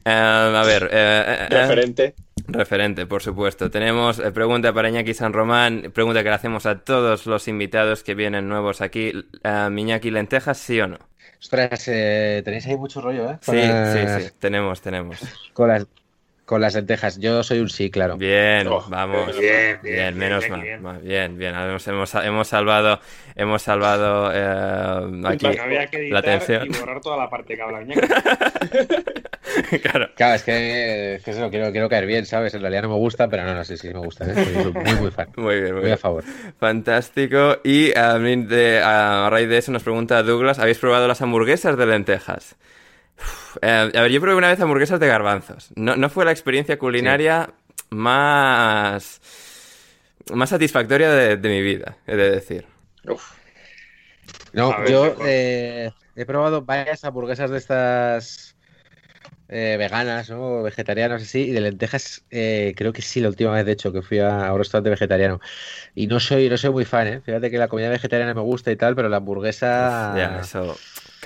[0.05, 2.15] A ver, eh, eh, Referente.
[2.49, 3.71] Referente, por supuesto.
[3.71, 8.03] Tenemos eh, pregunta para Iñaki San Román, pregunta que le hacemos a todos los invitados
[8.05, 9.13] que vienen nuevos aquí.
[9.45, 10.99] Uh, Iñaki, ¿lentejas sí o no?
[11.41, 13.39] Ostras, eh, tenéis ahí mucho rollo, ¿eh?
[13.41, 15.21] Sí, las- sí, sí, tenemos, tenemos.
[15.53, 15.87] Con las,
[16.47, 17.19] con las lentejas.
[17.19, 18.17] Yo soy un sí, claro.
[18.17, 19.39] Bien, Oh, vamos.
[19.39, 20.63] bien, bien, Bien, menos bien, mal.
[20.63, 20.83] bien.
[21.03, 21.53] Bien, bien.
[21.55, 21.55] bien.
[21.71, 23.01] Hemos, hemos, hemos salvado,
[23.35, 26.67] hemos salvado eh, aquí Bueno, había que la editar tensión.
[26.67, 27.81] y borrar toda la parte que habla
[29.83, 30.09] claro.
[30.15, 32.55] Claro, es que, es que eso, quiero, quiero caer bien, ¿sabes?
[32.55, 34.35] En realidad no me gusta, pero no, no, sí, sí me gusta, ¿eh?
[34.35, 35.29] Soy muy, muy fan.
[35.37, 35.95] Muy bien, muy Muy bien.
[35.95, 36.25] a favor.
[36.59, 37.59] Fantástico.
[37.65, 41.77] Y a, mí de- a raíz de eso nos pregunta Douglas, ¿habéis probado las hamburguesas
[41.77, 42.57] de lentejas?
[43.63, 45.71] Eh, a ver, yo probé una vez hamburguesas de garbanzos.
[45.77, 47.55] No, no fue la experiencia culinaria
[47.91, 49.21] más,
[50.33, 52.67] más satisfactoria de, de mi vida, he de decir.
[53.05, 53.25] Uf,
[54.53, 58.57] No, ver, yo eh, he probado varias hamburguesas de estas
[59.49, 60.63] eh, veganas, ¿no?
[60.63, 64.03] Vegetarianas, así, y de lentejas, eh, creo que sí, la última vez, de hecho, que
[64.03, 65.41] fui a, a un restaurante vegetariano.
[65.95, 67.21] Y no soy, no soy muy fan, ¿eh?
[67.23, 70.15] Fíjate que la comida vegetariana me gusta y tal, pero la hamburguesa...
[70.17, 70.77] Ya, eso,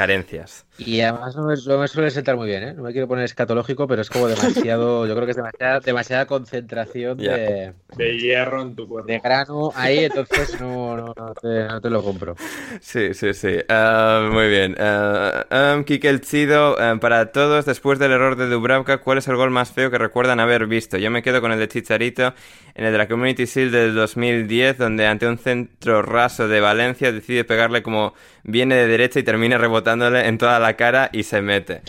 [0.00, 0.64] carencias.
[0.78, 2.72] Y además no me, no me suele sentar muy bien, ¿eh?
[2.72, 6.24] No me quiero poner escatológico, pero es como demasiado, yo creo que es demasiada, demasiada
[6.24, 7.36] concentración Ya.
[7.36, 9.06] de, De hierro en tu cuerpo.
[9.06, 12.34] de grano ahí, entonces no, no, no te, no te lo compro.
[12.80, 13.58] Sí, sí, sí.
[13.68, 14.74] Ah, muy bien.
[14.80, 19.36] Uh, um, Kike el Chido, para todos, después del error de Dubravka, ¿cuál es el
[19.36, 20.96] gol más feo que recuerdan haber visto?
[20.96, 22.32] Yo me quedo con el de Chicharito,
[22.74, 27.12] en el de la Community Shield del 2010, donde ante un centro raso de Valencia
[27.12, 28.14] decide pegarle como
[28.44, 29.58] viene de derecha y termina
[29.94, 31.82] rebotándole en toda la cara y se mete.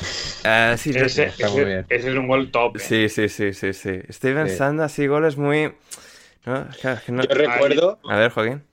[0.44, 1.86] Ah, sí, Ese, Está muy ese- bien.
[1.90, 2.78] ese es un gol top.
[2.78, 2.80] ¿eh?
[2.80, 4.00] sí, sí, sí, sí, sí.
[4.10, 4.56] Steven Sí.
[4.56, 5.74] Sanda, sí, goles muy...
[6.46, 8.64] No, claro, es que no- Yo recuerdo, A ver, Joaquín.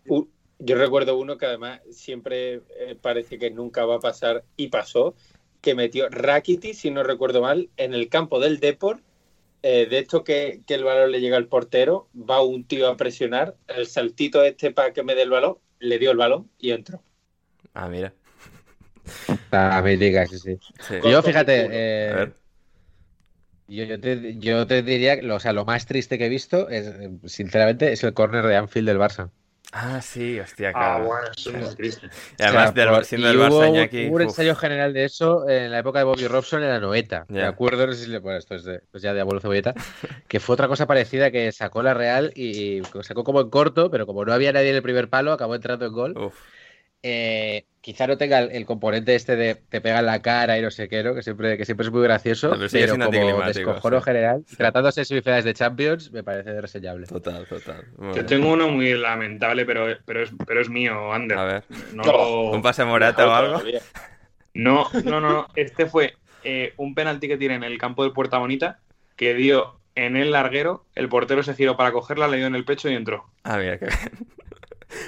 [0.59, 5.15] yo recuerdo uno que además siempre eh, parece que nunca va a pasar y pasó,
[5.61, 9.03] que metió Rakiti, si no recuerdo mal, en el campo del Deport.
[9.63, 12.97] eh, de esto que, que el balón le llega al portero, va un tío a
[12.97, 16.71] presionar, el saltito este para que me dé el balón, le dio el balón y
[16.71, 17.03] entró.
[17.75, 18.13] Ah, mira.
[19.51, 20.59] La mítica, sí, sí.
[20.81, 20.95] Sí.
[21.11, 22.33] Yo, fíjate, A eh, ver.
[23.69, 26.29] yo, yo te, yo te diría, que lo- o sea, lo más triste que he
[26.29, 26.93] visto, es,
[27.27, 29.31] sinceramente, es el córner de Anfield del Barça.
[29.71, 31.05] Ah, sí, hostia, Ah, claro.
[31.05, 32.07] bueno, eso es muy triste.
[32.39, 34.55] Y además, O sea, del- por- siendo y del Barça, hubo, Iñaki, hubo un ensayo
[34.57, 37.27] general de eso en la época de Bobby Robson en la noeta.
[37.29, 39.41] Me acuerdo, no sé si le bueno, esto es, de- esto es ya de abuelo
[39.41, 39.75] cebolleta,
[40.29, 44.07] que fue otra cosa parecida que sacó la Real y sacó como en corto, pero
[44.07, 46.17] como no había nadie en el primer palo, acabó entrando en gol.
[46.17, 46.35] Uf.
[47.03, 50.63] Eh, quizá no tenga el, el componente este de te pega en la cara y
[50.63, 51.15] no sé qué, ¿no?
[51.15, 54.05] que siempre, que siempre es muy gracioso, pero como descojono sí.
[54.05, 54.57] general, Sí.
[54.57, 57.07] tratándose de semifinales de Champions, me parece reseñable.
[57.07, 57.85] Total, total.
[58.15, 61.39] Yo tengo uno muy lamentable, pero, pero, es, pero es mío, Ander.
[61.39, 61.65] A ver,
[61.95, 63.53] No, lo- un pase Morata o algo.
[63.59, 63.81] Todavía.
[64.55, 65.49] no, no, no, no.
[65.55, 68.81] Este fue eh, un penalti que tiene en el campo del Puerta Bonita
[69.17, 72.65] que dio en el larguero, el portero se giró para cogerla, le dio en el
[72.65, 73.25] pecho y entró.
[73.45, 73.99] Ah, mira, qué bien.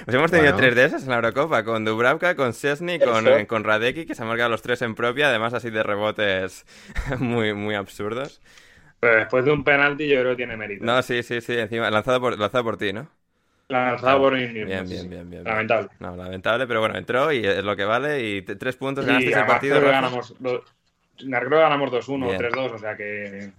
[0.05, 0.57] Pues hemos tenido Bueno.
[0.57, 4.15] tres de esas en la Eurocopa, con Dubravka, con Szczesny, con, eh, con Radecki, que
[4.15, 6.65] se han marcado los tres en propia, además así de rebotes
[7.19, 8.41] muy, muy absurdos.
[8.99, 10.85] Pero después de un penalti yo creo que tiene mérito.
[10.85, 13.09] No, sí, sí, sí, encima, lanzado por, lanzado por ti, ¿no?
[13.69, 15.43] Lanzado por mí mismo, Bien, bien, bien, bien.
[15.45, 15.89] Lamentable.
[15.99, 18.21] No, lamentable, pero bueno, entró y es lo que vale.
[18.27, 19.75] Y tres puntos Y ganaste además partido.
[19.75, 20.63] creo que ganamos, creo
[21.49, 22.37] que ganamos 2-1 Bien.
[22.37, 23.53] 3-2, o sea que...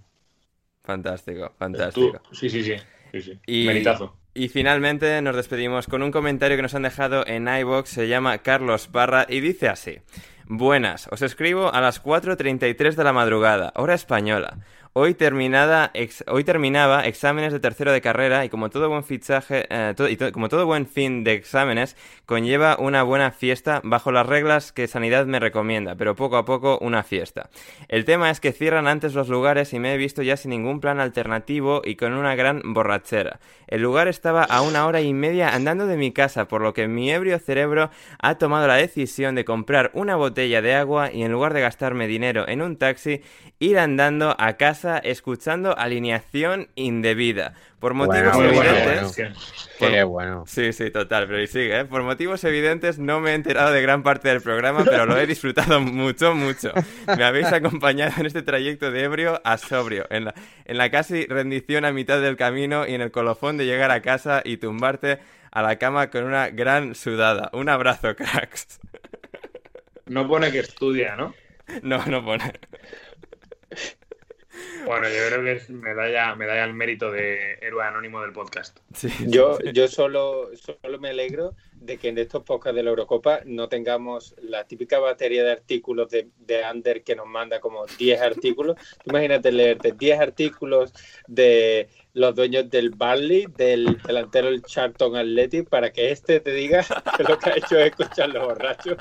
[0.83, 1.53] Fantástico,
[1.91, 2.21] tú- fantástico.
[2.31, 2.75] sí, sí, sí.
[3.11, 3.39] sí, sí.
[3.45, 4.17] Y, Meritazo.
[4.33, 8.39] Y finalmente nos despedimos con un comentario que nos han dejado en iBox, se llama
[8.39, 9.99] Carlos Parra y dice así:
[10.45, 14.57] Buenas, os escribo a las 4.33 de la madrugada, hora española.
[14.95, 15.91] Hoy, terminada
[16.27, 20.17] hoy terminaba exámenes de tercero de carrera y como todo buen fichaje, eh, to- y
[20.31, 21.97] como todo buen fin de exámenes,
[22.27, 26.77] conlleva una buena fiesta bajo las reglas que Sanidad me recomienda, pero poco a poco
[26.79, 27.49] una fiesta.
[27.87, 30.79] El tema es que cierran antes los lugares y me he visto ya sin ningún
[30.79, 33.39] plan alternativo y con una gran borrachera.
[33.65, 36.87] El lugar estaba a una hora y media andando de mi casa, por lo que
[36.87, 37.89] mi ebrio cerebro
[38.19, 42.05] ha tomado la decisión de comprar una botella de agua y en lugar de gastarme
[42.05, 43.21] dinero en un taxi,
[43.63, 47.53] ir andando a casa escuchando alineación indebida.
[47.79, 49.15] Por motivos Bueno, evidentes...
[49.17, 49.35] bueno.
[49.79, 50.43] Qué bueno.
[50.47, 51.85] Sí, sí, total, pero y sigue, ¿eh?
[51.85, 55.25] Por motivos evidentes no me he enterado de gran parte del programa, pero lo he
[55.25, 56.71] disfrutado mucho, mucho.
[57.17, 60.33] Me habéis acompañado en este trayecto de ebrio a sobrio, en la,
[60.65, 64.01] en la casi rendición a mitad del camino y en el colofón de llegar a
[64.01, 65.19] casa y tumbarte
[65.51, 67.49] a la cama con una gran sudada.
[67.53, 68.79] Un abrazo, cracks.
[70.05, 71.33] No pone que estudia, ¿no?
[71.81, 72.51] No, no pone.
[74.85, 78.79] Bueno, yo creo que es medalla, medalla al mérito de héroe anónimo del podcast.
[78.93, 79.71] Sí, Yo, sí.
[79.73, 84.35] yo solo, solo me alegro de que en estos podcasts de la Eurocopa no tengamos
[84.41, 88.77] la típica batería de artículos de, de Ander que nos manda como 10 artículos.
[89.03, 90.93] Tú Imagínate leerte 10 artículos
[91.27, 96.85] de los dueños del Barley, del delantero del Charlton Athletic, para que este te diga
[97.17, 98.97] que lo que ha hecho es escuchar los borrachos.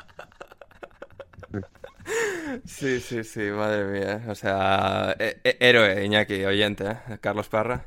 [2.65, 4.25] Sí, sí, sí, madre mía.
[4.29, 7.19] O sea, eh, eh, héroe, Iñaki, oyente, ¿eh?
[7.21, 7.87] Carlos Parra.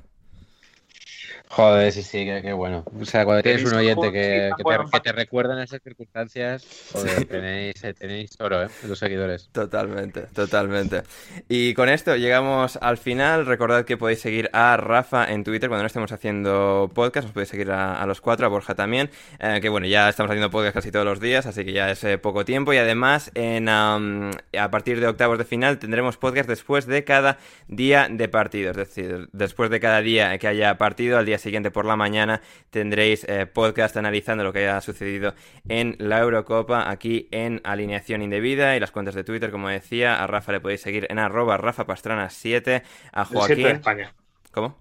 [1.47, 2.83] Joder, sí, sí, qué, qué bueno.
[2.99, 7.81] O sea, cuando tienes un oyente que, te, que te recuerdan esas circunstancias, joder, tenéis,
[7.83, 8.67] eh, tenéis oro, ¿eh?
[8.83, 9.49] Los seguidores.
[9.53, 11.03] Totalmente, totalmente.
[11.47, 13.45] Y con esto llegamos al final.
[13.45, 17.27] Recordad que podéis seguir a Rafa en Twitter cuando no estemos haciendo podcast.
[17.27, 19.09] Os podéis seguir a, a los cuatro, a Borja también.
[19.39, 22.03] eh, que bueno, ya estamos haciendo podcast casi todos los días, así que ya es
[22.03, 22.73] eh, poco tiempo.
[22.73, 27.37] Y además, en, am, a partir de octavos de final tendremos podcast después de cada
[27.67, 28.71] día de partido.
[28.71, 32.41] Es decir, después de cada día que haya partido, al día siguiente por la mañana
[32.69, 35.33] tendréis eh, podcast analizando lo que haya sucedido
[35.67, 40.27] en la Eurocopa aquí en Alineación Indebida y las cuentas de Twitter, como decía, a
[40.27, 42.83] Rafa le podéis seguir en arroba Rafa Pastrana 7,
[43.13, 43.67] a El 7 de Joaquín...
[43.71, 44.13] España.
[44.51, 44.77] ¿Cómo?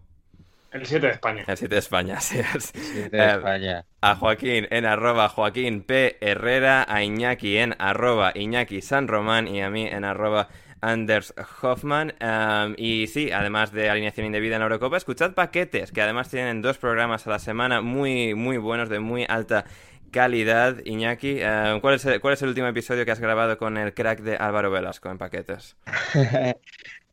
[0.71, 1.45] El 7 de España.
[1.47, 2.73] El 7 de España, es.
[2.83, 3.85] Sí, de Eh, España.
[4.01, 6.17] a Joaquín en arroba Joaquín P.
[6.21, 10.49] Herrera, a Iñaki en arroba Iñaki San Román y a mí en arroba
[10.85, 12.15] Anders Hoffman.
[12.21, 16.63] Um, y sí, además de alineación indebida en la Eurocopa, escuchad paquetes, que además tienen
[16.63, 19.65] dos programas a la semana muy, muy buenos, de muy alta
[20.11, 20.77] calidad.
[20.85, 21.41] Iñaki,
[21.81, 24.37] ¿cuál, es el, ¿cuál es el último episodio que has grabado con el crack de
[24.37, 25.77] Álvaro Velasco en paquetes?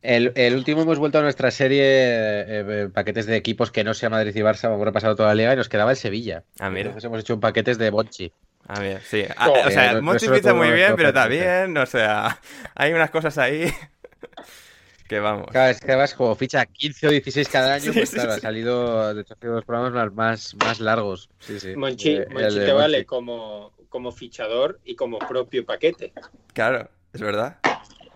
[0.02, 3.94] El, el último hemos vuelto a nuestra serie eh, eh, paquetes de equipos que no
[3.94, 6.42] sea Madrid y Barça, hemos repasado toda la liga y nos quedaba el Sevilla.
[6.58, 6.88] Ah, mira.
[6.88, 8.32] Entonces hemos hecho un paquetes de Bonchi.
[8.68, 9.24] A ver, sí.
[9.66, 12.38] O sea, no- Monty muy bien, pero también, o sea,
[12.74, 13.66] hay unas cosas ahí
[15.08, 15.48] que vamos.
[15.50, 18.32] Claro, es que además como ficha 15 o 16 cada año, Sí, pues sí, claro,
[18.32, 18.38] sí.
[18.38, 21.28] ha salido, de hecho, ha sido los programas más, más largos.
[21.40, 21.74] Sí, sí.
[21.76, 23.06] Monchi, Eh, Monchi te vale Monchi.
[23.06, 26.12] como, como fichador y como propio paquete.
[26.54, 27.58] Claro, es verdad.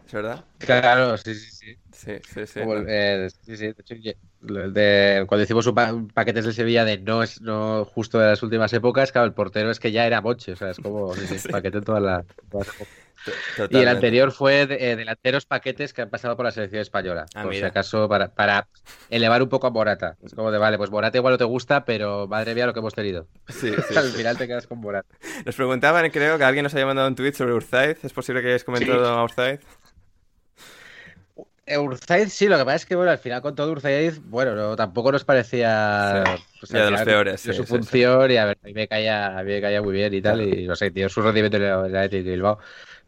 [0.06, 0.44] Es verdad.
[0.58, 1.76] Claro, sí, sí, sí.
[1.92, 2.60] Sí, sí, sí.
[2.60, 3.94] Como eh, sí, sí, de hecho,
[4.40, 8.42] de- cuando hicimos un pa- paquetes del Sevilla de no es no justo de las
[8.42, 11.26] últimas épocas, claro, el portero es que ya era Moche, o sea, es como sí,
[11.26, 11.48] sí, Sí.
[11.48, 12.94] paquete en todas las, las épocas.
[13.70, 17.26] Y el anterior fue de, eh, delanteros paquetes que han pasado por la selección española.
[17.34, 18.68] Ah, por si acaso, para, para,
[19.08, 20.16] elevar un poco a Morata.
[20.22, 22.80] Es como de, vale, pues Morata igual no te gusta, pero madre mía lo que
[22.80, 23.26] hemos tenido.
[23.48, 25.08] Sí, Al final te quedas con Morata.
[25.44, 28.04] Nos preguntaban, creo, que alguien nos había mandado un tweet sobre Urzaiz.
[28.04, 29.60] ¿Es posible que hayáis comentado a Urzaiz?
[31.66, 35.10] Urzaiz sí, lo que pasa es que bueno, al final con todo Urzaiz, bueno, tampoco
[35.10, 36.22] nos parecía
[36.60, 37.40] pues, de los peores.
[37.40, 40.14] su función y a ver, a mí me caía, a mí me caía muy bien
[40.14, 42.59] y tal, y no sé, tío, su rendimiento en la de Bilbao.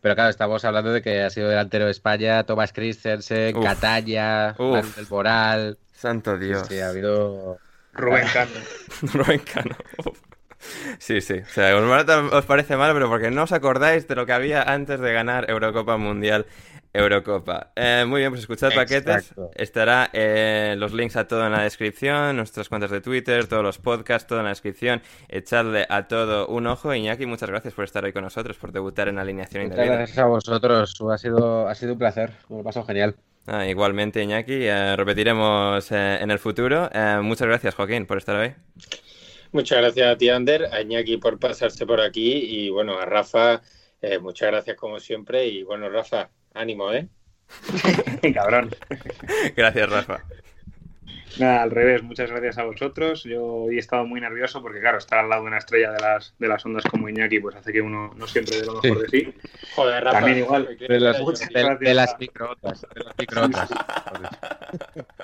[0.01, 5.06] Pero claro, estamos hablando de que ha sido delantero de España, Thomas Christensen, Catalla, Manuel
[5.09, 5.78] Moral.
[5.93, 6.66] Santo Dios.
[6.68, 7.59] Sí, ha habido.
[7.93, 8.51] Rubén Cano.
[9.12, 9.76] Rubén Cano.
[10.98, 11.35] Sí, sí.
[11.39, 15.01] O sea, os parece mal, pero porque no os acordáis de lo que había antes
[15.01, 16.47] de ganar Eurocopa Mundial
[16.98, 17.70] Eurocopa.
[17.76, 19.32] Eh, muy bien, pues escuchad paquetes.
[19.54, 23.78] Estará eh, los links a todo en la descripción, nuestras cuentas de Twitter, todos los
[23.78, 25.00] podcasts, todo en la descripción.
[25.28, 26.92] Echadle a todo un ojo.
[26.92, 30.18] Iñaki, muchas gracias por estar hoy con nosotros, por debutar en la alineación Muchas Gracias
[30.18, 33.14] a vosotros, ha sido, ha sido un placer, me ha pasado genial.
[33.46, 36.90] Ah, igualmente, Iñaki, eh, repetiremos en el futuro.
[37.22, 38.54] muchas gracias, Joaquín, por estar hoy.
[39.52, 43.62] Muchas gracias a ti, Ander, a Iñaki por pasarse por aquí y bueno, a Rafa,
[44.20, 46.28] muchas gracias como siempre y bueno, Rafa,
[46.59, 47.09] Ánimo, ¿eh?
[48.35, 48.70] Cabrón.
[49.56, 50.24] Gracias, Rafa.
[51.39, 53.22] Nada, al revés, muchas gracias a vosotros.
[53.22, 56.01] Yo hoy he estado muy nervioso porque, claro, estar al lado de una estrella de
[56.01, 59.02] las, de las ondas como Iñaki, pues hace que uno no siempre dé lo mejor
[59.02, 59.35] de sí.
[59.76, 60.18] Joder, Rafa.
[60.18, 60.76] También igual.
[60.76, 61.18] De, las,
[61.78, 62.86] de, las microondas.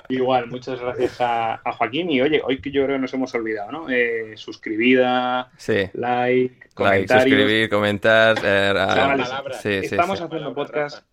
[0.07, 2.09] igual, muchas gracias a, Joaquín.
[2.11, 3.89] Y oye, hoy que yo creo que nos hemos olvidado, ¿no?
[3.89, 5.89] Eh, suscribida, sí.
[5.93, 8.37] like, like, suscribir, comentar.
[8.41, 8.73] Eh,
[9.61, 11.03] sí, Estamos haciendo podcast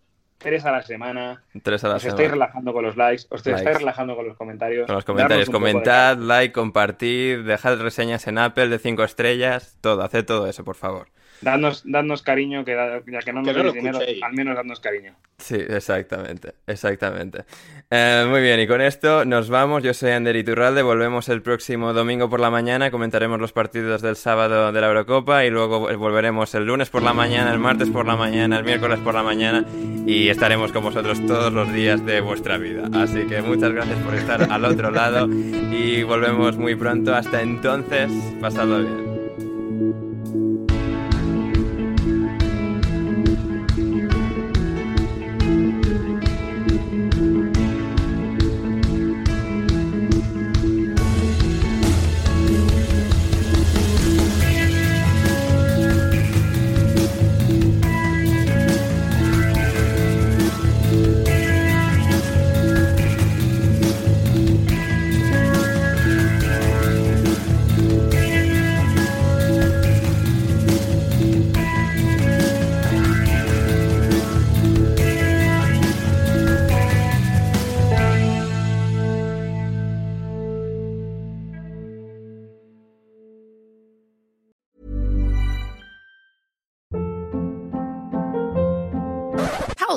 [0.43, 1.41] tres a la semana.
[1.63, 4.85] Tres a la os estáis relajando con los likes, os estáis relajando con los comentarios.
[4.85, 10.25] Con los comentarios, comentad, like, compartid, dejad reseñas en Apple de cinco estrellas, todo, haced
[10.25, 11.07] todo eso, por favor.
[11.41, 12.71] Dadnos, dadnos cariño, que
[13.05, 15.15] ya que no nos deis dinero, al menos dadnos cariño.
[15.37, 17.43] Sí, exactamente, exactamente.
[17.91, 19.83] Eh, muy bien, y con esto nos vamos.
[19.83, 24.15] Yo soy Ander Iturralde, volvemos el próximo domingo por la mañana, comentaremos los partidos del
[24.15, 28.05] sábado de la Eurocopa y luego volveremos el lunes por la mañana, el martes por
[28.05, 29.65] la mañana, el miércoles por la mañana
[30.05, 32.89] y estaremos con vosotros todos los días de vuestra vida.
[32.93, 37.15] Así que muchas gracias por estar al otro lado y volvemos muy pronto.
[37.15, 38.11] Hasta entonces,
[38.41, 39.12] pasadlo bien.